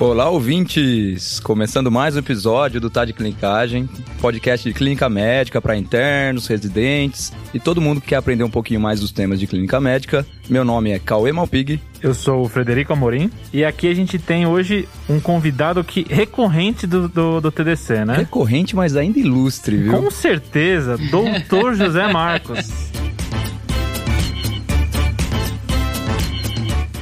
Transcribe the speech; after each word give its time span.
Olá, 0.00 0.30
ouvintes! 0.30 1.38
Começando 1.40 1.90
mais 1.90 2.16
um 2.16 2.20
episódio 2.20 2.80
do 2.80 2.88
Tá 2.88 3.04
de 3.04 3.12
Clinicagem, 3.12 3.86
podcast 4.18 4.66
de 4.66 4.74
clínica 4.74 5.10
médica 5.10 5.60
para 5.60 5.76
internos, 5.76 6.46
residentes 6.46 7.30
e 7.52 7.60
todo 7.60 7.82
mundo 7.82 8.00
que 8.00 8.06
quer 8.06 8.16
aprender 8.16 8.42
um 8.42 8.48
pouquinho 8.48 8.80
mais 8.80 9.00
dos 9.00 9.12
temas 9.12 9.38
de 9.38 9.46
clínica 9.46 9.78
médica. 9.78 10.26
Meu 10.48 10.64
nome 10.64 10.90
é 10.90 10.98
Cauê 10.98 11.32
Malpig. 11.32 11.78
Eu 12.02 12.14
sou 12.14 12.40
o 12.40 12.48
Frederico 12.48 12.94
Amorim 12.94 13.30
e 13.52 13.62
aqui 13.62 13.88
a 13.88 13.94
gente 13.94 14.18
tem 14.18 14.46
hoje 14.46 14.88
um 15.06 15.20
convidado 15.20 15.84
que 15.84 16.06
recorrente 16.08 16.86
do, 16.86 17.06
do, 17.06 17.38
do 17.38 17.52
TDC, 17.52 18.06
né? 18.06 18.16
Recorrente, 18.16 18.74
mas 18.74 18.96
ainda 18.96 19.18
ilustre, 19.18 19.76
viu? 19.76 19.92
Com 19.92 20.10
certeza, 20.10 20.96
Doutor 20.96 21.74
José 21.74 22.10
Marcos. 22.10 22.70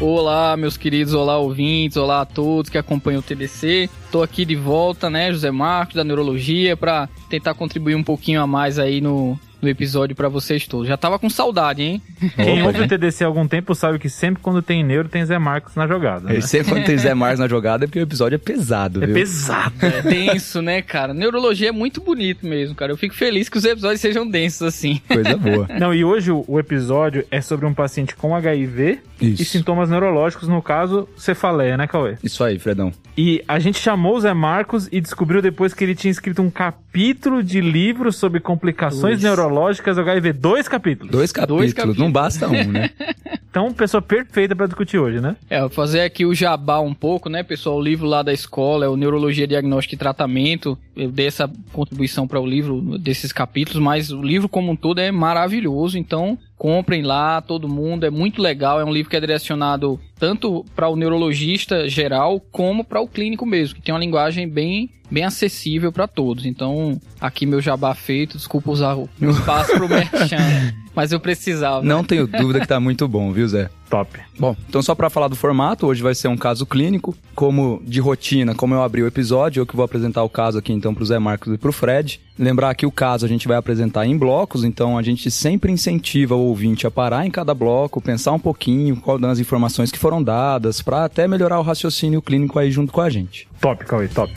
Olá, 0.00 0.56
meus 0.56 0.76
queridos, 0.76 1.12
olá 1.12 1.38
ouvintes, 1.38 1.96
olá 1.96 2.20
a 2.20 2.24
todos 2.24 2.70
que 2.70 2.78
acompanham 2.78 3.18
o 3.18 3.22
TDC. 3.22 3.90
Tô 4.12 4.22
aqui 4.22 4.44
de 4.44 4.54
volta, 4.54 5.10
né, 5.10 5.32
José 5.32 5.50
Marcos 5.50 5.96
da 5.96 6.04
Neurologia, 6.04 6.76
para 6.76 7.08
tentar 7.28 7.54
contribuir 7.54 7.96
um 7.96 8.04
pouquinho 8.04 8.40
a 8.40 8.46
mais 8.46 8.78
aí 8.78 9.00
no, 9.00 9.36
no 9.60 9.68
episódio 9.68 10.14
para 10.14 10.28
vocês 10.28 10.66
todos. 10.66 10.86
Já 10.88 10.96
tava 10.96 11.18
com 11.18 11.28
saudade, 11.28 11.82
hein? 11.82 12.02
Quem 12.36 12.62
ouve 12.62 12.82
o 12.82 12.88
TDC 12.88 13.24
há 13.24 13.26
algum 13.26 13.46
tempo 13.46 13.74
sabe 13.74 13.98
que 13.98 14.08
sempre 14.08 14.42
quando 14.42 14.62
tem 14.62 14.82
neuro 14.84 15.08
tem 15.08 15.24
Zé 15.24 15.38
Marcos 15.38 15.74
na 15.74 15.86
jogada. 15.86 16.28
Né? 16.28 16.38
E 16.38 16.42
sempre 16.42 16.72
quando 16.72 16.84
tem 16.84 16.96
Zé 16.98 17.14
Marcos 17.14 17.40
na 17.40 17.48
jogada 17.48 17.84
é 17.84 17.86
porque 17.86 17.98
o 17.98 18.02
episódio 18.02 18.36
é 18.36 18.38
pesado, 18.38 19.02
É 19.02 19.06
viu? 19.06 19.14
pesado. 19.14 19.74
É 19.80 20.02
denso, 20.02 20.62
né, 20.62 20.82
cara? 20.82 21.12
Neurologia 21.12 21.68
é 21.68 21.72
muito 21.72 22.00
bonito 22.00 22.46
mesmo, 22.46 22.74
cara. 22.74 22.92
Eu 22.92 22.96
fico 22.96 23.14
feliz 23.14 23.48
que 23.48 23.58
os 23.58 23.64
episódios 23.64 24.00
sejam 24.00 24.28
densos 24.28 24.62
assim. 24.62 25.00
Coisa 25.08 25.36
boa. 25.36 25.68
Não, 25.78 25.92
e 25.92 26.04
hoje 26.04 26.30
o, 26.30 26.58
episódio 26.58 27.24
é 27.30 27.40
sobre 27.40 27.66
um 27.66 27.74
paciente 27.74 28.14
com 28.16 28.34
HIV 28.34 28.98
Isso. 29.20 29.42
e 29.42 29.44
sintomas 29.44 29.90
neurológicos, 29.90 30.48
no 30.48 30.60
caso, 30.62 31.08
cefaleia, 31.16 31.76
né, 31.76 31.86
Cauê? 31.86 32.16
Isso 32.22 32.42
aí, 32.44 32.58
Fredão. 32.58 32.92
E 33.16 33.42
a 33.48 33.58
gente 33.58 33.78
chamou 33.78 34.16
o 34.16 34.20
Zé 34.20 34.32
Marcos 34.32 34.88
e 34.92 35.00
descobriu 35.00 35.42
depois 35.42 35.74
que 35.74 35.82
ele 35.84 35.94
tinha 35.94 36.10
escrito 36.10 36.40
um 36.42 36.50
capítulo 36.50 37.42
de 37.42 37.60
livro 37.60 38.12
sobre 38.12 38.38
complicações 38.40 39.20
Dois. 39.20 39.22
neurológicas 39.22 39.47
do 39.94 40.00
HIV. 40.00 40.32
Dois 40.32 40.68
capítulos. 40.68 41.10
Dois 41.10 41.32
capítulos, 41.32 41.72
capítulos. 41.72 41.98
não 41.98 42.10
basta 42.10 42.48
um, 42.48 42.64
né? 42.64 42.90
Então, 43.50 43.72
pessoa 43.72 44.02
perfeita 44.02 44.54
pra 44.54 44.66
discutir 44.66 44.98
hoje, 44.98 45.20
né? 45.20 45.34
É, 45.48 45.60
vou 45.60 45.70
fazer 45.70 46.02
aqui 46.02 46.26
o 46.26 46.34
jabá 46.34 46.80
um 46.80 46.92
pouco, 46.92 47.30
né, 47.30 47.42
pessoal? 47.42 47.78
O 47.78 47.82
livro 47.82 48.06
lá 48.06 48.22
da 48.22 48.32
escola 48.32 48.84
é 48.84 48.88
o 48.88 48.96
Neurologia, 48.96 49.48
Diagnóstico 49.48 49.94
e 49.94 49.98
Tratamento. 49.98 50.78
Eu 50.94 51.10
dei 51.10 51.26
essa 51.26 51.50
contribuição 51.72 52.28
para 52.28 52.38
o 52.38 52.46
livro 52.46 52.98
desses 52.98 53.32
capítulos, 53.32 53.82
mas 53.82 54.12
o 54.12 54.22
livro 54.22 54.48
como 54.50 54.70
um 54.70 54.76
todo 54.76 55.00
é 55.00 55.10
maravilhoso, 55.10 55.98
então 55.98 56.38
comprem 56.58 57.02
lá, 57.02 57.40
todo 57.40 57.68
mundo, 57.68 58.04
é 58.04 58.10
muito 58.10 58.42
legal. 58.42 58.80
É 58.80 58.84
um 58.84 58.92
livro 58.92 59.08
que 59.08 59.16
é 59.16 59.20
direcionado 59.20 59.98
tanto 60.18 60.64
para 60.74 60.88
o 60.88 60.96
neurologista 60.96 61.88
geral 61.88 62.40
como 62.50 62.84
para 62.84 63.00
o 63.00 63.08
clínico 63.08 63.46
mesmo, 63.46 63.76
que 63.76 63.82
tem 63.82 63.94
uma 63.94 64.00
linguagem 64.00 64.48
bem 64.48 64.90
bem 65.10 65.24
acessível 65.24 65.90
para 65.90 66.06
todos. 66.06 66.44
Então, 66.44 67.00
aqui 67.18 67.46
meu 67.46 67.62
jabá 67.62 67.94
feito, 67.94 68.36
desculpa 68.36 68.70
usar 68.70 68.94
o 68.94 69.08
meu 69.18 69.30
espaço 69.30 69.72
pro 69.72 69.88
merchan, 69.88 70.74
mas 70.98 71.12
eu 71.12 71.20
precisava. 71.20 71.80
Não 71.80 72.02
tenho 72.02 72.26
dúvida 72.26 72.58
que 72.58 72.66
tá 72.66 72.80
muito 72.80 73.06
bom, 73.06 73.30
viu, 73.30 73.46
Zé? 73.46 73.70
Top. 73.88 74.18
Bom, 74.36 74.56
então 74.68 74.82
só 74.82 74.96
para 74.96 75.08
falar 75.08 75.28
do 75.28 75.36
formato, 75.36 75.86
hoje 75.86 76.02
vai 76.02 76.12
ser 76.12 76.26
um 76.26 76.36
caso 76.36 76.66
clínico, 76.66 77.16
como 77.36 77.80
de 77.84 78.00
rotina, 78.00 78.52
como 78.52 78.74
eu 78.74 78.82
abri 78.82 79.00
o 79.04 79.06
episódio, 79.06 79.60
eu 79.60 79.66
que 79.66 79.76
vou 79.76 79.84
apresentar 79.84 80.24
o 80.24 80.28
caso 80.28 80.58
aqui 80.58 80.72
então 80.72 80.92
pro 80.92 81.06
Zé 81.06 81.20
Marcos 81.20 81.54
e 81.54 81.56
pro 81.56 81.70
Fred. 81.70 82.20
Lembrar 82.36 82.74
que 82.74 82.84
o 82.84 82.90
caso 82.90 83.24
a 83.24 83.28
gente 83.28 83.46
vai 83.46 83.56
apresentar 83.56 84.06
em 84.06 84.18
blocos, 84.18 84.64
então 84.64 84.98
a 84.98 85.02
gente 85.02 85.30
sempre 85.30 85.70
incentiva 85.70 86.34
o 86.34 86.40
ouvinte 86.40 86.84
a 86.84 86.90
parar 86.90 87.24
em 87.24 87.30
cada 87.30 87.54
bloco, 87.54 88.00
pensar 88.00 88.32
um 88.32 88.40
pouquinho 88.40 88.96
qual 88.96 89.20
das 89.20 89.38
informações 89.38 89.92
que 89.92 89.98
foram 90.00 90.20
dadas, 90.20 90.82
para 90.82 91.04
até 91.04 91.28
melhorar 91.28 91.60
o 91.60 91.62
raciocínio 91.62 92.20
clínico 92.20 92.58
aí 92.58 92.72
junto 92.72 92.92
com 92.92 93.00
a 93.00 93.08
gente. 93.08 93.46
Top, 93.60 93.84
Cauê, 93.84 94.08
top. 94.08 94.34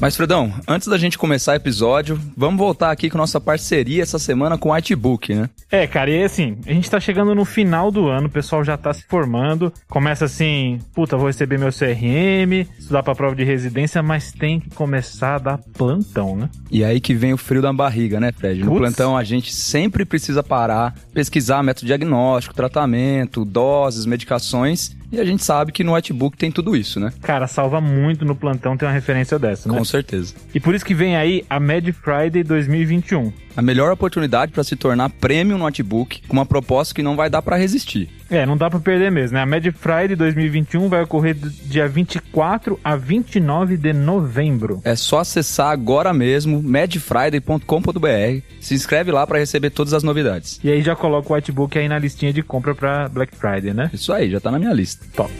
Mas 0.00 0.16
Fredão, 0.16 0.52
antes 0.66 0.86
da 0.86 0.96
gente 0.96 1.18
começar 1.18 1.52
o 1.52 1.56
episódio, 1.56 2.20
vamos 2.36 2.56
voltar 2.56 2.92
aqui 2.92 3.10
com 3.10 3.18
nossa 3.18 3.40
parceria 3.40 4.02
essa 4.02 4.18
semana 4.18 4.56
com 4.56 4.68
o 4.68 4.72
Artbook, 4.72 5.34
né? 5.34 5.50
É, 5.70 5.88
cara, 5.88 6.08
e 6.08 6.22
assim, 6.22 6.56
a 6.66 6.72
gente 6.72 6.88
tá 6.88 7.00
chegando 7.00 7.34
no 7.34 7.44
final 7.44 7.90
do 7.90 8.06
ano, 8.06 8.28
o 8.28 8.30
pessoal 8.30 8.62
já 8.62 8.76
tá 8.76 8.94
se 8.94 9.02
formando, 9.08 9.72
começa 9.88 10.24
assim, 10.24 10.78
puta, 10.94 11.16
vou 11.16 11.26
receber 11.26 11.58
meu 11.58 11.70
CRM, 11.70 12.64
estudar 12.78 13.02
pra 13.02 13.14
prova 13.14 13.34
de 13.34 13.42
residência, 13.42 14.00
mas 14.00 14.30
tem 14.30 14.60
que 14.60 14.70
começar 14.70 15.34
a 15.34 15.38
dar 15.38 15.58
plantão, 15.58 16.36
né? 16.36 16.48
E 16.70 16.84
aí 16.84 17.00
que 17.00 17.12
vem 17.12 17.32
o 17.32 17.38
frio 17.38 17.60
da 17.60 17.72
barriga, 17.72 18.20
né, 18.20 18.30
Fred? 18.30 18.62
No 18.62 18.76
plantão 18.76 19.16
a 19.16 19.24
gente 19.24 19.52
sempre 19.52 20.04
precisa 20.04 20.44
parar, 20.44 20.94
pesquisar 21.12 21.60
método 21.64 21.86
diagnóstico, 21.86 22.54
tratamento, 22.54 23.44
doses, 23.44 24.06
medicações, 24.06 24.96
e 25.10 25.20
a 25.20 25.24
gente 25.24 25.42
sabe 25.42 25.72
que 25.72 25.82
no 25.82 25.94
Whitebook 25.94 26.36
tem 26.36 26.50
tudo 26.50 26.76
isso, 26.76 27.00
né? 27.00 27.12
Cara, 27.22 27.46
salva 27.46 27.80
muito 27.80 28.24
no 28.24 28.34
plantão 28.34 28.76
ter 28.76 28.84
uma 28.84 28.92
referência 28.92 29.38
dessa, 29.38 29.70
né? 29.70 29.76
Com 29.78 29.84
certeza. 29.84 30.34
E 30.54 30.60
por 30.60 30.74
isso 30.74 30.84
que 30.84 30.94
vem 30.94 31.16
aí 31.16 31.44
a 31.48 31.58
Mad 31.58 31.88
Friday 31.92 32.42
2021. 32.42 33.32
A 33.56 33.62
melhor 33.62 33.90
oportunidade 33.90 34.52
para 34.52 34.62
se 34.62 34.76
tornar 34.76 35.10
premium 35.10 35.58
no 35.58 35.64
Notebook 35.64 36.22
com 36.28 36.32
uma 36.32 36.46
proposta 36.46 36.94
que 36.94 37.02
não 37.02 37.16
vai 37.16 37.28
dar 37.28 37.42
para 37.42 37.56
resistir. 37.56 38.08
É, 38.30 38.44
não 38.44 38.56
dá 38.56 38.68
pra 38.68 38.78
perder 38.78 39.10
mesmo, 39.10 39.36
né? 39.36 39.42
A 39.42 39.46
Mad 39.46 39.64
Friday 39.72 40.14
2021 40.14 40.88
vai 40.88 41.02
ocorrer 41.02 41.34
dia 41.34 41.88
24 41.88 42.78
a 42.84 42.94
29 42.94 43.76
de 43.76 43.92
novembro. 43.92 44.80
É 44.84 44.94
só 44.94 45.20
acessar 45.20 45.70
agora 45.70 46.12
mesmo 46.12 46.62
madfriday.com.br, 46.62 48.42
se 48.60 48.74
inscreve 48.74 49.10
lá 49.10 49.26
para 49.26 49.38
receber 49.38 49.70
todas 49.70 49.94
as 49.94 50.02
novidades. 50.02 50.60
E 50.62 50.70
aí 50.70 50.82
já 50.82 50.94
coloca 50.94 51.32
o 51.32 51.36
Whitebook 51.36 51.78
aí 51.78 51.88
na 51.88 51.98
listinha 51.98 52.32
de 52.32 52.42
compra 52.42 52.74
pra 52.74 53.08
Black 53.08 53.34
Friday, 53.34 53.72
né? 53.72 53.90
Isso 53.94 54.12
aí, 54.12 54.30
já 54.30 54.40
tá 54.40 54.50
na 54.50 54.58
minha 54.58 54.74
lista. 54.74 55.06
Top. 55.14 55.32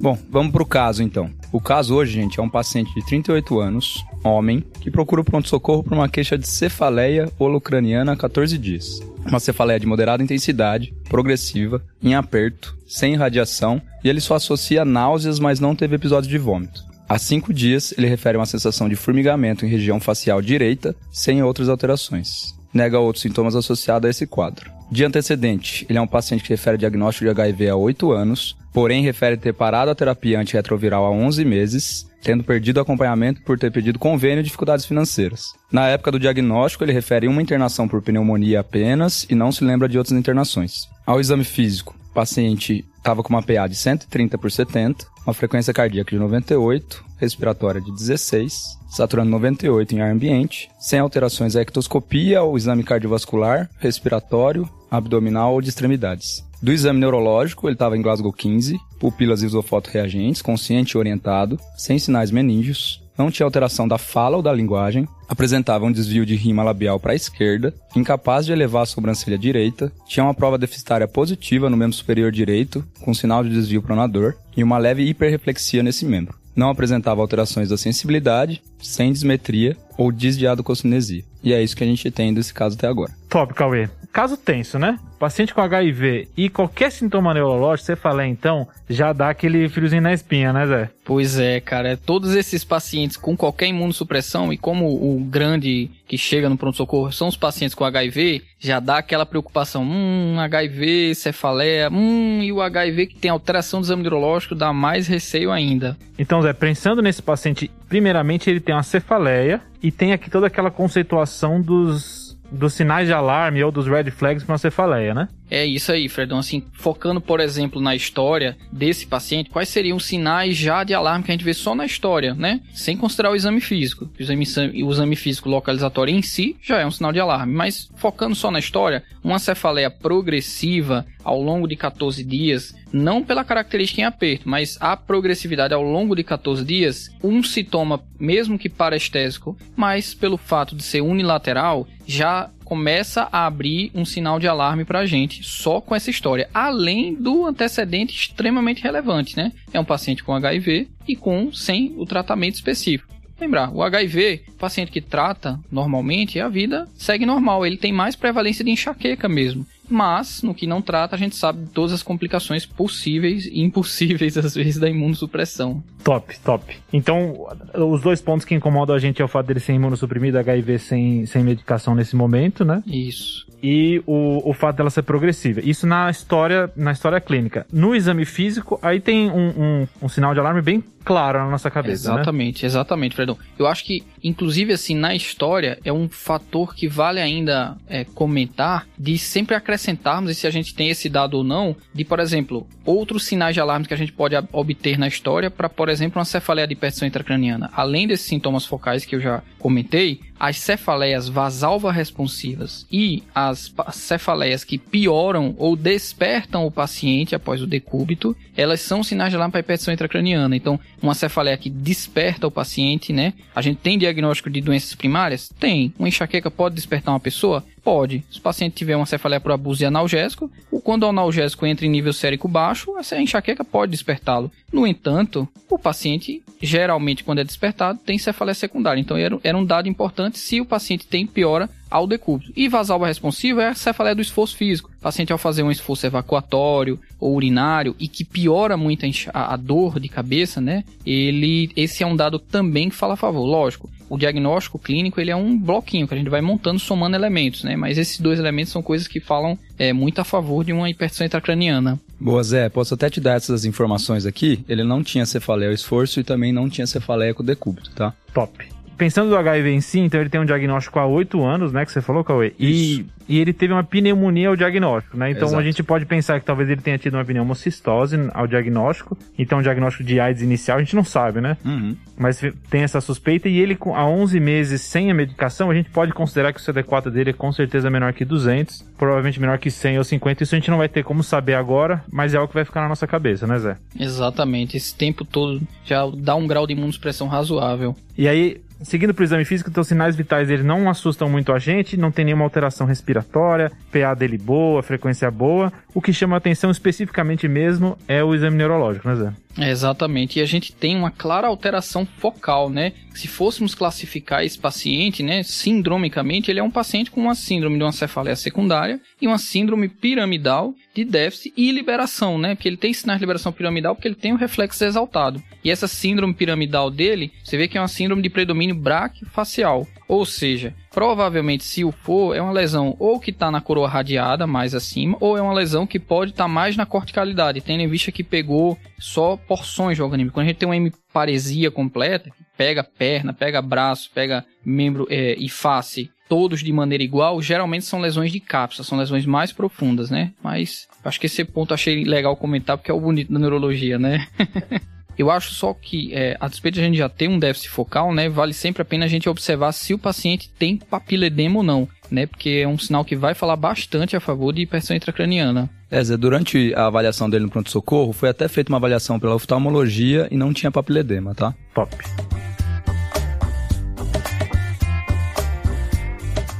Bom, 0.00 0.16
vamos 0.30 0.50
pro 0.50 0.64
caso 0.64 1.02
então. 1.02 1.39
O 1.52 1.60
caso 1.60 1.96
hoje, 1.96 2.12
gente, 2.12 2.38
é 2.38 2.42
um 2.42 2.48
paciente 2.48 2.94
de 2.94 3.04
38 3.04 3.58
anos, 3.58 4.04
homem, 4.22 4.64
que 4.80 4.90
procura 4.90 5.20
o 5.20 5.24
pronto-socorro 5.24 5.82
por 5.82 5.94
uma 5.94 6.08
queixa 6.08 6.38
de 6.38 6.46
cefaleia 6.46 7.28
holocraniana 7.38 8.12
há 8.12 8.16
14 8.16 8.56
dias. 8.56 9.00
Uma 9.26 9.40
cefaleia 9.40 9.80
de 9.80 9.86
moderada 9.86 10.22
intensidade, 10.22 10.94
progressiva, 11.08 11.82
em 12.00 12.14
aperto, 12.14 12.76
sem 12.86 13.14
irradiação, 13.14 13.82
e 14.04 14.08
ele 14.08 14.20
só 14.20 14.36
associa 14.36 14.84
náuseas, 14.84 15.40
mas 15.40 15.58
não 15.58 15.74
teve 15.74 15.96
episódio 15.96 16.30
de 16.30 16.38
vômito. 16.38 16.84
Há 17.08 17.18
cinco 17.18 17.52
dias, 17.52 17.92
ele 17.98 18.06
refere 18.06 18.38
uma 18.38 18.46
sensação 18.46 18.88
de 18.88 18.94
formigamento 18.94 19.66
em 19.66 19.68
região 19.68 19.98
facial 19.98 20.40
direita, 20.40 20.94
sem 21.10 21.42
outras 21.42 21.68
alterações. 21.68 22.54
Nega 22.72 23.00
outros 23.00 23.22
sintomas 23.22 23.56
associados 23.56 24.06
a 24.06 24.10
esse 24.10 24.24
quadro. 24.28 24.70
De 24.88 25.04
antecedente, 25.04 25.84
ele 25.88 25.98
é 25.98 26.02
um 26.02 26.06
paciente 26.06 26.44
que 26.44 26.50
refere 26.50 26.78
diagnóstico 26.78 27.24
de 27.24 27.30
HIV 27.30 27.70
há 27.70 27.76
8 27.76 28.12
anos, 28.12 28.56
porém 28.72 29.02
refere 29.02 29.36
ter 29.36 29.52
parado 29.52 29.90
a 29.90 29.94
terapia 29.94 30.40
antirretroviral 30.40 31.04
há 31.04 31.10
11 31.10 31.44
meses, 31.44 32.06
tendo 32.22 32.44
perdido 32.44 32.80
acompanhamento 32.80 33.42
por 33.42 33.58
ter 33.58 33.72
pedido 33.72 33.98
convênio 33.98 34.40
e 34.40 34.44
dificuldades 34.44 34.84
financeiras. 34.84 35.52
Na 35.70 35.88
época 35.88 36.12
do 36.12 36.20
diagnóstico, 36.20 36.84
ele 36.84 36.92
refere 36.92 37.26
uma 37.26 37.42
internação 37.42 37.88
por 37.88 38.02
pneumonia 38.02 38.60
apenas 38.60 39.26
e 39.28 39.34
não 39.34 39.50
se 39.50 39.64
lembra 39.64 39.88
de 39.88 39.98
outras 39.98 40.18
internações. 40.18 40.88
Ao 41.06 41.20
exame 41.20 41.44
físico, 41.44 41.99
paciente 42.12 42.84
estava 42.96 43.22
com 43.22 43.30
uma 43.30 43.42
PA 43.42 43.66
de 43.66 43.74
130 43.74 44.36
por 44.38 44.50
70, 44.50 45.06
uma 45.26 45.34
frequência 45.34 45.72
cardíaca 45.72 46.10
de 46.10 46.18
98, 46.18 47.04
respiratória 47.18 47.80
de 47.80 47.92
16, 47.92 48.78
saturando 48.90 49.30
98 49.30 49.94
em 49.94 50.00
ar 50.00 50.10
ambiente, 50.10 50.70
sem 50.78 50.98
alterações 50.98 51.56
à 51.56 51.62
ectoscopia 51.62 52.42
ou 52.42 52.56
exame 52.56 52.82
cardiovascular, 52.82 53.70
respiratório, 53.78 54.68
abdominal 54.90 55.54
ou 55.54 55.60
de 55.60 55.68
extremidades. 55.68 56.44
Do 56.62 56.72
exame 56.72 57.00
neurológico, 57.00 57.66
ele 57.66 57.74
estava 57.74 57.96
em 57.96 58.02
Glasgow 58.02 58.32
15, 58.32 58.78
pupilas 58.98 59.42
isofoto-reagentes, 59.42 60.42
consciente 60.42 60.92
e 60.94 60.98
orientado, 60.98 61.58
sem 61.74 61.98
sinais 61.98 62.30
meníngeos, 62.30 63.02
não 63.16 63.30
tinha 63.30 63.44
alteração 63.44 63.86
da 63.86 63.98
fala 63.98 64.36
ou 64.36 64.42
da 64.42 64.52
linguagem, 64.52 65.06
apresentava 65.28 65.84
um 65.84 65.92
desvio 65.92 66.24
de 66.26 66.34
rima 66.34 66.62
labial 66.62 66.98
para 66.98 67.12
a 67.12 67.16
esquerda, 67.16 67.74
incapaz 67.94 68.46
de 68.46 68.52
elevar 68.52 68.82
a 68.82 68.86
sobrancelha 68.86 69.38
direita, 69.38 69.92
tinha 70.06 70.24
uma 70.24 70.34
prova 70.34 70.58
deficitária 70.58 71.06
positiva 71.06 71.70
no 71.70 71.76
membro 71.76 71.96
superior 71.96 72.32
direito, 72.32 72.84
com 73.00 73.14
sinal 73.14 73.44
de 73.44 73.50
desvio 73.50 73.82
pronador, 73.82 74.36
e 74.56 74.64
uma 74.64 74.78
leve 74.78 75.02
hiperreflexia 75.02 75.82
nesse 75.82 76.04
membro. 76.04 76.38
Não 76.54 76.68
apresentava 76.68 77.20
alterações 77.20 77.68
da 77.68 77.76
sensibilidade, 77.76 78.62
sem 78.80 79.12
dismetria 79.12 79.76
ou 79.96 80.10
desdiadococinesia. 80.10 81.24
E 81.42 81.52
é 81.52 81.62
isso 81.62 81.76
que 81.76 81.84
a 81.84 81.86
gente 81.86 82.10
tem 82.10 82.34
desse 82.34 82.52
caso 82.52 82.76
até 82.76 82.86
agora. 82.86 83.19
Top, 83.30 83.54
Cauê. 83.54 83.88
Caso 84.12 84.36
tenso, 84.36 84.78
né? 84.78 84.98
paciente 85.20 85.52
com 85.52 85.60
HIV 85.60 86.28
e 86.34 86.48
qualquer 86.48 86.90
sintoma 86.90 87.34
neurológico, 87.34 87.84
você 87.84 87.94
fala 87.94 88.26
então, 88.26 88.66
já 88.88 89.12
dá 89.12 89.28
aquele 89.28 89.68
friozinho 89.68 90.00
na 90.00 90.14
espinha, 90.14 90.50
né, 90.50 90.66
Zé? 90.66 90.90
Pois 91.04 91.38
é, 91.38 91.60
cara. 91.60 91.94
Todos 91.94 92.34
esses 92.34 92.64
pacientes 92.64 93.18
com 93.18 93.36
qualquer 93.36 93.66
imunossupressão 93.66 94.50
e 94.50 94.56
como 94.56 94.86
o 94.86 95.20
grande 95.20 95.90
que 96.08 96.16
chega 96.16 96.48
no 96.48 96.56
pronto-socorro 96.56 97.12
são 97.12 97.28
os 97.28 97.36
pacientes 97.36 97.74
com 97.74 97.84
HIV, 97.84 98.42
já 98.58 98.80
dá 98.80 98.96
aquela 98.96 99.26
preocupação. 99.26 99.82
Hum, 99.82 100.36
HIV, 100.40 101.14
cefaleia, 101.14 101.90
hum, 101.92 102.40
e 102.42 102.50
o 102.50 102.62
HIV 102.62 103.08
que 103.08 103.16
tem 103.16 103.30
alteração 103.30 103.80
do 103.80 103.84
exame 103.84 104.02
neurológico 104.02 104.54
dá 104.54 104.72
mais 104.72 105.06
receio 105.06 105.52
ainda. 105.52 105.98
Então, 106.18 106.40
Zé, 106.40 106.54
pensando 106.54 107.02
nesse 107.02 107.20
paciente, 107.20 107.70
primeiramente 107.88 108.48
ele 108.48 108.60
tem 108.60 108.74
uma 108.74 108.82
cefaleia 108.82 109.60
e 109.82 109.92
tem 109.92 110.12
aqui 110.12 110.30
toda 110.30 110.46
aquela 110.46 110.70
conceituação 110.70 111.60
dos 111.60 112.19
dos 112.50 112.74
sinais 112.74 113.06
de 113.06 113.12
alarme 113.12 113.62
ou 113.62 113.70
dos 113.70 113.86
red 113.86 114.10
flags 114.10 114.44
para 114.44 114.52
uma 114.52 114.58
cefaleia, 114.58 115.14
né? 115.14 115.28
É 115.50 115.66
isso 115.66 115.90
aí, 115.90 116.08
Fredão. 116.08 116.38
Assim, 116.38 116.62
focando, 116.72 117.20
por 117.20 117.40
exemplo, 117.40 117.80
na 117.80 117.94
história 117.94 118.56
desse 118.70 119.06
paciente, 119.06 119.50
quais 119.50 119.68
seriam 119.68 119.96
os 119.96 120.06
sinais 120.06 120.56
já 120.56 120.84
de 120.84 120.94
alarme 120.94 121.24
que 121.24 121.30
a 121.32 121.34
gente 121.34 121.44
vê 121.44 121.52
só 121.52 121.74
na 121.74 121.84
história, 121.84 122.34
né? 122.34 122.60
Sem 122.72 122.96
considerar 122.96 123.32
o 123.32 123.36
exame 123.36 123.60
físico. 123.60 124.08
O 124.18 124.22
exame, 124.22 124.46
o 124.84 124.90
exame 124.90 125.16
físico 125.16 125.48
localizatório 125.48 126.14
em 126.14 126.22
si 126.22 126.56
já 126.62 126.78
é 126.78 126.86
um 126.86 126.90
sinal 126.90 127.12
de 127.12 127.18
alarme, 127.18 127.52
mas 127.52 127.90
focando 127.96 128.36
só 128.36 128.50
na 128.50 128.60
história, 128.60 129.02
uma 129.24 129.38
cefaleia 129.38 129.90
progressiva 129.90 131.04
ao 131.24 131.40
longo 131.42 131.66
de 131.66 131.76
14 131.76 132.22
dias, 132.24 132.74
não 132.92 133.22
pela 133.22 133.44
característica 133.44 134.00
em 134.00 134.04
aperto, 134.04 134.48
mas 134.48 134.78
a 134.80 134.96
progressividade 134.96 135.74
ao 135.74 135.82
longo 135.82 136.14
de 136.14 136.24
14 136.24 136.64
dias, 136.64 137.10
um 137.22 137.42
sintoma, 137.42 138.00
mesmo 138.18 138.58
que 138.58 138.68
parestésico, 138.68 139.56
mas 139.76 140.14
pelo 140.14 140.36
fato 140.36 140.74
de 140.74 140.82
ser 140.82 141.02
unilateral, 141.02 141.86
já 142.10 142.50
começa 142.64 143.28
a 143.30 143.46
abrir 143.46 143.90
um 143.94 144.04
sinal 144.04 144.40
de 144.40 144.48
alarme 144.48 144.84
para 144.84 145.00
a 145.00 145.06
gente 145.06 145.44
só 145.44 145.80
com 145.80 145.94
essa 145.94 146.10
história, 146.10 146.48
além 146.52 147.14
do 147.14 147.46
antecedente 147.46 148.14
extremamente 148.14 148.82
relevante, 148.82 149.36
né? 149.36 149.52
É 149.72 149.78
um 149.78 149.84
paciente 149.84 150.24
com 150.24 150.34
HIV 150.34 150.88
e 151.06 151.14
com 151.14 151.52
sem 151.52 151.94
o 151.96 152.04
tratamento 152.04 152.54
específico. 152.54 153.12
Lembrar, 153.40 153.70
o 153.72 153.82
HIV, 153.82 154.42
o 154.48 154.52
paciente 154.54 154.90
que 154.90 155.00
trata 155.00 155.58
normalmente, 155.70 156.40
a 156.40 156.48
vida 156.48 156.88
segue 156.94 157.24
normal, 157.24 157.64
ele 157.64 157.76
tem 157.76 157.92
mais 157.92 158.16
prevalência 158.16 158.64
de 158.64 158.70
enxaqueca 158.70 159.28
mesmo. 159.28 159.64
Mas, 159.90 160.42
no 160.42 160.54
que 160.54 160.66
não 160.66 160.80
trata, 160.80 161.16
a 161.16 161.18
gente 161.18 161.36
sabe 161.36 161.66
todas 161.74 161.92
as 161.92 162.02
complicações 162.02 162.64
possíveis 162.64 163.46
e 163.46 163.60
impossíveis, 163.60 164.36
às 164.38 164.54
vezes, 164.54 164.78
da 164.78 164.88
imunossupressão. 164.88 165.82
Top, 166.04 166.38
top. 166.40 166.76
Então, 166.92 167.46
os 167.74 168.00
dois 168.00 168.20
pontos 168.20 168.44
que 168.44 168.54
incomodam 168.54 168.94
a 168.94 168.98
gente 168.98 169.20
é 169.20 169.24
o 169.24 169.28
fato 169.28 169.46
dele 169.46 169.60
ser 169.60 169.74
imunossuprimido, 169.74 170.38
HIV 170.38 170.78
sem, 170.78 171.26
sem 171.26 171.42
medicação 171.42 171.94
nesse 171.94 172.16
momento, 172.16 172.64
né? 172.64 172.82
Isso 172.86 173.50
e 173.62 174.02
o, 174.06 174.50
o 174.50 174.52
fato 174.52 174.76
dela 174.76 174.90
ser 174.90 175.02
progressiva. 175.02 175.60
Isso 175.60 175.86
na 175.86 176.10
história, 176.10 176.70
na 176.74 176.92
história 176.92 177.20
clínica. 177.20 177.66
No 177.72 177.94
exame 177.94 178.24
físico, 178.24 178.78
aí 178.82 179.00
tem 179.00 179.30
um, 179.30 179.48
um, 179.48 179.88
um 180.02 180.08
sinal 180.08 180.32
de 180.32 180.40
alarme 180.40 180.62
bem 180.62 180.82
claro 181.04 181.38
na 181.38 181.50
nossa 181.50 181.70
cabeça. 181.70 182.12
Exatamente, 182.12 182.62
né? 182.62 182.66
exatamente, 182.66 183.16
Fredão. 183.16 183.38
Eu 183.58 183.66
acho 183.66 183.84
que, 183.84 184.02
inclusive, 184.22 184.72
assim, 184.72 184.94
na 184.94 185.14
história, 185.14 185.78
é 185.84 185.92
um 185.92 186.08
fator 186.08 186.74
que 186.74 186.88
vale 186.88 187.20
ainda 187.20 187.76
é, 187.88 188.04
comentar 188.04 188.86
de 188.98 189.18
sempre 189.18 189.54
acrescentarmos, 189.54 190.30
e 190.30 190.34
se 190.34 190.46
a 190.46 190.50
gente 190.50 190.74
tem 190.74 190.88
esse 190.88 191.08
dado 191.08 191.34
ou 191.34 191.44
não, 191.44 191.76
de, 191.94 192.04
por 192.04 192.20
exemplo, 192.20 192.66
outros 192.84 193.24
sinais 193.24 193.54
de 193.54 193.60
alarme 193.60 193.86
que 193.86 193.94
a 193.94 193.96
gente 193.96 194.12
pode 194.12 194.34
obter 194.52 194.98
na 194.98 195.08
história 195.08 195.50
para, 195.50 195.68
por 195.68 195.88
exemplo, 195.88 196.18
uma 196.18 196.24
cefaleia 196.24 196.66
de 196.66 196.74
hipertensão 196.74 197.06
intracraniana. 197.06 197.70
Além 197.72 198.06
desses 198.06 198.26
sintomas 198.26 198.66
focais 198.66 199.04
que 199.04 199.14
eu 199.14 199.20
já 199.20 199.42
comentei, 199.58 200.20
as 200.40 200.56
cefaleias 200.56 201.28
vasalva 201.28 201.92
responsivas 201.92 202.86
e 202.90 203.22
as 203.34 203.70
cefaleias 203.92 204.64
que 204.64 204.78
pioram 204.78 205.54
ou 205.58 205.76
despertam 205.76 206.64
o 206.64 206.70
paciente 206.70 207.34
após 207.34 207.60
o 207.60 207.66
decúbito, 207.66 208.34
elas 208.56 208.80
são 208.80 209.02
sinais 209.02 209.30
de 209.30 209.36
alarme 209.36 209.52
para 209.52 209.60
hipertensão 209.60 209.92
intracraniana. 209.92 210.56
Então, 210.56 210.80
uma 211.02 211.14
cefaleia 211.14 211.58
que 211.58 211.68
desperta 211.68 212.46
o 212.46 212.50
paciente, 212.50 213.12
né? 213.12 213.34
A 213.54 213.60
gente 213.60 213.76
tem 213.78 213.98
diagnóstico 213.98 214.48
de 214.48 214.62
doenças 214.62 214.94
primárias? 214.94 215.50
Tem. 215.60 215.92
Uma 215.98 216.08
enxaqueca 216.08 216.50
pode 216.50 216.74
despertar 216.74 217.12
uma 217.12 217.20
pessoa? 217.20 217.62
Pode. 217.82 218.22
Se 218.30 218.38
o 218.38 218.42
paciente 218.42 218.74
tiver 218.74 218.96
uma 218.96 219.06
cefaleia 219.06 219.40
por 219.40 219.52
abuso 219.52 219.78
de 219.78 219.86
analgésico, 219.86 220.50
ou 220.70 220.80
quando 220.80 221.04
o 221.04 221.08
analgésico 221.08 221.66
entra 221.66 221.86
em 221.86 221.90
nível 221.90 222.12
sérico 222.12 222.46
baixo, 222.46 222.96
essa 222.98 223.20
enxaqueca 223.20 223.64
pode 223.64 223.92
despertá-lo. 223.92 224.50
No 224.72 224.86
entanto, 224.86 225.48
o 225.68 225.78
paciente, 225.78 226.42
geralmente, 226.60 227.24
quando 227.24 227.40
é 227.40 227.44
despertado, 227.44 227.98
tem 228.04 228.18
cefaleia 228.18 228.54
secundária. 228.54 229.00
Então, 229.00 229.16
era, 229.16 229.56
um 229.56 229.64
dado 229.64 229.88
importante 229.88 230.38
se 230.38 230.60
o 230.60 230.66
paciente 230.66 231.06
tem 231.06 231.26
piora 231.26 231.68
ao 231.90 232.06
decúbito. 232.06 232.52
E 232.56 232.68
vasalva 232.68 233.06
responsiva 233.06 233.62
é 233.62 233.68
a 233.68 233.74
cefaleia 233.74 234.14
do 234.14 234.22
esforço 234.22 234.56
físico. 234.56 234.90
O 234.98 235.02
paciente, 235.02 235.32
ao 235.32 235.38
fazer 235.38 235.62
um 235.62 235.70
esforço 235.70 236.06
evacuatório 236.06 236.98
ou 237.18 237.34
urinário 237.34 237.96
e 237.98 238.06
que 238.06 238.24
piora 238.24 238.76
muito 238.76 239.04
a, 239.32 239.54
a 239.54 239.56
dor 239.56 239.98
de 239.98 240.08
cabeça, 240.08 240.60
né? 240.60 240.84
Ele, 241.04 241.70
esse 241.74 242.02
é 242.02 242.06
um 242.06 242.14
dado 242.14 242.38
também 242.38 242.88
que 242.88 242.94
fala 242.94 243.14
a 243.14 243.16
favor. 243.16 243.44
Lógico, 243.44 243.90
o 244.08 244.18
diagnóstico 244.18 244.78
clínico 244.78 245.20
ele 245.20 245.30
é 245.30 245.36
um 245.36 245.56
bloquinho 245.58 246.06
que 246.06 246.14
a 246.14 246.16
gente 246.16 246.28
vai 246.28 246.40
montando, 246.40 246.78
somando 246.78 247.16
elementos, 247.16 247.64
né? 247.64 247.76
Mas 247.76 247.98
esses 247.98 248.20
dois 248.20 248.38
elementos 248.38 248.72
são 248.72 248.82
coisas 248.82 249.08
que 249.08 249.20
falam 249.20 249.58
é, 249.78 249.92
muito 249.92 250.20
a 250.20 250.24
favor 250.24 250.64
de 250.64 250.72
uma 250.72 250.90
hipertensão 250.90 251.26
intracraniana. 251.26 251.98
Boa, 252.20 252.42
Zé. 252.42 252.68
Posso 252.68 252.94
até 252.94 253.08
te 253.08 253.20
dar 253.20 253.36
essas 253.36 253.64
informações 253.64 254.26
aqui. 254.26 254.62
Ele 254.68 254.84
não 254.84 255.02
tinha 255.02 255.24
cefaleia 255.24 255.70
ao 255.70 255.74
esforço 255.74 256.20
e 256.20 256.24
também 256.24 256.52
não 256.52 256.68
tinha 256.68 256.86
cefaleia 256.86 257.32
com 257.32 257.42
decúbito, 257.42 257.90
tá? 257.92 258.12
Top 258.34 258.79
pensando 259.00 259.30
no 259.30 259.36
HIV 259.36 259.70
em 259.70 259.80
si, 259.80 259.98
então 259.98 260.20
ele 260.20 260.28
tem 260.28 260.38
um 260.38 260.44
diagnóstico 260.44 260.98
há 260.98 261.06
oito 261.06 261.42
anos, 261.42 261.72
né? 261.72 261.86
Que 261.86 261.90
você 261.90 262.02
falou, 262.02 262.22
Cauê. 262.22 262.52
E, 262.60 263.06
e 263.26 263.38
ele 263.38 263.50
teve 263.54 263.72
uma 263.72 263.82
pneumonia 263.82 264.50
ao 264.50 264.56
diagnóstico, 264.56 265.16
né? 265.16 265.30
Então 265.30 265.48
Exato. 265.48 265.58
a 265.58 265.64
gente 265.64 265.82
pode 265.82 266.04
pensar 266.04 266.38
que 266.38 266.44
talvez 266.44 266.68
ele 266.68 266.82
tenha 266.82 266.98
tido 266.98 267.14
uma 267.14 267.24
pneumocistose 267.24 268.14
ao 268.34 268.46
diagnóstico. 268.46 269.16
Então 269.38 269.60
o 269.60 269.62
diagnóstico 269.62 270.04
de 270.04 270.20
AIDS 270.20 270.42
inicial 270.42 270.76
a 270.76 270.80
gente 270.80 270.94
não 270.94 271.02
sabe, 271.02 271.40
né? 271.40 271.56
Uhum. 271.64 271.96
Mas 272.18 272.42
tem 272.68 272.82
essa 272.82 273.00
suspeita 273.00 273.48
e 273.48 273.58
ele 273.58 273.78
há 273.94 274.06
11 274.06 274.38
meses 274.38 274.82
sem 274.82 275.10
a 275.10 275.14
medicação, 275.14 275.70
a 275.70 275.74
gente 275.74 275.88
pode 275.88 276.12
considerar 276.12 276.52
que 276.52 276.60
o 276.60 276.62
CD4 276.62 277.08
dele 277.08 277.30
é 277.30 277.32
com 277.32 277.50
certeza 277.50 277.88
menor 277.88 278.12
que 278.12 278.26
200, 278.26 278.84
provavelmente 278.98 279.40
menor 279.40 279.56
que 279.56 279.70
100 279.70 279.96
ou 279.96 280.04
50. 280.04 280.42
Isso 280.42 280.54
a 280.54 280.58
gente 280.58 280.70
não 280.70 280.76
vai 280.76 280.90
ter 280.90 281.04
como 281.04 281.22
saber 281.22 281.54
agora, 281.54 282.04
mas 282.12 282.34
é 282.34 282.36
algo 282.36 282.48
que 282.48 282.54
vai 282.54 282.66
ficar 282.66 282.82
na 282.82 282.88
nossa 282.88 283.06
cabeça, 283.06 283.46
né, 283.46 283.58
Zé? 283.58 283.78
Exatamente. 283.98 284.76
Esse 284.76 284.94
tempo 284.94 285.24
todo 285.24 285.58
já 285.86 286.06
dá 286.18 286.34
um 286.34 286.46
grau 286.46 286.66
de 286.66 286.74
imunossupressão 286.74 287.28
razoável. 287.28 287.96
E 288.18 288.28
aí, 288.28 288.60
Seguindo 288.82 289.12
para 289.12 289.22
o 289.22 289.24
exame 289.24 289.44
físico, 289.44 289.68
então 289.68 289.82
os 289.82 289.88
sinais 289.88 290.16
vitais 290.16 290.48
dele 290.48 290.62
não 290.62 290.88
assustam 290.88 291.28
muito 291.28 291.52
a 291.52 291.58
gente, 291.58 291.96
não 291.96 292.10
tem 292.10 292.24
nenhuma 292.24 292.44
alteração 292.44 292.86
respiratória, 292.86 293.70
PA 293.92 294.14
dele 294.14 294.38
boa, 294.38 294.82
frequência 294.82 295.30
boa. 295.30 295.72
O 295.94 296.00
que 296.00 296.12
chama 296.12 296.36
atenção 296.36 296.70
especificamente 296.70 297.46
mesmo 297.46 297.98
é 298.08 298.24
o 298.24 298.34
exame 298.34 298.56
neurológico, 298.56 299.06
né, 299.06 299.16
Zé? 299.16 299.32
Exatamente. 299.58 300.38
E 300.38 300.42
a 300.42 300.46
gente 300.46 300.72
tem 300.72 300.96
uma 300.96 301.10
clara 301.10 301.48
alteração 301.48 302.06
focal, 302.06 302.70
né? 302.70 302.92
Se 303.14 303.26
fôssemos 303.26 303.74
classificar 303.74 304.44
esse 304.44 304.58
paciente, 304.58 305.22
né, 305.22 305.42
sindromicamente, 305.42 306.50
ele 306.50 306.60
é 306.60 306.62
um 306.62 306.70
paciente 306.70 307.10
com 307.10 307.20
uma 307.20 307.34
síndrome 307.34 307.76
de 307.76 307.82
uma 307.82 307.92
cefaleia 307.92 308.36
secundária 308.36 309.00
e 309.20 309.26
uma 309.26 309.38
síndrome 309.38 309.88
piramidal 309.88 310.74
de 310.94 311.04
déficit 311.04 311.52
e 311.56 311.72
liberação, 311.72 312.38
né? 312.38 312.54
Porque 312.54 312.68
ele 312.68 312.76
tem 312.76 312.92
sinais 312.92 313.18
de 313.18 313.24
liberação 313.24 313.52
piramidal 313.52 313.94
porque 313.94 314.08
ele 314.08 314.14
tem 314.14 314.32
o 314.32 314.36
reflexo 314.36 314.84
exaltado. 314.84 315.42
E 315.64 315.70
essa 315.70 315.88
síndrome 315.88 316.34
piramidal 316.34 316.90
dele, 316.90 317.32
você 317.44 317.56
vê 317.56 317.68
que 317.68 317.76
é 317.76 317.80
uma 317.80 317.88
síndrome 317.88 318.22
de 318.22 318.30
predomínio 318.30 318.74
braquifacial. 318.74 319.86
Ou 320.08 320.24
seja, 320.24 320.74
provavelmente 320.90 321.64
se 321.64 321.84
o 321.84 321.92
for, 321.92 322.34
é 322.34 322.42
uma 322.42 322.52
lesão 322.52 322.96
ou 322.98 323.20
que 323.20 323.30
está 323.30 323.50
na 323.50 323.60
coroa 323.60 323.88
radiada 323.88 324.46
mais 324.46 324.74
acima, 324.74 325.16
ou 325.20 325.36
é 325.36 325.42
uma 325.42 325.54
lesão 325.54 325.86
que 325.86 325.98
pode 325.98 326.32
estar 326.32 326.44
tá 326.44 326.48
mais 326.48 326.76
na 326.76 326.84
corticalidade, 326.84 327.60
tendo 327.60 327.80
em 327.80 327.88
vista 327.88 328.12
que 328.12 328.24
pegou 328.24 328.76
só 328.98 329.36
porções 329.36 329.98
do 329.98 330.04
organismo. 330.04 330.32
Quando 330.32 330.46
a 330.46 330.48
gente 330.48 330.58
tem 330.58 330.68
uma 330.68 330.76
hemiparesia 330.76 331.70
completa, 331.70 332.30
pega 332.56 332.84
perna, 332.84 333.32
pega 333.32 333.62
braço, 333.62 334.10
pega 334.12 334.44
membro 334.64 335.06
é, 335.08 335.34
e 335.38 335.48
face, 335.48 336.10
todos 336.28 336.62
de 336.62 336.72
maneira 336.72 337.02
igual, 337.02 337.40
geralmente 337.40 337.84
são 337.84 338.00
lesões 338.00 338.30
de 338.30 338.38
cápsula, 338.38 338.84
são 338.84 338.98
lesões 338.98 339.26
mais 339.26 339.52
profundas, 339.52 340.10
né? 340.10 340.32
Mas 340.42 340.86
acho 341.04 341.18
que 341.18 341.26
esse 341.26 341.44
ponto 341.44 341.74
achei 341.74 342.04
legal 342.04 342.36
comentar 342.36 342.76
porque 342.76 342.90
é 342.90 342.94
o 342.94 343.00
bonito 343.00 343.32
da 343.32 343.38
neurologia, 343.38 343.98
né? 343.98 344.26
Eu 345.20 345.30
acho 345.30 345.52
só 345.52 345.74
que, 345.74 346.14
é, 346.14 346.34
a 346.40 346.48
despeito 346.48 346.76
de 346.76 346.80
a 346.80 346.84
gente 346.84 346.96
já 346.96 347.06
ter 347.06 347.28
um 347.28 347.38
déficit 347.38 347.68
focal, 347.68 348.14
né, 348.14 348.30
vale 348.30 348.54
sempre 348.54 348.80
a 348.80 348.86
pena 348.86 349.04
a 349.04 349.08
gente 349.08 349.28
observar 349.28 349.70
se 349.72 349.92
o 349.92 349.98
paciente 349.98 350.48
tem 350.58 350.78
papiledema 350.78 351.58
ou 351.58 351.62
não, 351.62 351.86
né, 352.10 352.24
porque 352.24 352.62
é 352.62 352.66
um 352.66 352.78
sinal 352.78 353.04
que 353.04 353.14
vai 353.14 353.34
falar 353.34 353.56
bastante 353.56 354.16
a 354.16 354.20
favor 354.20 354.50
de 354.50 354.62
hipertensão 354.62 354.96
intracraniana. 354.96 355.68
É, 355.90 356.02
Zé, 356.02 356.16
durante 356.16 356.72
a 356.74 356.86
avaliação 356.86 357.28
dele 357.28 357.44
no 357.44 357.50
pronto-socorro, 357.50 358.14
foi 358.14 358.30
até 358.30 358.48
feita 358.48 358.72
uma 358.72 358.78
avaliação 358.78 359.20
pela 359.20 359.34
oftalmologia 359.34 360.26
e 360.30 360.38
não 360.38 360.54
tinha 360.54 360.72
papiledema, 360.72 361.34
tá? 361.34 361.54
Top. 361.74 361.94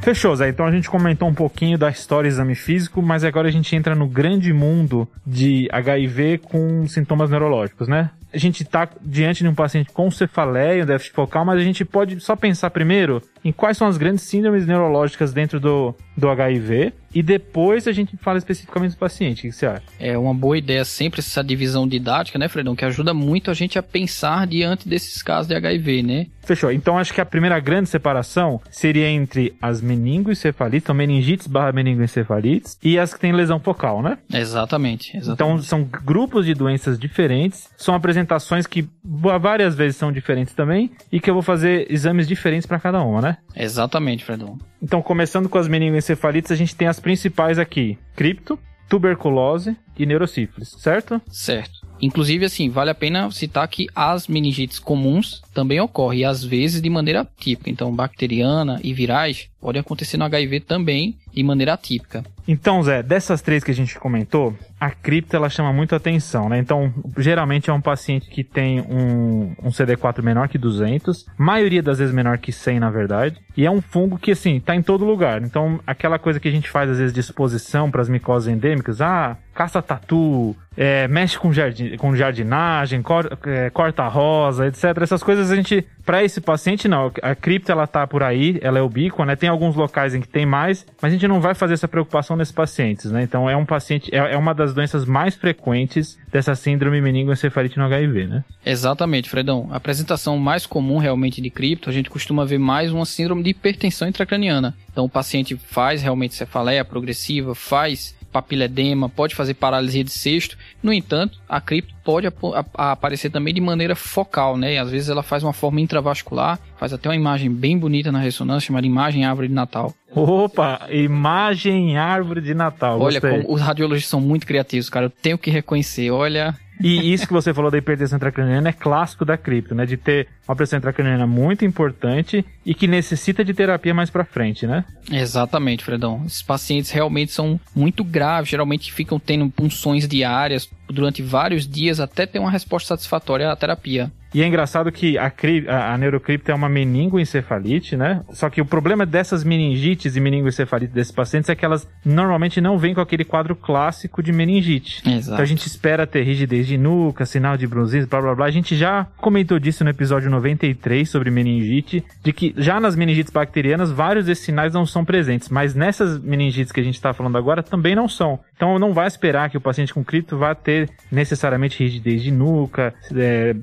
Fechou, 0.02 0.37
Zé. 0.37 0.50
Então 0.50 0.67
a 0.67 0.73
gente 0.73 0.90
comentou 0.90 1.29
um 1.29 1.35
pouquinho 1.35 1.79
da 1.79 1.88
história 1.88 2.29
e 2.29 2.31
exame 2.31 2.55
físico, 2.55 3.00
mas 3.00 3.25
agora 3.25 3.49
a 3.49 3.50
gente 3.50 3.75
entra 3.75 3.95
no 3.95 4.07
grande 4.07 4.52
mundo 4.52 5.09
de 5.26 5.67
HIV 5.73 6.38
com 6.45 6.87
sintomas 6.87 7.31
neurológicos, 7.31 7.88
né? 7.88 8.11
A 8.33 8.39
gente 8.39 8.63
está 8.63 8.89
diante 9.03 9.43
de 9.43 9.49
um 9.49 9.55
paciente 9.55 9.91
com 9.93 10.11
cefaleia, 10.11 10.83
um 10.83 10.87
déficit 10.87 11.15
focal, 11.15 11.45
mas 11.45 11.59
a 11.59 11.65
gente 11.65 11.85
pode 11.85 12.21
só 12.21 12.37
pensar 12.37 12.71
primeiro 12.71 13.23
em 13.45 13.53
quais 13.53 13.77
são 13.77 13.87
as 13.87 13.97
grandes 13.97 14.25
síndromes 14.25 14.67
neurológicas 14.67 15.33
dentro 15.33 15.59
do, 15.59 15.95
do 16.17 16.29
HIV 16.29 16.93
e 17.14 17.23
depois 17.23 17.87
a 17.87 17.93
gente 17.93 18.17
fala 18.17 18.38
especificamente 18.38 18.93
do 18.93 18.99
paciente. 18.99 19.47
O 19.47 19.50
que 19.50 19.52
você 19.52 19.67
acha? 19.67 19.83
É 19.99 20.17
uma 20.17 20.35
boa 20.35 20.57
ideia 20.57 20.85
sempre 20.85 21.21
essa 21.21 21.43
divisão 21.43 21.87
didática, 21.87 22.38
né, 22.38 22.49
Fredão? 22.49 22.76
Que 22.76 22.85
ajuda 22.85 23.12
muito 23.12 23.50
a 23.50 23.55
gente 23.55 23.79
a 23.79 23.83
pensar 23.83 24.47
diante 24.47 24.88
desses 24.88 25.23
casos 25.23 25.49
de 25.49 25.55
HIV, 25.55 26.02
né? 26.02 26.26
Fechou. 26.43 26.73
Então 26.73 26.99
acho 26.99 27.12
que 27.12 27.21
a 27.21 27.26
primeira 27.26 27.59
grande 27.61 27.88
separação 27.88 28.61
seria 28.71 29.09
entre 29.09 29.55
as 29.61 29.81
meningoencefalites, 29.81 30.85
então 30.85 30.95
meningites 30.95 31.47
barra 31.47 31.73
meningoencefalites, 31.73 32.79
e 32.83 32.99
as 32.99 33.14
que 33.14 33.21
têm 33.21 33.33
lesão 33.33 33.61
focal, 33.61 34.02
né? 34.02 34.19
Exatamente, 34.33 35.17
exatamente. 35.17 35.33
Então 35.33 35.62
são 35.62 35.85
grupos 35.85 36.47
de 36.47 36.55
doenças 36.55 36.99
diferentes, 36.99 37.69
são 37.76 37.95
apresentações 37.95 38.67
que 38.67 38.88
várias 39.05 39.75
vezes 39.75 39.97
são 39.97 40.11
diferentes 40.11 40.55
também, 40.55 40.90
e 41.12 41.21
que 41.21 41.31
eu 41.31 41.35
vou 41.35 41.43
fazer 41.43 41.87
exames 41.90 42.26
diferentes 42.26 42.67
para 42.67 42.81
cada 42.81 43.02
uma, 43.02 43.21
né? 43.21 43.37
Exatamente, 43.55 44.25
Fredão. 44.25 44.59
Então, 44.83 45.03
começando 45.03 45.49
com 45.49 45.59
as 45.59 45.69
meningoencefalites, 45.69 46.51
a 46.51 46.57
gente 46.57 46.75
tem 46.75 46.89
as 46.89 46.99
principais 46.99 47.59
aqui: 47.59 47.99
cripto, 48.17 48.59
tuberculose 48.89 49.77
e 49.97 50.05
neurosífilis, 50.05 50.75
certo? 50.79 51.21
Certo. 51.29 51.81
Inclusive, 52.03 52.47
assim, 52.47 52.71
vale 52.71 52.91
a 52.91 52.95
pena 52.95 53.31
citar 53.31 53.69
que 53.69 53.87
as 53.95 54.27
meningites 54.27 54.79
comuns 54.79 55.43
também 55.53 55.79
ocorrem, 55.81 56.25
às 56.25 56.43
vezes 56.43 56.81
de 56.81 56.89
maneira 56.89 57.29
típica. 57.39 57.69
Então, 57.71 57.95
bacteriana 57.95 58.81
e 58.83 58.95
virais 58.95 59.49
podem 59.61 59.81
acontecer 59.81 60.17
no 60.17 60.25
HIV 60.25 60.61
também 60.61 61.19
de 61.33 61.43
maneira 61.43 61.75
atípica. 61.75 62.25
Então, 62.47 62.83
Zé, 62.83 63.03
dessas 63.03 63.41
três 63.41 63.63
que 63.63 63.71
a 63.71 63.75
gente 63.75 63.99
comentou, 63.99 64.57
a 64.81 64.91
cripta 64.91 65.37
ela 65.37 65.49
chama 65.49 65.73
muito 65.73 65.95
atenção, 65.95 66.49
né? 66.49 66.59
Então, 66.59 66.93
geralmente 67.17 67.71
é 67.71 67.73
um 67.73 67.81
paciente 67.81 68.29
que 68.29 68.43
tem 68.43 68.81
um, 68.81 69.55
um 69.63 69.69
CD4 69.69 70.23
menor 70.23 70.49
que 70.49 70.59
200, 70.59 71.27
maioria 71.39 71.83
das 71.83 71.99
vezes 71.99 72.13
menor 72.13 72.39
que 72.39 72.51
100, 72.51 72.81
na 72.81 72.91
verdade, 72.91 73.37
e 73.57 73.65
é 73.65 73.71
um 73.71 73.81
fungo 73.81 74.19
que, 74.19 74.33
assim, 74.33 74.59
tá 74.59 74.75
em 74.75 74.83
todo 74.83 75.05
lugar. 75.05 75.43
Então, 75.43 75.79
aquela 75.87 76.19
coisa 76.19 76.41
que 76.41 76.49
a 76.49 76.51
gente 76.51 76.69
faz 76.69 76.91
às 76.91 76.99
vezes 76.99 77.13
de 77.13 77.21
exposição 77.21 77.91
para 77.91 78.01
as 78.01 78.09
micoses 78.09 78.49
endêmicas, 78.49 79.01
ah, 79.01 79.37
caça 79.55 79.83
tatu, 79.83 80.57
é, 80.77 81.07
mexe 81.09 81.39
com, 81.39 81.53
jardim, 81.53 81.97
com 81.99 82.17
jardinagem, 82.17 83.03
cor, 83.03 83.39
é, 83.47 83.69
corta 83.71 84.09
rosa, 84.09 84.67
etc. 84.67 84.85
Essas 85.03 85.23
coisas 85.23 85.51
a 85.51 85.57
gente, 85.57 85.87
para 86.11 86.25
esse 86.25 86.40
paciente, 86.40 86.88
não. 86.88 87.12
A 87.23 87.37
cripta 87.37 87.71
ela 87.71 87.87
tá 87.87 88.05
por 88.05 88.21
aí, 88.21 88.59
ela 88.62 88.81
é 88.81 88.83
ubíqua, 88.83 89.25
né? 89.25 89.37
Tem 89.37 89.49
alguns 89.49 89.76
locais 89.76 90.12
em 90.12 90.21
que 90.21 90.26
tem 90.26 90.45
mais, 90.45 90.85
mas 91.00 91.12
a 91.12 91.14
gente 91.14 91.29
não 91.29 91.40
vai 91.40 91.55
fazer 91.55 91.75
essa 91.75 91.87
preocupação 91.87 92.37
nesses 92.37 92.52
pacientes, 92.52 93.12
né? 93.12 93.23
Então 93.23 93.49
é 93.49 93.57
um 93.57 93.64
paciente, 93.64 94.12
é, 94.12 94.19
é 94.19 94.37
uma 94.37 94.52
das 94.52 94.75
doenças 94.75 95.05
mais 95.05 95.37
frequentes 95.37 96.19
dessa 96.33 96.57
síndrome 96.57 97.00
meningoencefalite 97.00 97.79
no 97.79 97.85
HIV, 97.85 98.26
né? 98.26 98.45
Exatamente, 98.67 99.31
Fredão. 99.31 99.69
A 99.71 99.76
apresentação 99.76 100.37
mais 100.37 100.67
comum 100.67 100.99
realmente 100.99 101.40
de 101.40 101.49
cripto, 101.49 101.88
a 101.88 101.93
gente 101.93 102.11
costuma 102.11 102.45
ver 102.45 102.59
mais 102.59 102.90
uma 102.90 103.07
síndrome 103.07 103.45
de 103.45 103.50
hipertensão 103.50 104.09
intracraniana. 104.09 104.75
Então 104.90 105.05
o 105.05 105.09
paciente 105.09 105.57
faz 105.57 106.02
realmente 106.02 106.35
cefaleia 106.35 106.85
progressiva, 106.85 107.55
faz 107.55 108.17
papiledema, 108.31 109.09
pode 109.09 109.35
fazer 109.35 109.55
paralisia 109.55 110.05
de 110.05 110.11
cesto. 110.11 110.57
No 110.83 110.93
entanto, 110.93 111.39
a 111.49 111.61
cripto 111.61 111.95
pode 112.05 112.27
ap 112.27 112.37
aparecer 112.75 113.31
também 113.31 113.53
de 113.53 113.61
maneira 113.61 113.95
focal, 113.95 114.57
né? 114.57 114.75
E 114.75 114.79
às 114.79 114.91
vezes 114.91 115.09
ela 115.09 115.23
faz 115.23 115.43
uma 115.43 115.53
forma 115.53 115.81
intravascular, 115.81 116.59
faz 116.79 116.93
até 116.93 117.09
uma 117.09 117.17
imagem 117.17 117.51
bem 117.51 117.79
bonita 117.79 118.11
na 118.11 118.19
ressonância, 118.19 118.69
chamada 118.69 118.87
imagem 118.87 119.25
árvore 119.25 119.49
de 119.49 119.55
Natal. 119.55 119.95
Opa, 120.14 120.88
imagem 120.90 121.97
árvore 121.97 122.40
de 122.40 122.55
Natal. 122.55 123.00
Olha, 123.00 123.21
os 123.49 123.61
radiologistas 123.61 124.11
são 124.11 124.21
muito 124.21 124.47
criativos, 124.47 124.90
cara. 124.90 125.07
Eu 125.07 125.11
tenho 125.11 125.38
que 125.38 125.50
reconhecer. 125.50 126.11
Olha, 126.11 126.55
e 126.83 127.12
isso 127.12 127.26
que 127.26 127.33
você 127.33 127.52
falou 127.52 127.71
da 127.71 127.76
hipertensão 127.76 128.17
intracraniana 128.17 128.71
é 128.71 128.73
clássico 128.73 129.25
da 129.25 129.37
cripto, 129.37 129.75
né? 129.75 129.85
De 129.85 129.99
ter 129.99 130.29
uma 130.49 130.57
pressão 130.57 130.79
intracraniana 130.79 131.26
muito 131.26 131.64
importante 131.64 132.45
e 132.64 132.75
que 132.75 132.87
necessita 132.87 133.45
de 133.45 133.52
terapia 133.52 133.93
mais 133.93 134.09
para 134.09 134.25
frente, 134.25 134.67
né? 134.67 134.85
Exatamente, 135.12 135.85
Fredão. 135.85 136.23
Esses 136.25 136.43
pacientes 136.43 136.90
realmente 136.90 137.33
são 137.33 137.61
muito 137.76 138.02
graves, 138.02 138.49
geralmente 138.49 138.93
ficam 138.93 139.19
tendo 139.19 139.50
punções 139.50 140.09
diárias 140.09 140.71
durante 140.92 141.23
vários 141.23 141.66
dias 141.66 142.00
até 142.00 142.26
ter 142.26 142.38
uma 142.38 142.50
resposta 142.50 142.88
satisfatória 142.88 143.50
à 143.50 143.56
terapia. 143.56 144.11
E 144.32 144.42
é 144.42 144.47
engraçado 144.47 144.92
que 144.92 145.18
a, 145.18 145.32
a, 145.68 145.94
a 145.94 145.99
neurocripta 145.99 146.52
é 146.52 146.54
uma 146.54 146.68
meningoencefalite, 146.68 147.97
né? 147.97 148.23
Só 148.30 148.49
que 148.49 148.61
o 148.61 148.64
problema 148.64 149.04
dessas 149.04 149.42
meningites 149.42 150.14
e 150.14 150.20
meningoencefalite 150.20 150.92
desses 150.92 151.12
pacientes 151.12 151.50
é 151.50 151.54
que 151.56 151.64
elas 151.64 151.88
normalmente 152.04 152.61
não 152.61 152.78
vêm 152.78 152.94
com 152.94 153.00
aquele 153.00 153.25
quadro 153.25 153.56
clássico 153.56 154.23
de 154.23 154.32
meningite. 154.32 155.02
Exato. 155.04 155.32
Então 155.32 155.42
a 155.42 155.44
gente 155.44 155.66
espera 155.66 156.06
ter 156.06 156.23
rigidez 156.23 156.66
de 156.66 156.78
nuca, 156.78 157.26
sinal 157.26 157.56
de 157.56 157.66
brunsismo, 157.66 158.09
blá 158.09 158.20
blá 158.20 158.35
blá. 158.37 158.47
A 158.47 158.50
gente 158.50 158.76
já 158.76 159.06
comentou 159.16 159.59
disso 159.59 159.82
no 159.82 159.90
episódio 159.90 160.30
93 160.30 161.09
sobre 161.09 161.30
meningite, 161.30 162.04
de 162.23 162.32
que 162.32 162.54
já 162.56 162.78
nas 162.78 162.94
meningites 162.94 163.32
bacterianas 163.32 163.90
vários 163.90 164.26
desses 164.26 164.44
sinais 164.44 164.73
não 164.73 164.87
são 164.87 165.04
presentes, 165.04 165.49
mas 165.49 165.75
nessas 165.75 166.20
meningites 166.20 166.70
que 166.70 166.80
a 166.80 166.85
gente 166.85 166.94
está 166.94 167.12
falando 167.12 167.37
agora 167.37 167.64
também 167.64 167.97
não 167.97 168.09
são. 168.09 168.38
Então 168.61 168.79
não 168.79 168.93
vai 168.93 169.07
esperar 169.07 169.49
que 169.49 169.57
o 169.57 169.61
paciente 169.61 169.95
com 169.95 170.05
cripto 170.05 170.37
vá 170.37 170.55
ter 170.55 170.90
necessariamente 171.11 171.83
rigidez 171.83 172.23
de 172.23 172.31
nuca, 172.31 172.93
é, 173.17 173.57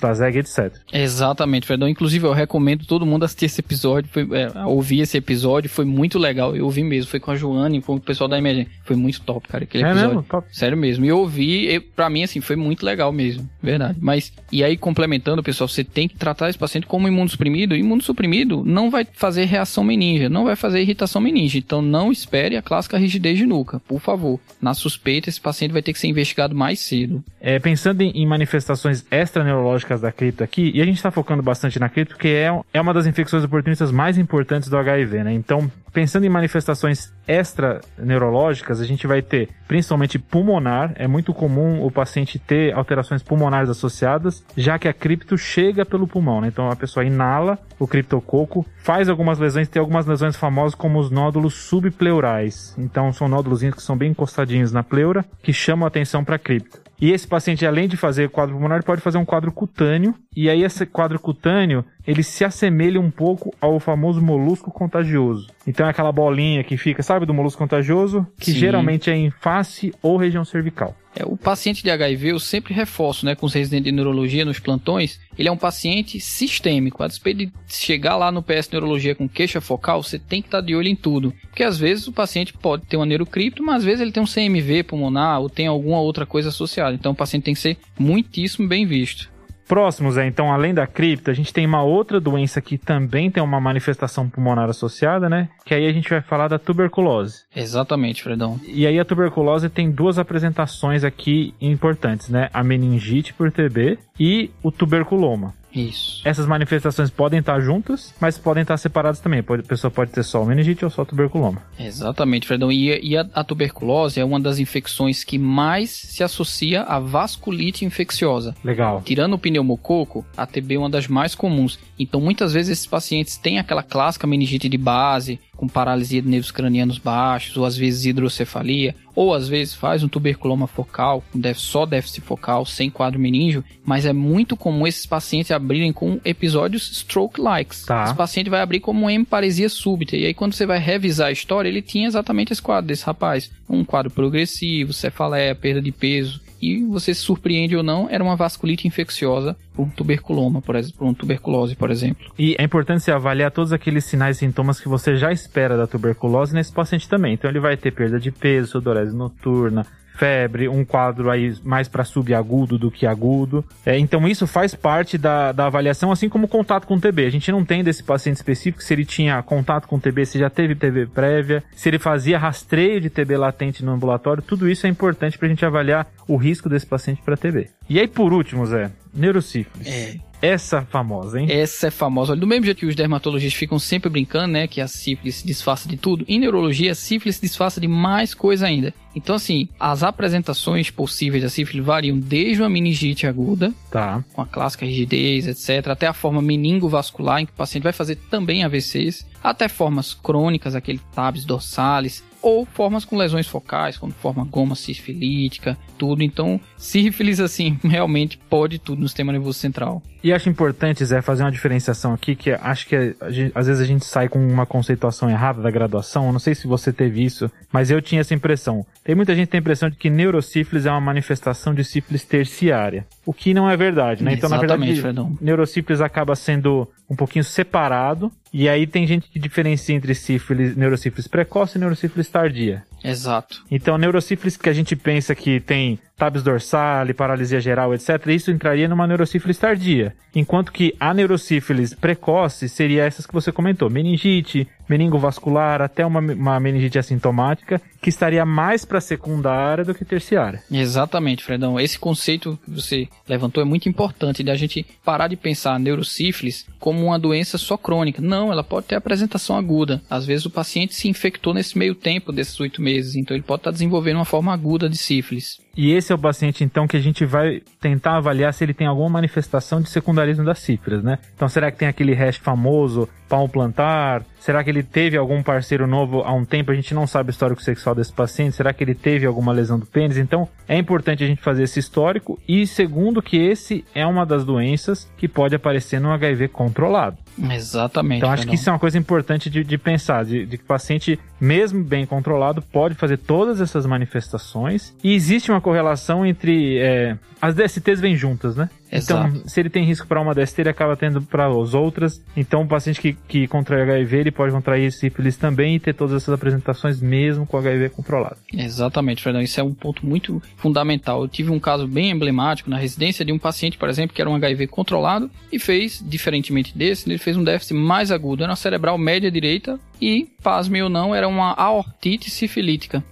Klaseg, 0.00 0.38
etc. 0.38 0.72
Exatamente, 0.90 1.66
Fredão. 1.66 1.86
Inclusive, 1.86 2.26
eu 2.26 2.32
recomendo 2.32 2.86
todo 2.86 3.04
mundo 3.04 3.26
assistir 3.26 3.44
esse 3.44 3.60
episódio, 3.60 4.08
foi, 4.10 4.26
é, 4.32 4.64
ouvir 4.64 5.00
esse 5.00 5.18
episódio, 5.18 5.68
foi 5.68 5.84
muito 5.84 6.18
legal. 6.18 6.56
Eu 6.56 6.64
ouvi 6.64 6.82
mesmo, 6.82 7.10
foi 7.10 7.20
com 7.20 7.30
a 7.30 7.36
Joane, 7.36 7.82
com 7.82 7.96
o 7.96 8.00
pessoal 8.00 8.26
da 8.26 8.38
emergência. 8.38 8.72
Foi 8.86 8.96
muito 8.96 9.20
top, 9.20 9.46
cara, 9.48 9.64
aquele 9.64 9.84
é 9.84 9.90
episódio. 9.90 10.08
Mesmo? 10.08 10.22
Top. 10.22 10.48
Sério 10.50 10.78
mesmo. 10.78 11.04
E 11.04 11.08
eu 11.08 11.18
ouvi, 11.18 11.68
e, 11.68 11.78
pra 11.78 12.08
mim, 12.08 12.22
assim, 12.22 12.40
foi 12.40 12.56
muito 12.56 12.86
legal 12.86 13.12
mesmo. 13.12 13.46
Verdade. 13.62 13.98
Mas, 14.00 14.32
e 14.50 14.64
aí, 14.64 14.78
complementando, 14.78 15.42
pessoal, 15.42 15.68
você 15.68 15.84
tem 15.84 16.08
que 16.08 16.16
tratar 16.16 16.48
esse 16.48 16.58
paciente 16.58 16.86
como 16.86 17.06
imunossuprimido. 17.06 17.76
Imunossuprimido 17.76 18.64
não 18.64 18.90
vai 18.90 19.06
fazer 19.12 19.44
reação 19.44 19.84
meninge, 19.84 20.30
não 20.30 20.44
vai 20.44 20.56
fazer 20.56 20.80
irritação 20.80 21.20
meninge. 21.20 21.58
Então, 21.58 21.82
não 21.82 22.10
espere 22.10 22.56
a 22.56 22.62
clássica 22.62 22.96
rigidez 22.96 23.36
de 23.36 23.44
nuca, 23.44 23.78
por 23.80 24.00
favor. 24.00 24.21
Na 24.60 24.74
suspeita, 24.74 25.28
esse 25.28 25.40
paciente 25.40 25.72
vai 25.72 25.82
ter 25.82 25.92
que 25.92 25.98
ser 25.98 26.08
investigado 26.08 26.54
mais 26.54 26.80
cedo. 26.80 27.22
É, 27.40 27.58
pensando 27.58 28.02
em, 28.02 28.10
em 28.10 28.26
manifestações 28.26 29.04
extraneurológicas 29.10 30.00
da 30.00 30.12
cripto 30.12 30.44
aqui, 30.44 30.70
e 30.74 30.80
a 30.80 30.84
gente 30.84 30.96
está 30.96 31.10
focando 31.10 31.42
bastante 31.42 31.78
na 31.78 31.88
cripto, 31.88 32.14
porque 32.14 32.28
é, 32.28 32.50
é 32.72 32.80
uma 32.80 32.94
das 32.94 33.06
infecções 33.06 33.44
oportunistas 33.44 33.90
mais 33.90 34.18
importantes 34.18 34.68
do 34.68 34.76
HIV, 34.76 35.24
né? 35.24 35.32
Então, 35.32 35.70
pensando 35.92 36.24
em 36.24 36.28
manifestações 36.28 37.12
extra-neurológicas, 37.26 38.80
a 38.80 38.84
gente 38.84 39.06
vai 39.06 39.22
ter 39.22 39.48
principalmente 39.68 40.18
pulmonar. 40.18 40.92
É 40.96 41.06
muito 41.06 41.32
comum 41.32 41.84
o 41.84 41.90
paciente 41.90 42.38
ter 42.38 42.74
alterações 42.74 43.22
pulmonares 43.22 43.70
associadas, 43.70 44.44
já 44.56 44.78
que 44.78 44.88
a 44.88 44.92
cripto 44.92 45.36
chega 45.36 45.84
pelo 45.84 46.08
pulmão, 46.08 46.40
né? 46.40 46.48
Então 46.48 46.70
a 46.70 46.76
pessoa 46.76 47.04
inala 47.04 47.58
o 47.78 47.86
criptococo, 47.86 48.64
faz 48.78 49.08
algumas 49.08 49.38
lesões, 49.38 49.68
tem 49.68 49.80
algumas 49.80 50.06
lesões 50.06 50.36
famosas 50.36 50.74
como 50.74 50.98
os 50.98 51.10
nódulos 51.10 51.54
subpleurais. 51.54 52.74
Então 52.78 53.12
são 53.12 53.28
nódulos 53.28 53.62
que 53.62 53.82
são 53.82 53.96
bem 53.96 54.10
encostadinhos 54.10 54.72
na 54.72 54.82
pleura, 54.82 55.24
que 55.42 55.52
chamam 55.52 55.84
a 55.84 55.88
atenção 55.88 56.24
para 56.24 56.36
a 56.36 56.38
cripto. 56.38 56.81
E 57.02 57.10
esse 57.10 57.26
paciente, 57.26 57.66
além 57.66 57.88
de 57.88 57.96
fazer 57.96 58.30
quadro 58.30 58.54
pulmonar, 58.54 58.84
pode 58.84 59.00
fazer 59.00 59.18
um 59.18 59.24
quadro 59.24 59.50
cutâneo. 59.50 60.14
E 60.36 60.48
aí 60.48 60.62
esse 60.62 60.86
quadro 60.86 61.18
cutâneo, 61.18 61.84
ele 62.06 62.22
se 62.22 62.44
assemelha 62.44 63.00
um 63.00 63.10
pouco 63.10 63.52
ao 63.60 63.80
famoso 63.80 64.22
molusco 64.22 64.70
contagioso. 64.70 65.48
Então 65.66 65.84
é 65.84 65.90
aquela 65.90 66.12
bolinha 66.12 66.62
que 66.62 66.76
fica, 66.76 67.02
sabe, 67.02 67.26
do 67.26 67.34
molusco 67.34 67.58
contagioso, 67.58 68.24
que 68.38 68.52
Sim. 68.52 68.58
geralmente 68.60 69.10
é 69.10 69.16
em 69.16 69.32
face 69.32 69.92
ou 70.00 70.16
região 70.16 70.44
cervical. 70.44 70.94
É, 71.14 71.24
o 71.24 71.36
paciente 71.36 71.82
de 71.82 71.90
HIV, 71.90 72.28
eu 72.28 72.40
sempre 72.40 72.72
reforço, 72.72 73.26
né, 73.26 73.34
com 73.34 73.44
os 73.44 73.52
residentes 73.52 73.84
de 73.84 73.92
neurologia 73.92 74.44
nos 74.44 74.58
plantões, 74.58 75.20
ele 75.38 75.48
é 75.48 75.52
um 75.52 75.56
paciente 75.56 76.18
sistêmico. 76.18 77.02
A 77.02 77.06
despeito 77.06 77.46
de 77.46 77.52
chegar 77.68 78.16
lá 78.16 78.32
no 78.32 78.42
PS 78.42 78.70
Neurologia 78.70 79.14
com 79.14 79.28
queixa 79.28 79.60
focal, 79.60 80.02
você 80.02 80.18
tem 80.18 80.40
que 80.40 80.48
estar 80.48 80.60
de 80.60 80.74
olho 80.74 80.88
em 80.88 80.96
tudo. 80.96 81.34
Porque 81.42 81.62
às 81.62 81.78
vezes 81.78 82.06
o 82.06 82.12
paciente 82.12 82.52
pode 82.52 82.86
ter 82.86 82.96
uma 82.96 83.06
neurocripto, 83.06 83.62
mas 83.62 83.76
às 83.76 83.84
vezes 83.84 84.00
ele 84.00 84.12
tem 84.12 84.22
um 84.22 84.26
CMV 84.26 84.84
pulmonar 84.84 85.40
ou 85.40 85.50
tem 85.50 85.66
alguma 85.66 86.00
outra 86.00 86.24
coisa 86.24 86.48
associada. 86.48 86.94
Então 86.94 87.12
o 87.12 87.16
paciente 87.16 87.44
tem 87.44 87.54
que 87.54 87.60
ser 87.60 87.76
muitíssimo 87.98 88.66
bem 88.66 88.86
visto. 88.86 89.31
Próximos, 89.66 90.18
é, 90.18 90.26
então, 90.26 90.52
além 90.52 90.74
da 90.74 90.86
cripta, 90.86 91.30
a 91.30 91.34
gente 91.34 91.52
tem 91.52 91.66
uma 91.66 91.82
outra 91.82 92.20
doença 92.20 92.60
que 92.60 92.76
também 92.76 93.30
tem 93.30 93.42
uma 93.42 93.60
manifestação 93.60 94.28
pulmonar 94.28 94.68
associada, 94.68 95.28
né? 95.28 95.48
Que 95.64 95.74
aí 95.74 95.86
a 95.86 95.92
gente 95.92 96.10
vai 96.10 96.20
falar 96.20 96.48
da 96.48 96.58
tuberculose. 96.58 97.42
Exatamente, 97.54 98.22
Fredão. 98.22 98.60
E 98.66 98.86
aí 98.86 98.98
a 98.98 99.04
tuberculose 99.04 99.68
tem 99.68 99.90
duas 99.90 100.18
apresentações 100.18 101.04
aqui 101.04 101.54
importantes, 101.60 102.28
né? 102.28 102.48
A 102.52 102.62
meningite 102.62 103.32
por 103.32 103.50
TB 103.50 103.98
e 104.18 104.50
o 104.62 104.70
tuberculoma. 104.70 105.54
Isso. 105.74 106.20
Essas 106.24 106.46
manifestações 106.46 107.10
podem 107.10 107.40
estar 107.40 107.60
juntas, 107.60 108.14
mas 108.20 108.38
podem 108.38 108.62
estar 108.62 108.76
separadas 108.76 109.20
também. 109.20 109.40
a 109.40 109.62
pessoa 109.62 109.90
pode 109.90 110.10
ter 110.10 110.22
só 110.22 110.42
o 110.42 110.46
meningite 110.46 110.84
ou 110.84 110.90
só 110.90 111.02
o 111.02 111.06
tuberculoma. 111.06 111.62
Exatamente, 111.78 112.46
Fredão. 112.46 112.70
E, 112.70 112.98
e 113.02 113.16
a, 113.16 113.26
a, 113.32 113.44
tuberculose 113.44 114.20
é 114.20 114.24
uma 114.24 114.40
das 114.40 114.58
infecções 114.58 115.24
que 115.24 115.38
mais 115.38 115.90
se 115.90 116.22
associa 116.22 116.82
à 116.82 116.98
vasculite 116.98 117.84
infecciosa. 117.84 118.54
Legal. 118.64 119.02
Tirando 119.04 119.34
o 119.34 119.38
pneumococo, 119.38 120.24
a 120.36 120.46
TB 120.46 120.74
é 120.74 120.78
uma 120.78 120.90
das 120.90 121.08
mais 121.08 121.34
comuns. 121.34 121.78
Então, 121.98 122.20
muitas 122.20 122.52
vezes 122.52 122.72
esses 122.72 122.86
pacientes 122.86 123.36
têm 123.36 123.58
aquela 123.58 123.82
clássica 123.82 124.26
meningite 124.26 124.68
de 124.68 124.78
base, 124.78 125.40
com 125.56 125.68
paralisia 125.68 126.20
de 126.20 126.28
nervos 126.28 126.50
cranianos 126.50 126.98
baixos, 126.98 127.56
ou 127.56 127.64
às 127.64 127.76
vezes 127.76 128.04
hidrocefalia, 128.04 128.94
ou 129.14 129.34
às 129.34 129.48
vezes 129.48 129.74
faz 129.74 130.02
um 130.02 130.08
tuberculoma 130.08 130.66
focal, 130.66 131.22
só 131.54 131.86
déficit 131.86 132.22
focal, 132.22 132.64
sem 132.64 132.90
quadro 132.90 133.18
meníngeo, 133.18 133.64
mas 133.84 134.06
é 134.06 134.12
muito 134.12 134.56
comum 134.56 134.86
esses 134.86 135.06
pacientes 135.06 135.50
abrirem 135.50 135.92
com 135.92 136.20
episódios 136.24 136.90
stroke-likes. 136.90 137.84
Tá. 137.84 138.04
Esse 138.04 138.14
paciente 138.14 138.50
vai 138.50 138.60
abrir 138.60 138.80
como 138.80 139.08
hemparesia 139.08 139.68
súbita, 139.68 140.16
e 140.16 140.26
aí 140.26 140.34
quando 140.34 140.54
você 140.54 140.66
vai 140.66 140.78
revisar 140.78 141.28
a 141.28 141.32
história, 141.32 141.68
ele 141.68 141.82
tinha 141.82 142.06
exatamente 142.06 142.52
esse 142.52 142.62
quadro 142.62 142.88
desse 142.88 143.04
rapaz. 143.04 143.50
Um 143.68 143.84
quadro 143.84 144.10
progressivo, 144.10 144.92
cefaleia, 144.92 145.54
perda 145.54 145.80
de 145.80 145.90
peso, 145.90 146.41
e 146.62 146.84
você 146.84 147.12
se 147.12 147.22
surpreende 147.22 147.76
ou 147.76 147.82
não, 147.82 148.08
era 148.08 148.22
uma 148.22 148.36
vasculite 148.36 148.86
infecciosa 148.86 149.56
por 149.74 149.82
um 149.82 149.90
tuberculoma, 149.90 150.62
por 150.62 150.76
por 150.96 151.04
uma 151.04 151.14
tuberculose, 151.14 151.74
por 151.74 151.90
exemplo. 151.90 152.32
E 152.38 152.54
é 152.56 152.62
importante 152.62 153.02
você 153.02 153.10
avaliar 153.10 153.50
todos 153.50 153.72
aqueles 153.72 154.04
sinais 154.04 154.36
e 154.36 154.40
sintomas 154.40 154.80
que 154.80 154.88
você 154.88 155.16
já 155.16 155.32
espera 155.32 155.76
da 155.76 155.88
tuberculose 155.88 156.54
nesse 156.54 156.72
paciente 156.72 157.08
também. 157.08 157.34
Então 157.34 157.50
ele 157.50 157.58
vai 157.58 157.76
ter 157.76 157.90
perda 157.90 158.20
de 158.20 158.30
peso, 158.30 158.72
sudorese 158.72 159.14
noturna, 159.14 159.84
febre, 160.14 160.68
um 160.68 160.84
quadro 160.84 161.30
aí 161.30 161.54
mais 161.62 161.88
para 161.88 162.04
subagudo 162.04 162.78
do 162.78 162.90
que 162.90 163.06
agudo. 163.06 163.64
É, 163.84 163.98
então 163.98 164.26
isso 164.28 164.46
faz 164.46 164.74
parte 164.74 165.16
da, 165.18 165.52
da 165.52 165.66
avaliação, 165.66 166.12
assim 166.12 166.28
como 166.28 166.48
contato 166.48 166.86
com 166.86 166.98
TB. 166.98 167.26
A 167.26 167.30
gente 167.30 167.50
não 167.50 167.64
tem 167.64 167.82
desse 167.82 168.02
paciente 168.02 168.36
específico 168.36 168.82
se 168.82 168.92
ele 168.92 169.04
tinha 169.04 169.42
contato 169.42 169.86
com 169.86 169.98
TB, 169.98 170.26
se 170.26 170.38
já 170.38 170.50
teve 170.50 170.74
TB 170.74 171.06
prévia, 171.06 171.62
se 171.74 171.88
ele 171.88 171.98
fazia 171.98 172.38
rastreio 172.38 173.00
de 173.00 173.10
TB 173.10 173.36
latente 173.36 173.84
no 173.84 173.92
ambulatório. 173.92 174.42
Tudo 174.42 174.68
isso 174.68 174.86
é 174.86 174.90
importante 174.90 175.38
para 175.38 175.46
a 175.46 175.50
gente 175.50 175.64
avaliar 175.64 176.06
o 176.28 176.36
risco 176.36 176.68
desse 176.68 176.86
paciente 176.86 177.22
para 177.22 177.36
TB. 177.36 177.68
E 177.88 177.98
aí 177.98 178.08
por 178.08 178.32
último, 178.32 178.66
Zé, 178.66 178.90
neurocífilis. 179.14 179.86
É, 179.86 180.16
Essa 180.42 180.82
famosa, 180.82 181.40
hein? 181.40 181.46
Essa 181.48 181.86
é 181.86 181.90
famosa. 181.90 182.32
Olha, 182.32 182.40
do 182.40 182.46
mesmo 182.48 182.64
jeito 182.64 182.78
que 182.80 182.86
os 182.86 182.96
dermatologistas 182.96 183.56
ficam 183.58 183.78
sempre 183.78 184.10
brincando, 184.10 184.48
né? 184.48 184.66
Que 184.66 184.80
a 184.80 184.88
sífilis 184.88 185.36
se 185.36 185.46
disfarça 185.46 185.88
de 185.88 185.96
tudo. 185.96 186.24
Em 186.26 186.38
neurologia, 186.40 186.90
a 186.90 186.94
sífilis 186.96 187.36
se 187.36 187.42
disfarça 187.42 187.80
de 187.80 187.86
mais 187.86 188.34
coisa 188.34 188.66
ainda. 188.66 188.92
Então, 189.14 189.36
assim, 189.36 189.68
as 189.78 190.02
apresentações 190.02 190.90
possíveis 190.90 191.42
da 191.44 191.48
sífilis 191.48 191.84
variam 191.84 192.18
desde 192.18 192.60
uma 192.60 192.68
meningite 192.68 193.26
aguda, 193.26 193.72
Tá. 193.90 194.24
com 194.32 194.42
a 194.42 194.46
clássica 194.46 194.84
rigidez, 194.84 195.46
etc., 195.46 195.88
até 195.88 196.06
a 196.08 196.12
forma 196.12 196.42
meningovascular, 196.42 197.40
em 197.40 197.46
que 197.46 197.52
o 197.52 197.56
paciente 197.56 197.84
vai 197.84 197.92
fazer 197.92 198.16
também 198.30 198.64
AVCs, 198.64 199.24
até 199.44 199.68
formas 199.68 200.12
crônicas, 200.12 200.74
aquele 200.74 201.00
tabes 201.14 201.44
dorsalis, 201.44 202.24
ou 202.42 202.66
formas 202.66 203.04
com 203.04 203.16
lesões 203.16 203.46
focais, 203.46 203.96
como 203.96 204.12
forma 204.12 204.44
goma 204.44 204.74
sifilítica, 204.74 205.78
tudo. 205.96 206.22
Então, 206.22 206.60
sífilis, 206.76 207.40
assim, 207.40 207.78
realmente 207.84 208.36
pode 208.50 208.78
tudo 208.78 209.00
no 209.00 209.08
sistema 209.08 209.32
nervoso 209.32 209.58
central. 209.58 210.02
E 210.24 210.32
acho 210.32 210.48
importante, 210.48 211.04
Zé, 211.04 211.20
fazer 211.20 211.42
uma 211.42 211.50
diferenciação 211.50 212.12
aqui, 212.14 212.36
que 212.36 212.52
acho 212.52 212.86
que 212.86 213.16
gente- 213.30 213.50
às 213.56 213.66
vezes 213.66 213.82
a 213.82 213.84
gente 213.84 214.04
sai 214.04 214.28
com 214.28 214.38
uma 214.38 214.64
conceituação 214.64 215.28
errada 215.28 215.60
da 215.60 215.70
graduação. 215.70 216.26
Eu 216.26 216.32
não 216.32 216.38
sei 216.38 216.54
se 216.54 216.66
você 216.68 216.92
teve 216.92 217.24
isso, 217.24 217.50
mas 217.72 217.90
eu 217.90 218.00
tinha 218.00 218.20
essa 218.20 218.32
impressão. 218.34 218.86
Tem 219.02 219.16
muita 219.16 219.34
gente 219.34 219.46
que 219.46 219.52
tem 219.52 219.58
a 219.58 219.62
impressão 219.62 219.90
de 219.90 219.96
que 219.96 220.08
neurosífilis 220.08 220.86
é 220.86 220.90
uma 220.90 221.00
manifestação 221.00 221.74
de 221.74 221.82
sífilis 221.84 222.24
terciária. 222.24 223.04
O 223.24 223.32
que 223.32 223.54
não 223.54 223.70
é 223.70 223.76
verdade, 223.76 224.24
né? 224.24 224.32
Então, 224.32 224.50
na 224.50 224.56
Exatamente, 224.56 224.94
verdade, 224.94 225.00
Fredão. 225.00 225.38
neurosífilis 225.40 226.00
acaba 226.00 226.34
sendo 226.34 226.88
um 227.08 227.14
pouquinho 227.14 227.44
separado. 227.44 228.32
E 228.52 228.68
aí 228.68 228.86
tem 228.86 229.06
gente 229.06 229.28
que 229.30 229.38
diferencia 229.38 229.94
entre 229.94 230.14
sífilis, 230.14 230.76
neurosífilis 230.76 231.26
precoce 231.28 231.78
e 231.78 231.80
neurosífilis 231.80 232.28
tardia. 232.28 232.82
Exato. 233.02 233.64
Então, 233.70 233.94
a 233.94 233.98
neurosífilis 233.98 234.56
que 234.56 234.68
a 234.68 234.72
gente 234.72 234.94
pensa 234.94 235.34
que 235.34 235.60
tem 235.60 235.98
tabes 236.16 236.42
dorsale, 236.42 237.14
paralisia 237.14 237.60
geral, 237.60 237.94
etc., 237.94 238.26
isso 238.28 238.50
entraria 238.50 238.88
numa 238.88 239.06
neurosífilis 239.06 239.58
tardia. 239.58 240.14
Enquanto 240.34 240.72
que 240.72 240.94
a 241.00 241.14
neurosífilis 241.14 241.94
precoce 241.94 242.68
seria 242.68 243.04
essas 243.04 243.26
que 243.26 243.32
você 243.32 243.50
comentou: 243.50 243.88
meningite, 243.88 244.68
meningovascular, 244.88 245.80
até 245.80 246.04
uma, 246.04 246.20
uma 246.20 246.60
meningite 246.60 246.98
assintomática, 246.98 247.80
que 248.00 248.08
estaria 248.08 248.44
mais 248.44 248.84
para 248.84 249.00
secundária 249.00 249.84
do 249.84 249.94
que 249.94 250.04
terciária. 250.04 250.62
Exatamente, 250.70 251.44
Fredão. 251.44 251.78
Esse 251.78 251.98
conceito 251.98 252.58
que 252.64 252.70
você 252.70 253.08
levantou 253.28 253.62
é 253.62 253.66
muito 253.66 253.88
importante 253.88 254.42
da 254.42 254.56
gente 254.56 254.84
parar 255.04 255.28
de 255.28 255.36
pensar 255.36 255.74
a 255.74 255.78
neurosífilis 255.78 256.66
como 256.78 257.04
uma 257.06 257.18
doença 257.18 257.56
só 257.56 257.76
crônica. 257.76 258.20
Não, 258.20 258.50
ela 258.50 258.64
pode 258.64 258.86
ter 258.86 258.96
apresentação 258.96 259.56
aguda. 259.56 260.02
Às 260.10 260.26
vezes 260.26 260.46
o 260.46 260.50
paciente 260.50 260.94
se 260.94 261.08
infectou 261.08 261.54
nesse 261.54 261.78
meio 261.78 261.94
tempo 261.94 262.32
desses 262.32 262.58
oito 262.60 262.82
meses, 262.82 263.14
então 263.14 263.36
ele 263.36 263.44
pode 263.44 263.60
estar 263.60 263.70
desenvolvendo 263.70 264.16
uma 264.16 264.24
forma 264.24 264.52
aguda 264.52 264.88
de 264.88 264.96
sífilis. 264.96 265.61
E 265.76 265.92
esse 265.92 266.12
é 266.12 266.14
o 266.14 266.18
paciente, 266.18 266.62
então, 266.62 266.86
que 266.86 266.96
a 266.96 267.00
gente 267.00 267.24
vai 267.24 267.62
tentar 267.80 268.18
avaliar 268.18 268.52
se 268.52 268.62
ele 268.62 268.74
tem 268.74 268.86
alguma 268.86 269.08
manifestação 269.08 269.80
de 269.80 269.88
secundarismo 269.88 270.44
da 270.44 270.54
sífilis, 270.54 271.02
né? 271.02 271.18
Então, 271.34 271.48
será 271.48 271.70
que 271.70 271.78
tem 271.78 271.88
aquele 271.88 272.12
hash 272.12 272.36
famoso, 272.36 273.08
palmo 273.28 273.48
plantar? 273.48 274.22
Será 274.38 274.62
que 274.62 274.68
ele 274.68 274.82
teve 274.82 275.16
algum 275.16 275.42
parceiro 275.42 275.86
novo 275.86 276.20
há 276.22 276.32
um 276.32 276.44
tempo? 276.44 276.70
A 276.70 276.74
gente 276.74 276.92
não 276.92 277.06
sabe 277.06 277.30
o 277.30 277.32
histórico 277.32 277.62
sexual 277.62 277.94
desse 277.94 278.12
paciente. 278.12 278.56
Será 278.56 278.72
que 278.72 278.84
ele 278.84 278.94
teve 278.94 279.24
alguma 279.24 279.52
lesão 279.52 279.78
do 279.78 279.86
pênis? 279.86 280.18
Então, 280.18 280.46
é 280.68 280.76
importante 280.76 281.24
a 281.24 281.26
gente 281.26 281.40
fazer 281.40 281.62
esse 281.62 281.80
histórico. 281.80 282.38
E 282.46 282.66
segundo, 282.66 283.22
que 283.22 283.38
esse 283.38 283.84
é 283.94 284.04
uma 284.04 284.26
das 284.26 284.44
doenças 284.44 285.10
que 285.16 285.26
pode 285.26 285.54
aparecer 285.54 286.00
no 286.00 286.10
HIV 286.10 286.48
controlado. 286.48 287.16
Exatamente. 287.38 288.18
Então, 288.18 288.30
acho 288.30 288.46
que 288.46 288.54
isso 288.54 288.68
é 288.68 288.72
uma 288.72 288.78
coisa 288.78 288.98
importante 288.98 289.48
de, 289.48 289.64
de 289.64 289.78
pensar, 289.78 290.24
de, 290.24 290.44
de 290.46 290.58
que 290.58 290.64
o 290.64 290.66
paciente, 290.66 291.18
mesmo 291.40 291.82
bem 291.82 292.04
controlado, 292.04 292.60
pode 292.60 292.94
fazer 292.94 293.16
todas 293.18 293.60
essas 293.60 293.86
manifestações. 293.86 294.94
E 295.02 295.14
existe 295.14 295.50
uma 295.50 295.60
correlação 295.60 296.24
entre. 296.26 296.78
é, 296.78 297.16
as 297.40 297.54
DSTs 297.54 298.00
vêm 298.00 298.16
juntas, 298.16 298.56
né? 298.56 298.70
Exato. 298.92 299.36
Então, 299.36 299.48
se 299.48 299.58
ele 299.58 299.70
tem 299.70 299.84
risco 299.84 300.06
para 300.06 300.20
uma 300.20 300.34
DST, 300.34 300.60
ele 300.60 300.68
acaba 300.68 300.94
tendo 300.96 301.22
para 301.22 301.46
as 301.46 301.72
outras. 301.72 302.22
Então, 302.36 302.62
o 302.62 302.68
paciente 302.68 303.00
que, 303.00 303.14
que 303.26 303.48
contrai 303.48 303.82
HIV, 303.82 304.18
ele 304.18 304.30
pode 304.30 304.52
contrair 304.52 304.92
sífilis 304.92 305.36
também 305.36 305.76
e 305.76 305.80
ter 305.80 305.94
todas 305.94 306.14
essas 306.14 306.34
apresentações, 306.34 307.00
mesmo 307.00 307.46
com 307.46 307.56
HIV 307.56 307.88
controlado. 307.88 308.36
Exatamente, 308.52 309.22
Fredão. 309.22 309.40
Isso 309.40 309.58
é 309.58 309.62
um 309.62 309.72
ponto 309.72 310.04
muito 310.04 310.42
fundamental. 310.56 311.22
Eu 311.22 311.28
tive 311.28 311.50
um 311.50 311.58
caso 311.58 311.88
bem 311.88 312.10
emblemático 312.10 312.68
na 312.68 312.76
residência 312.76 313.24
de 313.24 313.32
um 313.32 313.38
paciente, 313.38 313.78
por 313.78 313.88
exemplo, 313.88 314.14
que 314.14 314.20
era 314.20 314.28
um 314.28 314.34
HIV 314.34 314.66
controlado 314.66 315.30
e 315.50 315.58
fez, 315.58 316.04
diferentemente 316.06 316.76
desse, 316.76 317.08
ele 317.08 317.18
fez 317.18 317.36
um 317.36 317.44
déficit 317.44 317.74
mais 317.74 318.10
agudo. 318.10 318.42
Era 318.42 318.50
uma 318.50 318.56
cerebral 318.56 318.98
média 318.98 319.30
direita 319.30 319.80
e, 320.02 320.26
pasme 320.42 320.82
ou 320.82 320.88
não, 320.88 321.14
era 321.14 321.28
uma 321.28 321.52
aortite 321.52 322.28
sifilítica. 322.28 323.04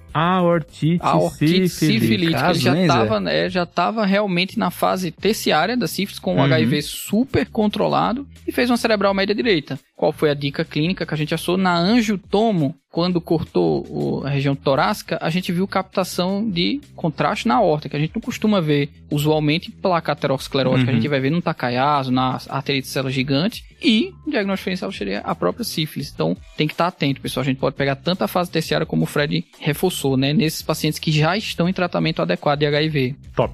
Aortite, 1.07 1.69
sifilítica. 1.69 2.15
Ele 2.15 2.33
Caso, 2.33 2.61
já 2.61 2.81
estava 2.81 3.31
é, 3.31 3.49
já 3.49 3.65
tava 3.65 4.05
realmente 4.05 4.59
na 4.59 4.71
fase 4.71 5.13
terciária 5.13 5.77
da 5.77 5.87
sífilis, 5.87 6.19
com 6.19 6.35
o 6.35 6.39
Uhum. 6.39 6.45
HIV 6.45 6.83
super 6.83 7.47
controlado 7.47 8.27
e 8.45 8.51
fez 8.51 8.69
uma 8.69 8.77
cerebral 8.77 9.15
média 9.15 9.35
direita. 9.35 9.79
Qual 10.01 10.13
foi 10.13 10.31
a 10.31 10.35
dica 10.35 10.65
clínica 10.65 11.05
que 11.05 11.13
a 11.13 11.17
gente 11.17 11.35
achou? 11.35 11.59
Na 11.59 11.77
angiotomo, 11.77 12.75
quando 12.91 13.21
cortou 13.21 14.25
a 14.25 14.31
região 14.31 14.57
torácica, 14.57 15.19
a 15.21 15.29
gente 15.29 15.53
viu 15.53 15.69
captação 15.69 16.49
de 16.49 16.81
contraste 16.97 17.47
na 17.47 17.57
aorta, 17.57 17.87
que 17.87 17.97
a 17.97 17.99
gente 17.99 18.15
não 18.15 18.23
costuma 18.23 18.63
ver 18.63 18.89
usualmente 19.11 19.69
em 19.69 19.73
placa 19.73 20.13
aterosclerótica. 20.13 20.85
Uhum. 20.85 20.91
A 20.91 20.95
gente 20.95 21.07
vai 21.07 21.21
ver 21.21 21.29
no 21.29 21.43
Takayasu, 21.43 22.11
na 22.11 22.39
arterite 22.49 22.87
de 22.87 22.93
célula 22.95 23.13
gigante. 23.13 23.63
E 23.83 24.15
o 24.27 24.31
diagnóstico 24.31 24.71
diferencial 24.71 24.91
seria 24.91 25.19
a 25.21 25.35
própria 25.35 25.67
sífilis. 25.67 26.11
Então 26.11 26.35
tem 26.57 26.67
que 26.67 26.73
estar 26.73 26.87
atento, 26.87 27.21
pessoal. 27.21 27.43
A 27.43 27.45
gente 27.45 27.59
pode 27.59 27.77
pegar 27.77 27.97
tanto 27.97 28.25
a 28.25 28.27
fase 28.27 28.51
terciária 28.51 28.87
como 28.87 29.03
o 29.03 29.07
Fred 29.07 29.45
reforçou, 29.59 30.17
né? 30.17 30.33
Nesses 30.33 30.63
pacientes 30.63 30.99
que 30.99 31.13
já 31.13 31.37
estão 31.37 31.69
em 31.69 31.75
tratamento 31.75 32.23
adequado 32.23 32.61
de 32.61 32.67
HIV. 32.67 33.17
Top. 33.37 33.53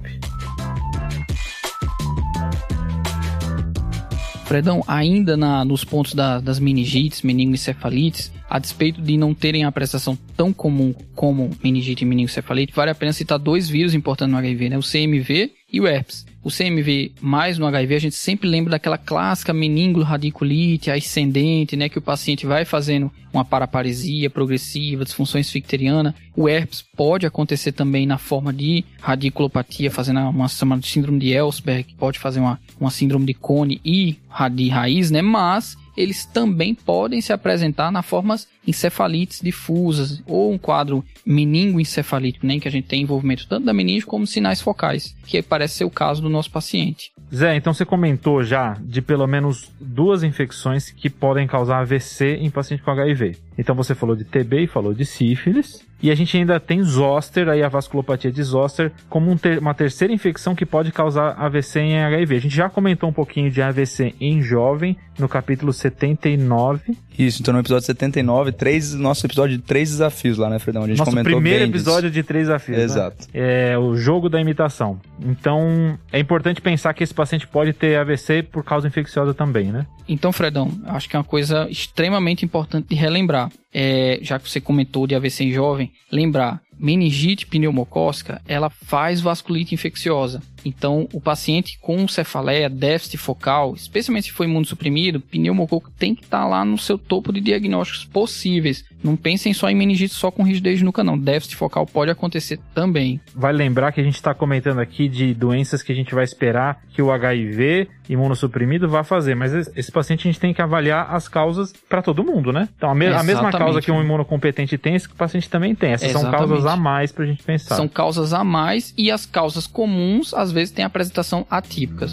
Fredão, 4.46 4.82
ainda 4.86 5.36
na- 5.36 5.64
nos 5.64 5.84
pontos 5.84 6.14
da- 6.14 6.40
das 6.40 6.58
meningites, 6.60 7.22
meningoencefalites, 7.22 8.30
a 8.48 8.58
despeito 8.58 9.00
de 9.00 9.16
não 9.16 9.34
terem 9.34 9.64
a 9.64 9.68
apresentação 9.68 10.16
tão 10.36 10.52
comum 10.52 10.94
como 11.14 11.50
meningite 11.62 12.04
e 12.04 12.06
meningoencefalite, 12.06 12.72
vale 12.74 12.90
a 12.90 12.94
pena 12.94 13.12
citar 13.12 13.38
dois 13.38 13.68
vírus 13.68 13.94
importantes 13.94 14.32
no 14.32 14.38
HIV, 14.38 14.68
né? 14.70 14.78
O 14.78 14.82
CMV 14.82 15.52
e 15.72 15.80
o 15.80 15.86
herpes. 15.86 16.24
O 16.42 16.48
CMV 16.48 17.10
mais 17.20 17.58
no 17.58 17.66
HIV, 17.66 17.96
a 17.96 17.98
gente 17.98 18.14
sempre 18.14 18.48
lembra 18.48 18.70
daquela 18.70 18.96
clássica 18.96 19.52
meningo-radiculite 19.52 20.92
ascendente, 20.92 21.76
né? 21.76 21.88
Que 21.88 21.98
o 21.98 22.02
paciente 22.02 22.46
vai 22.46 22.64
fazendo 22.64 23.10
uma 23.32 23.44
paraparesia 23.44 24.30
progressiva, 24.30 25.04
disfunção 25.04 25.40
esficteriana. 25.40 26.14
O 26.36 26.48
herpes 26.48 26.84
pode 26.96 27.26
acontecer 27.26 27.72
também 27.72 28.06
na 28.06 28.16
forma 28.16 28.52
de 28.52 28.84
radiculopatia, 29.00 29.90
fazendo 29.90 30.20
uma 30.20 30.46
chamada 30.46 30.82
síndrome 30.82 31.18
de 31.18 31.32
Ellsberg, 31.32 31.94
pode 31.98 32.20
fazer 32.20 32.38
uma, 32.38 32.60
uma 32.78 32.90
síndrome 32.90 33.26
de 33.26 33.34
cone 33.34 33.80
e 33.84 34.16
de 34.52 34.68
raiz, 34.68 35.10
né? 35.10 35.22
Mas 35.22 35.76
eles 35.96 36.24
também 36.26 36.74
podem 36.74 37.20
se 37.20 37.32
apresentar 37.32 37.90
na 37.90 38.02
formas 38.02 38.46
encefalites 38.66 39.40
difusas 39.40 40.22
ou 40.26 40.52
um 40.52 40.58
quadro 40.58 41.04
meningoencefalítico, 41.24 42.46
né, 42.46 42.58
que 42.58 42.68
a 42.68 42.70
gente 42.70 42.86
tem 42.86 43.02
envolvimento 43.02 43.46
tanto 43.48 43.64
da 43.64 43.72
meninge 43.72 44.04
como 44.04 44.26
sinais 44.26 44.60
focais, 44.60 45.14
que 45.26 45.40
parece 45.42 45.78
ser 45.78 45.84
o 45.84 45.90
caso 45.90 46.20
do 46.22 46.28
nosso 46.28 46.50
paciente. 46.50 47.12
Zé, 47.34 47.56
então 47.56 47.72
você 47.74 47.84
comentou 47.84 48.42
já 48.42 48.76
de 48.80 49.02
pelo 49.02 49.26
menos 49.26 49.70
duas 49.80 50.22
infecções 50.22 50.90
que 50.90 51.10
podem 51.10 51.46
causar 51.46 51.80
AVC 51.80 52.38
em 52.40 52.50
paciente 52.50 52.82
com 52.82 52.90
HIV. 52.90 53.36
Então 53.58 53.74
você 53.74 53.94
falou 53.94 54.14
de 54.14 54.24
TB 54.24 54.64
e 54.64 54.66
falou 54.66 54.94
de 54.94 55.04
sífilis. 55.04 55.84
E 56.02 56.10
a 56.10 56.14
gente 56.14 56.36
ainda 56.36 56.60
tem 56.60 56.82
zoster, 56.82 57.48
aí 57.48 57.62
a 57.62 57.70
vasculopatia 57.70 58.30
de 58.30 58.42
zoster, 58.42 58.92
como 59.08 59.30
um 59.30 59.36
ter- 59.36 59.58
uma 59.58 59.72
terceira 59.72 60.12
infecção 60.12 60.54
que 60.54 60.66
pode 60.66 60.92
causar 60.92 61.30
AVC 61.38 61.80
em 61.80 61.98
HIV. 61.98 62.36
A 62.36 62.40
gente 62.40 62.54
já 62.54 62.68
comentou 62.68 63.08
um 63.08 63.12
pouquinho 63.14 63.50
de 63.50 63.62
AVC 63.62 64.14
em 64.20 64.42
jovem 64.42 64.94
no 65.18 65.28
capítulo 65.28 65.72
79. 65.72 66.96
Isso, 67.18 67.40
então 67.40 67.54
no 67.54 67.60
episódio 67.60 67.86
79, 67.86 68.52
três, 68.52 68.92
nosso 68.94 69.26
episódio 69.26 69.56
de 69.56 69.62
três 69.62 69.90
desafios 69.90 70.36
lá, 70.36 70.50
né, 70.50 70.58
Fredão? 70.58 70.84
A 70.84 70.86
gente 70.86 70.98
Nosso 70.98 71.10
comentou 71.10 71.32
primeiro 71.32 71.60
bem 71.60 71.70
episódio 71.70 72.10
disso. 72.10 72.22
de 72.22 72.22
três 72.22 72.46
desafios. 72.46 72.76
né? 72.78 72.84
Exato. 72.84 73.26
É 73.32 73.78
o 73.78 73.96
jogo 73.96 74.28
da 74.28 74.40
imitação. 74.40 75.00
Então, 75.24 75.98
é 76.12 76.18
importante 76.18 76.60
pensar 76.60 76.92
que 76.92 77.02
esse 77.02 77.14
paciente 77.14 77.46
pode 77.46 77.72
ter 77.72 77.96
AVC 77.98 78.42
por 78.42 78.62
causa 78.64 78.86
infecciosa 78.86 79.32
também, 79.32 79.72
né? 79.72 79.86
Então, 80.08 80.30
Fredão, 80.32 80.70
acho 80.86 81.08
que 81.08 81.16
é 81.16 81.18
uma 81.18 81.24
coisa 81.24 81.66
extremamente 81.70 82.44
importante 82.44 82.88
de 82.88 82.94
relembrar. 82.94 83.50
É, 83.74 84.18
já 84.22 84.38
que 84.38 84.48
você 84.48 84.60
comentou 84.60 85.06
de 85.06 85.14
AVC 85.14 85.44
em 85.44 85.52
jovem, 85.52 85.90
lembrar, 86.12 86.60
meningite 86.78 87.46
pneumocócica, 87.46 88.40
ela 88.46 88.70
faz 88.70 89.20
vasculite 89.20 89.74
infecciosa. 89.74 90.42
Então, 90.64 91.08
o 91.12 91.20
paciente 91.20 91.78
com 91.80 92.08
cefaleia, 92.08 92.68
déficit 92.68 93.18
focal, 93.18 93.74
especialmente 93.74 94.26
se 94.26 94.32
for 94.32 94.44
imunossuprimido, 94.44 95.20
pneumococo 95.20 95.90
tem 95.96 96.14
que 96.14 96.24
estar 96.24 96.44
lá 96.46 96.64
no 96.64 96.76
seu 96.76 96.98
topo 96.98 97.32
de 97.32 97.40
diagnósticos 97.40 98.04
possíveis. 98.04 98.84
Não 99.06 99.14
pensem 99.16 99.54
só 99.54 99.70
em 99.70 99.74
meningite 99.76 100.12
só 100.12 100.32
com 100.32 100.42
rigidez 100.42 100.82
nuca, 100.82 101.04
não. 101.04 101.16
Déficit 101.16 101.54
focal 101.54 101.86
pode 101.86 102.10
acontecer 102.10 102.58
também. 102.74 103.20
Vale 103.34 103.56
lembrar 103.56 103.92
que 103.92 104.00
a 104.00 104.04
gente 104.04 104.16
está 104.16 104.34
comentando 104.34 104.80
aqui 104.80 105.08
de 105.08 105.32
doenças 105.32 105.80
que 105.80 105.92
a 105.92 105.94
gente 105.94 106.12
vai 106.12 106.24
esperar 106.24 106.80
que 106.90 107.00
o 107.00 107.12
HIV 107.12 107.88
imunossuprimido 108.08 108.88
vá 108.88 109.04
fazer, 109.04 109.36
mas 109.36 109.52
esse- 109.54 109.92
paciente 109.92 110.26
a 110.28 110.30
gente 110.32 110.40
tem 110.40 110.52
que 110.52 110.60
avaliar 110.60 111.14
as 111.14 111.28
causas 111.28 111.72
para 111.88 112.02
todo 112.02 112.24
mundo, 112.24 112.52
né? 112.52 112.68
Então, 112.76 112.90
a, 112.90 112.94
me- 112.96 113.06
a 113.06 113.22
mesma 113.22 113.52
causa 113.52 113.80
que 113.80 113.92
um 113.92 114.02
imunocompetente 114.02 114.76
tem, 114.76 114.96
esse 114.96 115.08
paciente 115.08 115.48
também 115.48 115.72
tem. 115.74 115.92
Essas 115.92 116.10
são 116.10 116.22
Exatamente. 116.22 116.48
causas 116.50 116.66
a 116.66 116.76
mais 116.76 117.12
pra 117.12 117.24
gente 117.24 117.42
pensar. 117.44 117.76
São 117.76 117.86
causas 117.88 118.32
a 118.32 118.42
mais 118.42 118.92
e 118.98 119.10
as 119.10 119.24
causas 119.24 119.66
comuns 119.68 120.34
às 120.34 120.50
vezes 120.50 120.72
têm 120.72 120.84
apresentação 120.84 121.46
atípicas. 121.48 122.12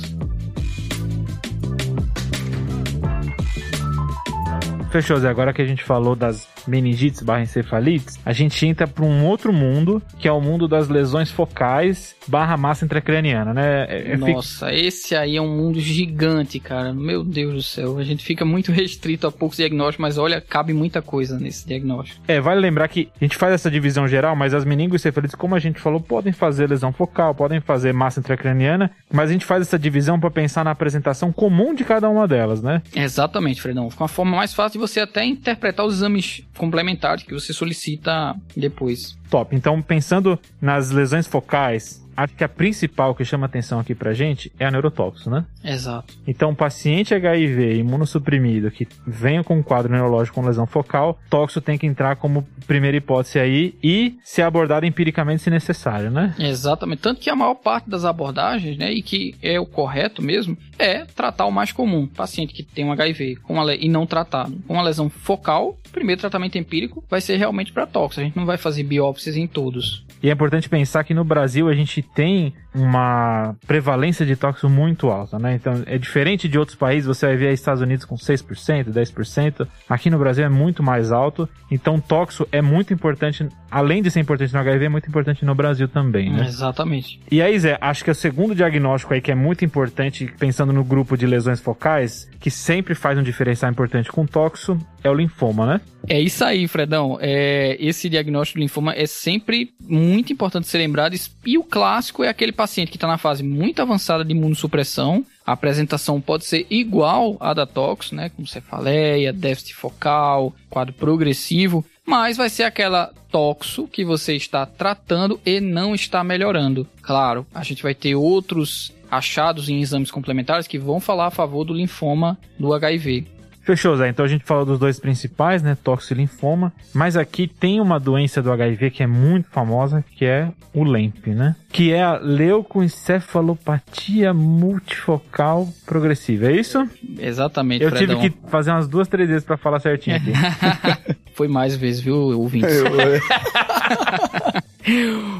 Fechou, 4.92 5.18
Zé. 5.18 5.28
Agora 5.30 5.52
que 5.54 5.62
a 5.62 5.66
gente 5.66 5.84
falou 5.84 6.16
das 6.16 6.48
meningites 6.67 7.21
barra 7.21 7.41
encefalites, 7.41 8.19
a 8.26 8.34
gente 8.34 8.65
entra 8.65 8.88
para 8.88 9.04
um 9.06 9.26
outro 9.26 9.52
mundo, 9.54 10.02
que 10.19 10.28
é 10.28 10.32
o 10.32 10.41
mundo 10.41 10.67
das 10.67 10.88
lesões 10.88 11.30
focais 11.32 12.15
barra 12.28 12.56
massa 12.58 12.86
intracraniana, 12.86 13.54
né? 13.54 13.86
É- 13.89 13.97
é- 14.13 14.17
fica- 14.17 14.32
Nossa, 14.32 14.73
esse 14.73 15.15
aí 15.15 15.36
é 15.36 15.41
um 15.41 15.56
mundo 15.56 15.80
gigante, 15.80 16.60
cara. 16.60 16.93
Meu 16.93 17.23
Deus 17.23 17.54
do 17.54 17.62
céu. 17.62 17.97
A 17.97 18.04
gente 18.04 18.23
fica 18.23 18.45
muito 18.45 18.71
restrito 18.71 19.28
a 19.28 19.32
poucos 19.32 19.58
diagnósticos, 19.58 20.02
mas 20.02 20.17
olha, 20.17 20.39
cabe 20.41 20.73
muita 20.73 21.02
coisa 21.02 21.38
nesse 21.39 21.67
diagnóstico. 21.67 22.21
É, 22.28 22.39
vale 22.39 22.60
lembrar 22.60 22.88
que 22.88 23.10
a 23.19 23.23
gente 23.26 23.36
faz 23.38 23.54
essa 23.54 23.69
divisão 23.69 24.08
geral, 24.08 24.36
mas 24.36 24.54
as 24.54 24.65
meningoencefalites, 24.65 25.36
como 25.36 25.56
a 25.56 25.60
gente 25.60 25.80
falou, 25.80 25.99
podem 25.99 26.34
fazer 26.34 26.69
lesão 26.69 26.91
focal, 26.93 27.34
podem 27.36 27.60
fazer 27.60 27.93
massa 27.93 28.19
intracraniana, 28.19 28.91
mas 29.12 29.30
a 29.30 29.34
gente 29.34 29.45
faz 29.45 29.62
essa 29.62 29.78
divisão 29.80 30.19
para 30.19 30.32
pensar 30.32 30.63
na 30.63 30.71
apresentação 30.71 31.32
comum 31.32 31.73
de 31.73 31.84
cada 31.84 32.10
uma 32.10 32.28
delas, 32.28 32.62
né? 32.62 32.82
Exatamente, 32.95 33.62
Fredão. 33.62 33.89
Fica 33.89 34.04
uma 34.04 34.08
forma 34.08 34.36
mais 34.38 34.54
fácil 34.54 34.80
de 34.80 34.88
você 34.88 34.99
até 34.99 35.26
interpretar 35.26 35.86
os 35.86 35.95
exames 35.95 36.43
complementares 36.58 37.24
que 37.24 37.34
você 37.34 37.54
solicita 37.54 38.36
depois. 38.56 39.18
Top. 39.30 39.56
Então, 39.56 39.82
pensando 39.82 40.39
nas 40.62 40.92
lesões 40.92 41.28
focais, 41.28 42.03
acho 42.15 42.36
que 42.36 42.43
a 42.43 42.49
principal 42.49 43.15
que 43.15 43.26
chama 43.26 43.45
atenção 43.45 43.80
aqui 43.80 43.95
pra 43.95 44.13
gente 44.13 44.52
é 44.60 44.65
a 44.65 44.71
neurotóxico, 44.71 45.30
né? 45.30 45.45
Exato. 45.63 46.13
Então, 46.28 46.52
o 46.52 46.56
paciente 46.56 47.13
HIV 47.13 47.78
imunossuprimido 47.78 48.71
que 48.71 48.88
venha 49.06 49.43
com 49.43 49.58
um 49.58 49.63
quadro 49.63 49.91
neurológico 49.91 50.36
com 50.36 50.45
lesão 50.45 50.65
focal, 50.65 51.19
tóxico 51.30 51.62
tem 51.62 51.78
que 51.78 51.86
entrar 51.86 52.15
como 52.15 52.47
primeira 52.67 52.97
hipótese 52.97 53.39
aí 53.39 53.76
e 53.84 54.17
ser 54.23 54.43
abordado 54.43 54.86
empiricamente 54.86 55.43
se 55.43 55.49
necessário, 55.49 56.10
né? 56.10 56.36
Exatamente. 56.39 57.02
Tanto 57.02 57.21
que 57.21 57.30
a 57.30 57.36
maior 57.36 57.56
parte 57.56 57.89
das 57.89 58.06
abordagens, 58.06 58.78
né, 58.78 58.91
e 58.91 59.02
que 59.02 59.36
é 59.41 59.60
o 59.60 59.65
correto 59.65 60.21
mesmo, 60.21 60.58
é 60.78 61.06
tratar 61.06 61.45
o 61.45 61.52
mais 61.52 61.71
comum. 61.71 62.08
Paciente 62.08 62.54
que 62.54 62.63
tem 62.63 62.86
um 62.86 62.91
HIV 62.91 63.38
com 63.38 63.54
uma 63.54 63.73
e 63.73 63.89
não 63.89 64.06
tratado 64.06 64.58
com 64.67 64.73
uma 64.73 64.84
lesão 64.84 65.10
focal, 65.10 65.78
primeiro 65.91 66.19
tratamento 66.19 66.58
empírico 66.58 67.04
vai 67.10 67.21
ser 67.21 67.38
realmente 67.38 67.71
para 67.71 67.86
tóxico. 67.86 68.21
A 68.21 68.23
gente 68.26 68.36
não 68.36 68.45
vai 68.45 68.58
fazer 68.58 68.84
biópsias 68.84 69.38
em 69.38 69.47
todos. 69.47 70.04
E 70.21 70.30
é 70.30 70.34
importante 70.34 70.69
pensar 70.69 71.04
que 71.04 71.13
no 71.13 71.23
Brasil 71.23 71.67
a 71.67 71.73
gente 71.73 72.03
tem 72.04 72.54
uma 72.74 73.56
prevalência 73.68 74.26
de 74.26 74.36
tóxico 74.36 74.70
muito 74.70 75.10
alta, 75.10 75.38
né? 75.38 75.56
Então 75.56 75.84
é 75.86 75.98
diferente 75.98 76.48
de 76.48 76.58
outros 76.58 76.78
países, 76.78 77.06
você 77.06 77.28
vai 77.28 77.36
ver 77.36 77.54
Estados 77.54 77.82
Unidos 77.82 78.06
com 78.06 78.16
6%, 78.16 78.92
10%. 78.92 79.68
Aqui 79.88 80.10
no 80.10 80.18
Brasil 80.18 80.46
é 80.46 80.50
muito 80.50 80.82
mais 80.82 81.12
alto. 81.12 81.48
Então 81.72 82.00
tóxico 82.00 82.48
é 82.52 82.62
muito 82.62 82.94
importante, 82.94 83.48
além 83.70 84.02
de 84.02 84.10
ser 84.10 84.20
importante 84.20 84.54
no 84.54 84.60
HIV, 84.60 84.86
é 84.86 84.90
muito 84.90 85.08
importante 85.08 85.46
no 85.46 85.56
Brasil 85.56 85.88
também, 85.88 86.32
né? 86.32 86.46
Exatamente. 86.46 87.20
E 87.32 87.42
aí, 87.42 87.58
Zé, 87.60 87.78
acho 87.80 88.04
que 88.04 88.12
o 88.12 88.16
segundo 88.16 88.56
diagnóstico 88.56 89.14
aí 89.14 89.22
que 89.22 89.32
é 89.32 89.36
muito 89.36 89.64
importante, 89.64 90.32
pensando 90.40 90.74
no 90.74 90.84
grupo 90.84 91.18
de 91.18 91.26
lesões 91.26 91.60
focais, 91.60 92.30
que 92.40 92.52
sempre 92.52 92.96
faz 92.96 93.18
um 93.18 93.24
diferencial 93.24 93.72
importante 93.72 94.12
com 94.12 94.26
tóxico, 94.26 94.78
é 95.04 95.10
o 95.10 95.14
linfoma, 95.14 95.66
né? 95.66 95.82
É 96.08 96.20
isso 96.20 96.44
aí, 96.44 96.68
Fredão. 96.68 97.18
É, 97.22 97.78
esse 97.80 98.10
diagnóstico 98.10 98.60
de 98.60 98.64
linfoma 98.64 98.94
é 98.94 99.06
sempre 99.06 99.74
muito 99.80 100.34
importante 100.34 100.68
ser 100.68 100.78
lembrado. 100.78 101.16
E 101.46 101.58
o 101.58 101.64
clássico 101.64 102.24
é 102.24 102.30
aquele 102.30 102.52
paciente 102.52 102.62
que 102.65 102.97
está 102.97 103.08
na 103.08 103.17
fase 103.17 103.43
muito 103.43 103.82
avançada 103.82 104.23
de 104.23 104.32
imunossupressão. 104.32 105.26
A 105.45 105.54
apresentação 105.54 106.19
pode 106.21 106.45
ser 106.45 106.65
igual 106.69 107.38
à 107.39 107.54
da 107.54 107.65
tox, 107.65 108.12
né? 108.12 108.30
Como 108.30 108.47
cefaleia, 108.47 109.34
déficit 109.34 109.76
focal, 109.76 110.54
quadro 110.69 110.93
progressivo. 110.93 111.86
Mas 112.06 112.38
vai 112.38 112.49
ser 112.49 112.63
aquela 112.63 113.13
toxo 113.32 113.88
que 113.88 114.04
você 114.04 114.36
está 114.36 114.65
tratando 114.65 115.39
e 115.45 115.60
não 115.60 115.95
está 115.95 116.23
melhorando. 116.23 116.88
Claro, 117.02 117.45
a 117.54 117.63
gente 117.63 117.82
vai 117.82 117.95
ter 117.95 118.15
outros 118.15 118.93
achados 119.10 119.69
em 119.69 119.80
exames 119.80 120.12
complementares 120.12 120.67
que 120.67 120.80
vão 120.80 120.99
falar 120.99 121.28
a 121.28 121.32
favor 121.32 121.63
do 121.63 121.73
linfoma 121.73 122.38
do 122.60 122.73
HIV. 122.73 123.28
Fechou, 123.63 123.95
Zé. 123.95 124.10
Então 124.10 124.26
a 124.26 124.28
gente 124.28 124.43
falou 124.43 124.65
dos 124.65 124.78
dois 124.78 124.99
principais, 124.99 125.63
né? 125.63 125.78
Tóxico 125.82 126.13
e 126.13 126.17
linfoma. 126.17 126.73
Mas 126.93 127.15
aqui 127.15 127.47
tem 127.47 127.80
uma 127.80 127.97
doença 127.97 128.41
do 128.41 128.52
HIV 128.52 128.91
que 128.91 129.02
é 129.02 129.08
muito 129.08 129.47
famosa, 129.49 130.04
que 130.15 130.26
é 130.26 130.49
o 130.73 130.84
LEMP, 130.84 131.28
né? 131.28 131.56
Que 131.71 131.93
é 131.93 132.04
a 132.04 132.17
leucoencefalopatia 132.17 134.34
multifocal 134.34 135.69
progressiva. 135.86 136.47
É 136.47 136.58
isso? 136.58 136.86
Exatamente, 137.17 137.84
Eu 137.84 137.89
Fredão. 137.89 138.19
tive 138.19 138.32
que 138.32 138.38
fazer 138.49 138.71
umas 138.71 138.88
duas, 138.88 139.08
três 139.08 139.30
vezes 139.30 139.45
pra 139.45 139.56
falar 139.56 139.80
certinho 139.80 140.17
aqui. 140.17 140.34
Foi 141.34 141.47
mais 141.47 141.76
vezes, 141.76 142.02
viu, 142.02 142.15
ouvintes? 142.15 142.76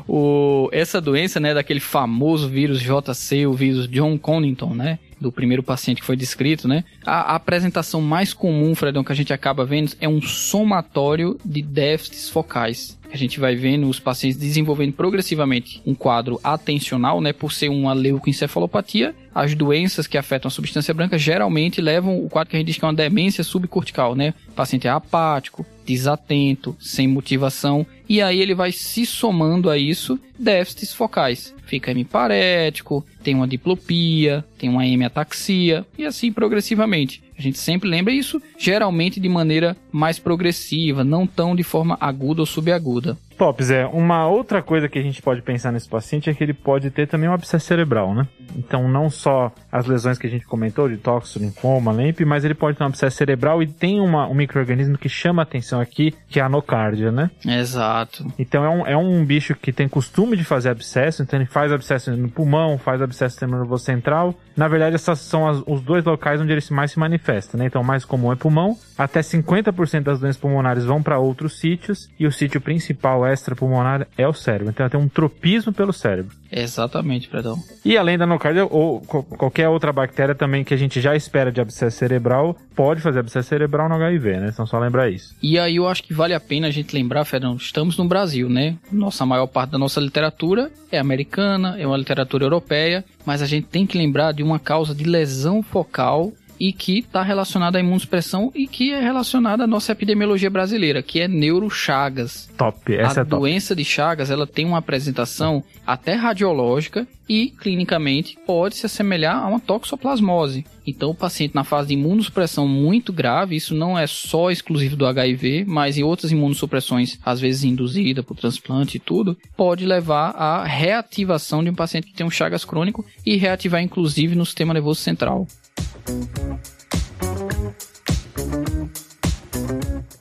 o, 0.08 0.70
essa 0.72 1.02
doença, 1.02 1.40
né, 1.40 1.54
daquele 1.54 1.80
famoso 1.80 2.48
vírus 2.48 2.82
JC, 2.82 3.46
o 3.46 3.54
vírus 3.54 3.88
John 3.88 4.18
Connington, 4.18 4.74
né? 4.74 5.00
Do 5.24 5.32
primeiro 5.32 5.64
paciente 5.64 6.02
que 6.02 6.06
foi 6.06 6.18
descrito, 6.18 6.68
né? 6.68 6.84
A, 7.06 7.32
a 7.32 7.36
apresentação 7.36 8.02
mais 8.02 8.34
comum, 8.34 8.76
Fredão, 8.76 9.06
que 9.06 9.12
a 9.14 9.16
gente 9.16 9.32
acaba 9.32 9.66
vendo 9.66 9.94
é 10.02 10.08
um 10.08 10.22
somatório 10.22 11.40
de 11.46 11.62
déficits 11.62 12.30
focais. 12.30 13.00
A 13.10 13.16
gente 13.16 13.40
vai 13.40 13.56
vendo 13.56 13.88
os 13.88 14.00
pacientes 14.00 14.38
desenvolvendo 14.38 14.92
progressivamente 14.92 15.82
um 15.86 15.94
quadro 15.94 16.40
atencional, 16.44 17.22
né? 17.22 17.32
Por 17.32 17.54
ser 17.54 17.70
uma 17.70 17.94
leucoencefalopatia, 17.94 19.16
as 19.34 19.56
doenças 19.56 20.08
que 20.08 20.18
afetam 20.18 20.48
a 20.50 20.52
substância 20.52 20.94
branca 20.94 21.18
geralmente 21.18 21.80
levam 21.80 22.24
o 22.24 22.28
quadro 22.28 22.50
que 22.50 22.56
a 22.56 22.60
gente 22.60 22.68
diz 22.68 22.78
que 22.78 22.84
é 22.84 22.88
uma 22.88 22.94
demência 22.94 23.44
subcortical, 23.44 24.16
né? 24.16 24.34
O 24.50 24.52
paciente 24.54 24.88
é 24.88 24.90
apático, 24.90 25.66
desatento, 25.86 26.76
sem 26.80 27.08
motivação, 27.08 27.86
e 28.10 28.22
aí 28.22 28.42
ele 28.42 28.56
vai 28.56 28.72
se 28.72 29.06
somando 29.06 29.70
a 29.70 29.78
isso 29.78 30.20
déficits 30.38 30.94
focais. 30.94 31.54
Fica 31.66 31.92
hemiparético, 31.92 33.06
tem 33.24 33.34
uma 33.34 33.48
diplopia, 33.48 34.44
tem 34.58 34.70
uma 34.70 34.86
hemiataxia, 34.86 35.86
e 35.98 36.06
assim 36.06 36.32
progressivamente. 36.32 37.24
A 37.38 37.42
gente 37.42 37.58
sempre 37.58 37.90
lembra 37.90 38.14
isso, 38.14 38.42
geralmente 38.58 39.20
de 39.20 39.28
maneira 39.28 39.76
mais 39.92 40.20
progressiva, 40.20 41.04
não 41.04 41.26
tão 41.26 41.56
de 41.56 41.64
forma 41.64 41.98
aguda 42.00 42.42
ou 42.42 42.46
subaguda. 42.46 43.18
Top, 43.38 43.64
Zé. 43.64 43.86
Uma 43.88 44.28
outra 44.28 44.62
coisa 44.62 44.88
que 44.88 44.98
a 45.00 45.02
gente 45.02 45.22
pode 45.22 45.42
pensar 45.42 45.72
nesse 45.72 45.90
paciente 45.90 46.30
é 46.30 46.34
que 46.34 46.44
ele 46.44 46.54
pode 46.54 46.90
ter 46.92 47.08
também 47.08 47.28
um 47.30 47.34
abscesso 47.34 47.66
cerebral, 47.66 48.14
né? 48.14 48.28
Então, 48.56 48.88
não 48.88 49.10
só 49.10 49.52
as 49.72 49.86
lesões 49.86 50.18
que 50.18 50.28
a 50.28 50.30
gente 50.30 50.46
comentou, 50.46 50.88
de 50.88 50.98
tóxico, 50.98 51.40
linfoma, 51.44 51.92
LEMP, 51.92 52.22
mas 52.26 52.46
ele 52.46 52.54
pode 52.54 52.78
ter 52.78 52.84
um 52.84 52.88
abscesso 52.88 53.18
cerebral 53.18 53.62
e 53.64 53.68
tem 53.68 54.00
uma, 54.00 54.28
um 54.28 54.34
microorganismo 54.34 54.98
que 54.98 55.10
chama 55.10 55.42
a 55.42 55.44
atenção 55.44 55.80
aqui, 55.80 56.14
que 56.30 56.40
é 56.40 56.44
a 56.44 56.46
anocárdia, 56.46 57.12
né? 57.12 57.32
Exato. 57.46 58.26
Então, 58.38 58.64
é 58.64 58.70
um, 58.70 58.88
é 58.88 58.98
um 58.98 59.24
bicho 59.26 59.56
que 59.56 59.72
tem 59.74 59.88
costume 59.88 60.36
de 60.38 60.44
fazer 60.44 60.70
abscesso, 60.70 61.24
então 61.24 61.40
ele 61.40 61.48
faz 61.48 61.72
abscesso 61.72 62.12
no 62.12 62.30
pulmão, 62.30 62.78
faz 62.78 63.02
abscesso 63.02 63.24
no 63.24 63.30
sistema 63.32 63.58
nervoso 63.58 63.84
central. 63.84 64.36
Na 64.56 64.68
verdade, 64.68 64.96
essas 64.96 65.20
são 65.20 65.48
as- 65.48 65.64
os 65.66 65.82
dois 65.82 66.04
locais 66.06 66.40
onde 66.40 66.52
ele 66.52 66.62
mais 66.72 66.92
se 66.92 67.00
manifesta, 67.00 67.58
né? 67.58 67.66
Então, 67.66 67.82
o 67.82 67.86
mais 67.86 68.06
comum 68.06 68.32
é 68.32 68.36
pulmão, 68.36 68.78
até 68.98 69.22
50% 69.22 70.04
das 70.04 70.20
doenças 70.20 70.40
pulmonares 70.40 70.86
vão 70.86 71.02
para 71.02 71.18
outros 71.18 71.60
sítios, 71.60 72.10
e 72.20 72.28
o 72.28 72.32
sítio 72.32 72.62
principal 72.62 73.23
extrapulmonar 73.32 74.08
é 74.18 74.28
o 74.28 74.34
cérebro. 74.34 74.70
Então, 74.70 74.90
tem 74.90 75.00
um 75.00 75.08
tropismo 75.08 75.72
pelo 75.72 75.94
cérebro. 75.94 76.36
Exatamente, 76.52 77.28
Fredão. 77.28 77.58
E 77.84 77.98
além 77.98 78.18
da 78.18 78.26
anocárdia, 78.26 78.66
ou 78.66 79.02
qualquer 79.02 79.70
outra 79.70 79.92
bactéria 79.92 80.36
também 80.36 80.64
que 80.64 80.74
a 80.74 80.78
gente 80.78 81.00
já 81.02 81.16
espera 81.16 81.52
de 81.52 81.60
abscesso 81.60 81.98
cerebral, 81.98 82.56
pode 82.76 83.02
fazer 83.02 83.20
abscesso 83.20 83.50
cerebral 83.50 83.90
no 83.90 83.96
HIV, 83.96 84.38
né? 84.38 84.50
Então, 84.52 84.66
só 84.66 84.78
lembrar 84.78 85.10
isso. 85.10 85.36
E 85.42 85.58
aí 85.58 85.78
eu 85.78 85.88
acho 85.88 86.04
que 86.04 86.14
vale 86.14 86.34
a 86.34 86.40
pena 86.40 86.68
a 86.68 86.72
gente 86.72 86.94
lembrar, 86.94 87.26
Fernando, 87.26 87.60
estamos 87.60 87.98
no 87.98 88.06
Brasil, 88.06 88.50
né? 88.50 88.76
Nossa 88.92 89.26
maior 89.26 89.48
parte 89.48 89.72
da 89.72 89.78
nossa 89.78 90.00
literatura 90.00 90.72
é 90.92 91.00
americana, 91.00 91.76
é 91.80 91.88
uma 91.88 91.98
literatura 91.98 92.46
europeia, 92.46 93.04
mas 93.26 93.42
a 93.42 93.46
gente 93.46 93.68
tem 93.68 93.86
que 93.86 93.98
lembrar 93.98 94.32
de 94.32 94.44
uma 94.44 94.60
causa 94.60 94.94
de 94.94 95.04
lesão 95.04 95.64
focal 95.64 96.32
e 96.60 96.72
que 96.72 97.00
está 97.00 97.22
relacionada 97.22 97.78
à 97.78 97.82
imunossupressão 97.82 98.52
e 98.54 98.68
que 98.68 98.92
é 98.92 99.02
relacionada 99.02 99.64
à 99.64 99.68
nossa 99.68 99.92
epidemiologia 99.92 100.50
brasileira, 100.50 101.02
que 101.02 101.20
é 101.20 101.28
neurochagas. 101.28 102.50
Top, 102.58 102.94
essa 102.94 103.22
a 103.22 103.24
é 103.24 103.26
top. 103.26 103.42
doença 103.42 103.76
de 103.76 103.84
Chagas, 103.84 104.30
ela 104.30 104.48
tem 104.48 104.66
uma 104.66 104.78
apresentação 104.78 105.64
até 105.86 106.14
radiológica 106.14 107.08
e 107.28 107.50
clinicamente 107.50 108.38
pode 108.46 108.76
se 108.76 108.86
assemelhar 108.86 109.38
a 109.38 109.48
uma 109.48 109.60
toxoplasmose. 109.60 110.66
Então, 110.86 111.10
o 111.10 111.16
paciente 111.16 111.56
na 111.56 111.64
fase 111.64 111.90
de 111.90 111.94
imunossupressão 111.94 112.68
muito 112.68 113.14
grave, 113.14 113.56
isso 113.56 113.74
não 113.74 113.98
é 113.98 114.06
só 114.06 114.52
exclusivo 114.52 114.96
do 114.96 115.06
HIV, 115.06 115.64
mas 115.66 115.98
em 115.98 116.04
outras 116.04 116.32
imunossupressões, 116.32 117.18
às 117.26 117.40
vezes 117.40 117.64
induzida 117.64 118.22
por 118.22 118.36
transplante 118.36 118.98
e 118.98 119.00
tudo, 119.00 119.38
pode 119.56 119.86
levar 119.86 120.32
à 120.32 120.66
reativação 120.66 121.64
de 121.64 121.70
um 121.70 121.76
paciente 121.76 122.08
que 122.08 122.14
tem 122.14 122.26
um 122.26 122.32
Chagas 122.32 122.66
crônico 122.66 123.06
e 123.26 123.38
reativar 123.38 123.82
inclusive 123.82 124.36
no 124.36 124.46
sistema 124.46 124.74
nervoso 124.74 125.00
central. 125.00 125.48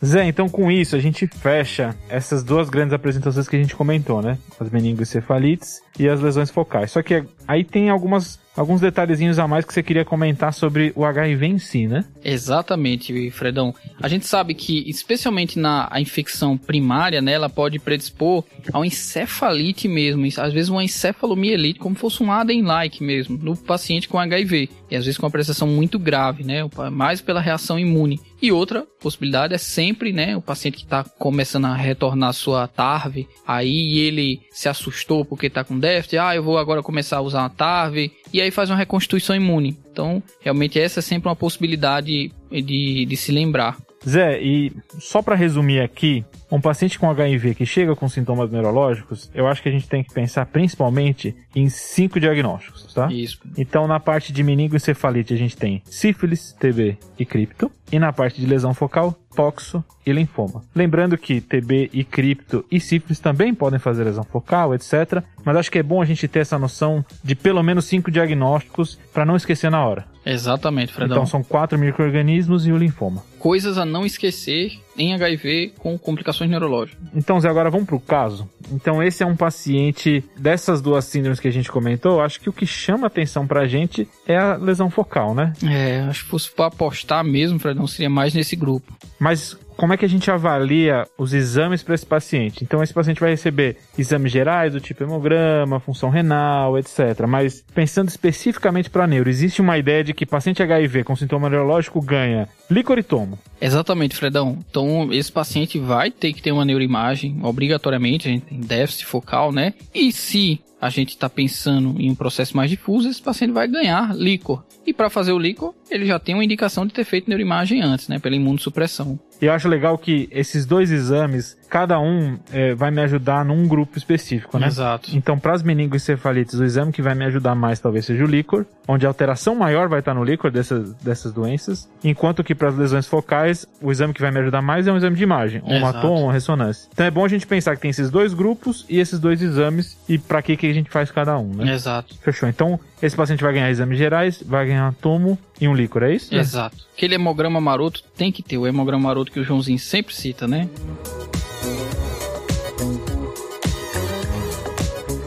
Zé, 0.04 0.24
então 0.26 0.48
com 0.48 0.70
isso 0.70 0.96
a 0.96 0.98
gente 0.98 1.26
fecha 1.26 1.96
essas 2.08 2.42
duas 2.42 2.68
grandes 2.68 2.92
apresentações 2.92 3.48
que 3.48 3.54
a 3.54 3.58
gente 3.58 3.76
comentou, 3.76 4.20
né? 4.20 4.36
As 4.58 4.68
meningoencefalites 4.68 5.80
e 5.98 6.08
as 6.08 6.20
lesões 6.20 6.50
focais. 6.50 6.90
Só 6.90 7.02
que 7.02 7.24
aí 7.46 7.62
tem 7.62 7.88
algumas 7.88 8.38
alguns 8.56 8.80
detalhezinhos 8.80 9.38
a 9.38 9.48
mais 9.48 9.64
que 9.64 9.72
você 9.72 9.82
queria 9.82 10.04
comentar 10.04 10.52
sobre 10.52 10.92
o 10.94 11.04
HIV 11.04 11.46
em 11.46 11.58
si, 11.58 11.86
né? 11.86 12.04
Exatamente, 12.24 13.30
Fredão. 13.30 13.74
A 14.00 14.08
gente 14.08 14.26
sabe 14.26 14.54
que, 14.54 14.88
especialmente 14.88 15.58
na 15.58 15.88
a 15.90 16.00
infecção 16.00 16.56
primária, 16.56 17.20
né, 17.20 17.32
ela 17.32 17.48
pode 17.48 17.78
predispor 17.78 18.44
a 18.72 18.78
uma 18.78 18.86
encefalite 18.86 19.88
mesmo, 19.88 20.26
às 20.38 20.52
vezes 20.52 20.68
uma 20.68 20.84
encefalomielite, 20.84 21.78
como 21.78 21.94
fosse 21.94 22.22
um 22.22 22.30
Aden-like 22.30 23.02
mesmo, 23.02 23.38
no 23.38 23.56
paciente 23.56 24.08
com 24.08 24.18
HIV. 24.18 24.68
E 24.90 24.96
às 24.96 25.04
vezes 25.04 25.18
com 25.18 25.26
uma 25.26 25.32
prestação 25.32 25.66
muito 25.66 25.98
grave, 25.98 26.44
né, 26.44 26.68
mais 26.90 27.20
pela 27.20 27.40
reação 27.40 27.78
imune. 27.78 28.20
E 28.42 28.52
outra 28.52 28.84
possibilidade 29.00 29.54
é 29.54 29.58
sempre, 29.58 30.12
né, 30.12 30.36
o 30.36 30.42
paciente 30.42 30.76
que 30.76 30.84
está 30.84 31.04
começando 31.04 31.66
a 31.66 31.74
retornar 31.74 32.30
a 32.30 32.32
sua 32.32 32.66
TARV, 32.66 33.26
aí 33.46 33.98
ele 33.98 34.40
se 34.50 34.68
assustou 34.68 35.24
porque 35.24 35.46
está 35.46 35.64
com 35.64 35.78
déficit, 35.78 36.18
ah, 36.18 36.34
eu 36.34 36.42
vou 36.42 36.58
agora 36.58 36.82
começar 36.82 37.18
a 37.18 37.20
usar 37.22 37.40
uma 37.40 37.50
TARV, 37.50 38.10
e 38.32 38.41
aí 38.42 38.50
faz 38.50 38.70
uma 38.70 38.76
reconstituição 38.76 39.34
imune. 39.34 39.78
Então, 39.90 40.22
realmente 40.40 40.78
essa 40.78 41.00
é 41.00 41.02
sempre 41.02 41.28
uma 41.28 41.36
possibilidade 41.36 42.32
de, 42.50 43.06
de 43.06 43.16
se 43.16 43.32
lembrar. 43.32 43.76
Zé, 44.08 44.40
e 44.42 44.72
só 44.98 45.22
para 45.22 45.36
resumir 45.36 45.80
aqui, 45.80 46.24
um 46.52 46.60
paciente 46.60 46.98
com 46.98 47.10
HIV 47.10 47.54
que 47.54 47.64
chega 47.64 47.96
com 47.96 48.06
sintomas 48.10 48.50
neurológicos, 48.50 49.30
eu 49.34 49.46
acho 49.46 49.62
que 49.62 49.70
a 49.70 49.72
gente 49.72 49.88
tem 49.88 50.04
que 50.04 50.12
pensar 50.12 50.44
principalmente 50.44 51.34
em 51.56 51.70
cinco 51.70 52.20
diagnósticos, 52.20 52.92
tá? 52.92 53.10
Isso. 53.10 53.38
Então, 53.56 53.86
na 53.86 53.98
parte 53.98 54.34
de 54.34 54.42
meningoencefalite, 54.42 55.32
a 55.32 55.36
gente 55.36 55.56
tem 55.56 55.80
sífilis, 55.86 56.52
TB 56.52 56.98
e 57.18 57.24
cripto. 57.24 57.72
E 57.90 57.98
na 57.98 58.12
parte 58.12 58.40
de 58.40 58.46
lesão 58.46 58.72
focal, 58.72 59.14
toxo 59.34 59.84
e 60.04 60.12
linfoma. 60.12 60.62
Lembrando 60.74 61.16
que 61.18 61.40
TB 61.40 61.90
e 61.92 62.04
cripto 62.04 62.64
e 62.70 62.80
sífilis 62.80 63.18
também 63.18 63.54
podem 63.54 63.78
fazer 63.78 64.04
lesão 64.04 64.24
focal, 64.24 64.74
etc. 64.74 65.22
Mas 65.44 65.56
acho 65.56 65.70
que 65.70 65.78
é 65.78 65.82
bom 65.82 66.00
a 66.00 66.04
gente 66.04 66.26
ter 66.28 66.40
essa 66.40 66.58
noção 66.58 67.04
de 67.22 67.34
pelo 67.34 67.62
menos 67.62 67.84
cinco 67.84 68.10
diagnósticos 68.10 68.98
para 69.12 69.24
não 69.24 69.36
esquecer 69.36 69.70
na 69.70 69.84
hora. 69.84 70.06
Exatamente, 70.24 70.92
Fredão. 70.92 71.16
Então 71.16 71.26
são 71.26 71.42
quatro 71.42 71.78
micro-organismos 71.78 72.66
e 72.66 72.72
o 72.72 72.78
linfoma. 72.78 73.22
Coisas 73.38 73.76
a 73.76 73.84
não 73.84 74.06
esquecer 74.06 74.80
em 74.96 75.14
HIV 75.14 75.74
com 75.78 75.98
complicações 75.98 76.50
neurológicas. 76.50 77.02
Então, 77.14 77.40
Zé, 77.40 77.48
agora 77.48 77.70
vamos 77.70 77.86
pro 77.86 78.00
caso. 78.00 78.48
Então, 78.70 79.02
esse 79.02 79.22
é 79.22 79.26
um 79.26 79.36
paciente 79.36 80.24
dessas 80.36 80.80
duas 80.80 81.04
síndromes 81.04 81.40
que 81.40 81.48
a 81.48 81.52
gente 81.52 81.70
comentou. 81.70 82.20
Acho 82.20 82.40
que 82.40 82.48
o 82.48 82.52
que 82.52 82.66
chama 82.66 83.06
atenção 83.06 83.46
pra 83.46 83.66
gente 83.66 84.08
é 84.26 84.36
a 84.36 84.56
lesão 84.56 84.90
focal, 84.90 85.34
né? 85.34 85.52
É, 85.64 86.00
acho 86.08 86.24
que 86.24 86.30
fosse 86.30 86.50
pra 86.50 86.66
apostar 86.66 87.24
mesmo, 87.24 87.58
Fredão, 87.58 87.86
seria 87.86 88.10
mais 88.10 88.34
nesse 88.34 88.56
grupo. 88.56 88.92
Mas 89.18 89.56
como 89.76 89.92
é 89.92 89.96
que 89.96 90.04
a 90.04 90.08
gente 90.08 90.30
avalia 90.30 91.06
os 91.18 91.32
exames 91.32 91.82
para 91.82 91.94
esse 91.94 92.06
paciente? 92.06 92.62
Então, 92.62 92.82
esse 92.82 92.94
paciente 92.94 93.20
vai 93.20 93.30
receber 93.30 93.76
exames 93.98 94.32
gerais 94.32 94.72
do 94.72 94.80
tipo 94.80 95.02
hemograma, 95.02 95.80
função 95.80 96.10
renal, 96.10 96.78
etc. 96.78 97.26
Mas 97.26 97.64
pensando 97.74 98.08
especificamente 98.08 98.90
para 98.90 99.06
neuro, 99.06 99.28
existe 99.28 99.60
uma 99.60 99.78
ideia 99.78 100.04
de 100.04 100.14
que 100.14 100.26
paciente 100.26 100.62
HIV 100.62 101.04
com 101.04 101.16
sintoma 101.16 101.48
neurológico 101.48 102.00
ganha 102.00 102.48
líquor 102.70 102.98
e 102.98 103.02
tomo. 103.02 103.38
Exatamente, 103.60 104.16
Fredão. 104.16 104.58
Então, 104.68 105.12
esse 105.12 105.30
paciente 105.30 105.78
vai 105.78 106.10
ter 106.10 106.32
que 106.32 106.42
ter 106.42 106.52
uma 106.52 106.64
neuroimagem, 106.64 107.38
obrigatoriamente, 107.42 108.28
a 108.28 108.30
gente 108.30 108.46
tem 108.46 108.60
déficit 108.60 109.06
focal, 109.06 109.52
né? 109.52 109.74
E 109.94 110.12
se 110.12 110.60
a 110.80 110.90
gente 110.90 111.10
está 111.10 111.30
pensando 111.30 111.94
em 112.00 112.10
um 112.10 112.14
processo 112.14 112.56
mais 112.56 112.68
difuso, 112.68 113.08
esse 113.08 113.22
paciente 113.22 113.52
vai 113.52 113.68
ganhar 113.68 114.16
líquor. 114.16 114.64
E 114.84 114.92
para 114.92 115.08
fazer 115.08 115.30
o 115.30 115.38
líquor, 115.38 115.72
ele 115.88 116.04
já 116.04 116.18
tem 116.18 116.34
uma 116.34 116.44
indicação 116.44 116.84
de 116.84 116.92
ter 116.92 117.04
feito 117.04 117.28
neuroimagem 117.28 117.80
antes, 117.80 118.08
né? 118.08 118.18
Pela 118.18 118.34
imunossupressão. 118.34 119.16
E 119.42 119.46
eu 119.46 119.52
acho 119.52 119.68
legal 119.68 119.98
que 119.98 120.28
esses 120.30 120.64
dois 120.64 120.92
exames, 120.92 121.58
cada 121.72 121.98
um 121.98 122.38
é, 122.52 122.74
vai 122.74 122.90
me 122.90 123.00
ajudar 123.00 123.46
num 123.46 123.66
grupo 123.66 123.96
específico, 123.96 124.58
né? 124.58 124.66
Exato. 124.66 125.08
Então, 125.16 125.38
para 125.38 125.54
as 125.54 125.62
meningoencefalites, 125.62 126.60
o 126.60 126.64
exame 126.64 126.92
que 126.92 127.00
vai 127.00 127.14
me 127.14 127.24
ajudar 127.24 127.54
mais 127.54 127.80
talvez 127.80 128.04
seja 128.04 128.22
o 128.22 128.26
líquor, 128.26 128.66
onde 128.86 129.06
a 129.06 129.08
alteração 129.08 129.54
maior 129.54 129.88
vai 129.88 130.00
estar 130.00 130.12
no 130.12 130.22
líquor 130.22 130.50
dessas, 130.50 130.92
dessas 130.96 131.32
doenças, 131.32 131.88
enquanto 132.04 132.44
que 132.44 132.54
para 132.54 132.68
as 132.68 132.76
lesões 132.76 133.06
focais, 133.06 133.66
o 133.80 133.90
exame 133.90 134.12
que 134.12 134.20
vai 134.20 134.30
me 134.30 134.38
ajudar 134.40 134.60
mais 134.60 134.86
é 134.86 134.92
um 134.92 134.98
exame 134.98 135.16
de 135.16 135.22
imagem, 135.22 135.62
um 135.64 135.76
Exato. 135.76 135.96
atom, 135.96 136.24
uma 136.24 136.32
ressonância. 136.34 136.90
Então 136.92 137.06
é 137.06 137.10
bom 137.10 137.24
a 137.24 137.28
gente 137.28 137.46
pensar 137.46 137.74
que 137.74 137.80
tem 137.80 137.90
esses 137.90 138.10
dois 138.10 138.34
grupos 138.34 138.84
e 138.86 139.00
esses 139.00 139.18
dois 139.18 139.40
exames 139.40 139.96
e 140.06 140.18
para 140.18 140.42
que, 140.42 140.58
que 140.58 140.66
a 140.66 140.74
gente 140.74 140.90
faz 140.90 141.10
cada 141.10 141.38
um, 141.38 141.54
né? 141.54 141.72
Exato. 141.72 142.14
Fechou. 142.20 142.50
Então, 142.50 142.78
esse 143.00 143.16
paciente 143.16 143.42
vai 143.42 143.54
ganhar 143.54 143.70
exames 143.70 143.96
gerais, 143.96 144.42
vai 144.44 144.66
ganhar 144.66 144.90
um 144.90 144.92
tomo 144.92 145.38
e 145.58 145.66
um 145.66 145.74
líquor, 145.74 146.02
é 146.02 146.14
isso? 146.14 146.34
Exato. 146.34 146.76
Aquele 146.94 147.14
hemograma 147.14 147.62
maroto 147.62 148.02
tem 148.14 148.30
que 148.30 148.42
ter, 148.42 148.58
o 148.58 148.66
hemograma 148.66 149.04
maroto 149.04 149.32
que 149.32 149.40
o 149.40 149.44
Joãozinho 149.44 149.78
sempre 149.78 150.14
cita, 150.14 150.46
né? 150.46 150.68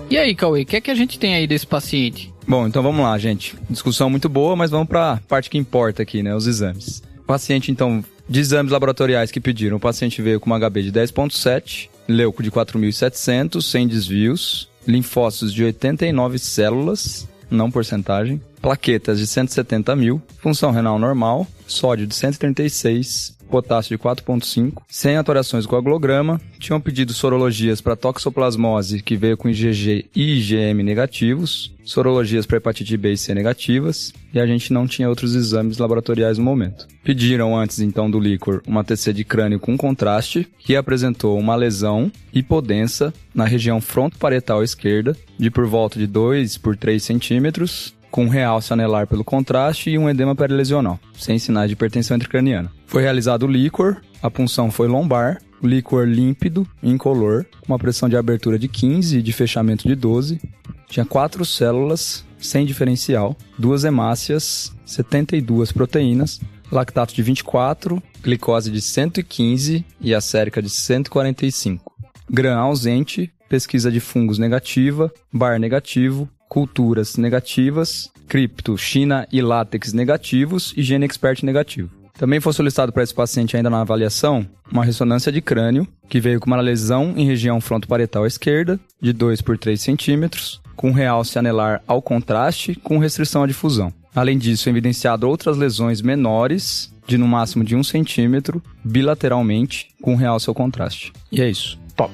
E 0.10 0.18
aí, 0.18 0.36
Cauê, 0.36 0.62
o 0.62 0.66
que 0.66 0.76
é 0.76 0.82
que 0.82 0.92
a 0.92 0.96
gente 0.96 1.18
tem 1.18 1.36
aí 1.36 1.48
desse 1.48 1.66
paciente? 1.66 2.32
Bom, 2.48 2.68
então 2.68 2.84
vamos 2.84 3.02
lá, 3.02 3.18
gente. 3.18 3.56
Discussão 3.70 4.10
muito 4.10 4.30
boa, 4.30 4.56
mas 4.56 4.70
vamos 4.70 4.88
para 4.88 5.14
a 5.14 5.18
parte 5.18 5.50
que 5.50 5.58
importa 5.58 6.04
aqui, 6.04 6.22
né? 6.22 6.36
Os 6.36 6.46
exames. 6.46 7.02
O 7.20 7.24
paciente, 7.24 7.72
então, 7.72 8.04
de 8.30 8.40
exames 8.40 8.72
laboratoriais 8.72 9.32
que 9.32 9.40
pediram, 9.40 9.78
o 9.78 9.80
paciente 9.80 10.22
veio 10.22 10.40
com 10.40 10.46
uma 10.46 10.60
HB 10.60 10.84
de 10.84 10.92
10.7, 10.92 11.90
leuco 12.08 12.44
de 12.44 12.52
4.700, 12.52 13.62
sem 13.64 13.88
desvios, 13.88 14.70
linfócitos 14.88 15.52
de 15.52 15.64
89 15.64 16.38
células, 16.38 17.28
não 17.50 17.72
porcentagem, 17.72 18.40
plaquetas 18.62 19.18
de 19.20 19.26
170 19.26 19.96
mil, 19.96 20.22
função 20.38 20.72
renal 20.72 21.00
normal, 21.00 21.48
sódio 21.68 22.06
de 22.06 22.14
136, 22.14 23.35
potássio 23.50 23.98
de 23.98 24.04
4.5, 24.04 24.82
sem 24.88 25.18
atuações 25.18 25.66
com 25.66 25.76
coagulograma, 25.76 26.40
tinham 26.60 26.80
pedido 26.80 27.14
sorologias 27.14 27.82
para 27.82 27.96
toxoplasmose, 27.96 29.02
que 29.02 29.16
veio 29.16 29.38
com 29.38 29.50
IgG 29.50 30.06
e 30.16 30.40
IgM 30.40 30.84
negativos, 30.84 31.74
sorologias 31.84 32.46
para 32.46 32.58
hepatite 32.58 32.98
B 32.98 33.14
e 33.14 33.18
C 33.18 33.34
negativas, 33.34 34.14
e 34.34 34.40
a 34.40 34.46
gente 34.46 34.74
não 34.74 34.88
tinha 34.88 35.08
outros 35.08 35.36
exames 35.36 35.78
laboratoriais 35.78 36.38
no 36.38 36.44
momento. 36.44 36.88
Pediram 37.04 37.58
antes 37.58 37.80
então 37.80 38.10
do 38.10 38.20
líquor 38.20 38.62
uma 38.68 38.84
TC 38.84 39.14
de 39.14 39.24
crânio 39.24 39.60
com 39.60 39.78
contraste, 39.78 40.48
que 40.60 40.76
apresentou 40.76 41.38
uma 41.38 41.56
lesão 41.56 42.12
hipodensa 42.34 43.14
na 43.34 43.46
região 43.46 43.80
frontoparietal 43.80 44.64
esquerda, 44.64 45.16
de 45.38 45.52
por 45.52 45.66
volta 45.66 46.00
de 46.00 46.08
2 46.08 46.58
por 46.58 46.76
3 46.76 47.02
centímetros, 47.02 47.95
com 48.16 48.30
realce 48.30 48.72
anelar 48.72 49.06
pelo 49.08 49.26
contraste 49.26 49.90
e 49.90 49.98
um 49.98 50.10
edema 50.10 50.34
perilesional, 50.34 50.98
sem 51.20 51.38
sinais 51.38 51.68
de 51.68 51.74
hipertensão 51.74 52.16
intracraniana. 52.16 52.72
Foi 52.88 53.02
realizado 53.02 53.44
o 53.44 53.52
líquor, 53.52 54.02
a 54.24 54.32
punção 54.32 54.72
foi 54.72 54.88
lombar, 54.88 55.42
líquor 55.62 56.08
límpido, 56.08 56.66
incolor, 56.82 57.46
com 57.60 57.74
uma 57.74 57.78
pressão 57.78 58.08
de 58.08 58.16
abertura 58.16 58.58
de 58.58 58.70
15 58.70 59.18
e 59.18 59.22
de 59.22 59.34
fechamento 59.34 59.86
de 59.86 59.96
12. 59.96 60.40
Tinha 60.88 61.06
quatro 61.06 61.44
células, 61.44 62.24
sem 62.38 62.66
diferencial, 62.66 63.36
duas 63.60 63.84
hemácias, 63.84 64.74
72 64.86 65.74
proteínas, 65.74 66.40
lactato 66.72 67.14
de 67.14 67.22
24, 67.22 68.02
glicose 68.24 68.72
de 68.72 68.80
115 68.80 69.84
e 70.00 70.16
acérica 70.16 70.62
de 70.62 70.70
145. 70.70 71.92
GRAM 72.30 72.60
ausente, 72.60 73.30
pesquisa 73.50 73.92
de 73.92 74.00
fungos 74.00 74.40
negativa, 74.40 75.12
bar 75.34 75.60
negativo, 75.60 76.30
culturas 76.56 77.18
negativas, 77.18 78.10
cripto, 78.30 78.78
China 78.78 79.28
e 79.30 79.42
látex 79.42 79.92
negativos 79.92 80.74
e 80.78 80.82
gene 80.82 81.04
expert 81.04 81.44
negativo. 81.44 81.90
Também 82.18 82.40
foi 82.40 82.54
solicitado 82.54 82.94
para 82.94 83.04
esse 83.04 83.14
paciente 83.14 83.58
ainda 83.58 83.70
na 83.70 83.82
avaliação 83.82 84.48
uma 84.72 84.86
ressonância 84.86 85.34
de 85.34 85.42
crânio, 85.42 85.86
que 86.08 86.22
veio 86.22 86.40
com 86.40 86.48
uma 86.48 86.62
lesão 86.62 87.14
em 87.18 87.26
região 87.26 87.60
frontoparietal 87.60 88.26
esquerda, 88.26 88.80
de 89.02 89.12
2 89.12 89.42
por 89.42 89.58
3 89.58 89.82
centímetros, 89.82 90.62
com 90.78 90.94
realce 90.94 91.38
anelar 91.38 91.84
ao 91.86 92.02
contraste, 92.02 92.74
com 92.76 93.00
restrição 93.00 93.44
à 93.44 93.48
difusão. 93.48 93.92
Além 94.16 94.38
disso, 94.38 94.70
evidenciado 94.70 95.28
outras 95.28 95.58
lesões 95.58 96.02
menores, 96.02 96.90
de 97.06 97.18
no 97.18 97.28
máximo 97.28 97.66
de 97.66 97.76
1 97.76 97.84
centímetro, 97.84 98.64
bilateralmente, 98.82 99.90
com 100.02 100.16
realce 100.16 100.50
ao 100.50 100.56
contraste. 100.56 101.12
E 101.30 101.42
é 101.42 101.50
isso. 101.50 101.78
Top. 101.98 102.14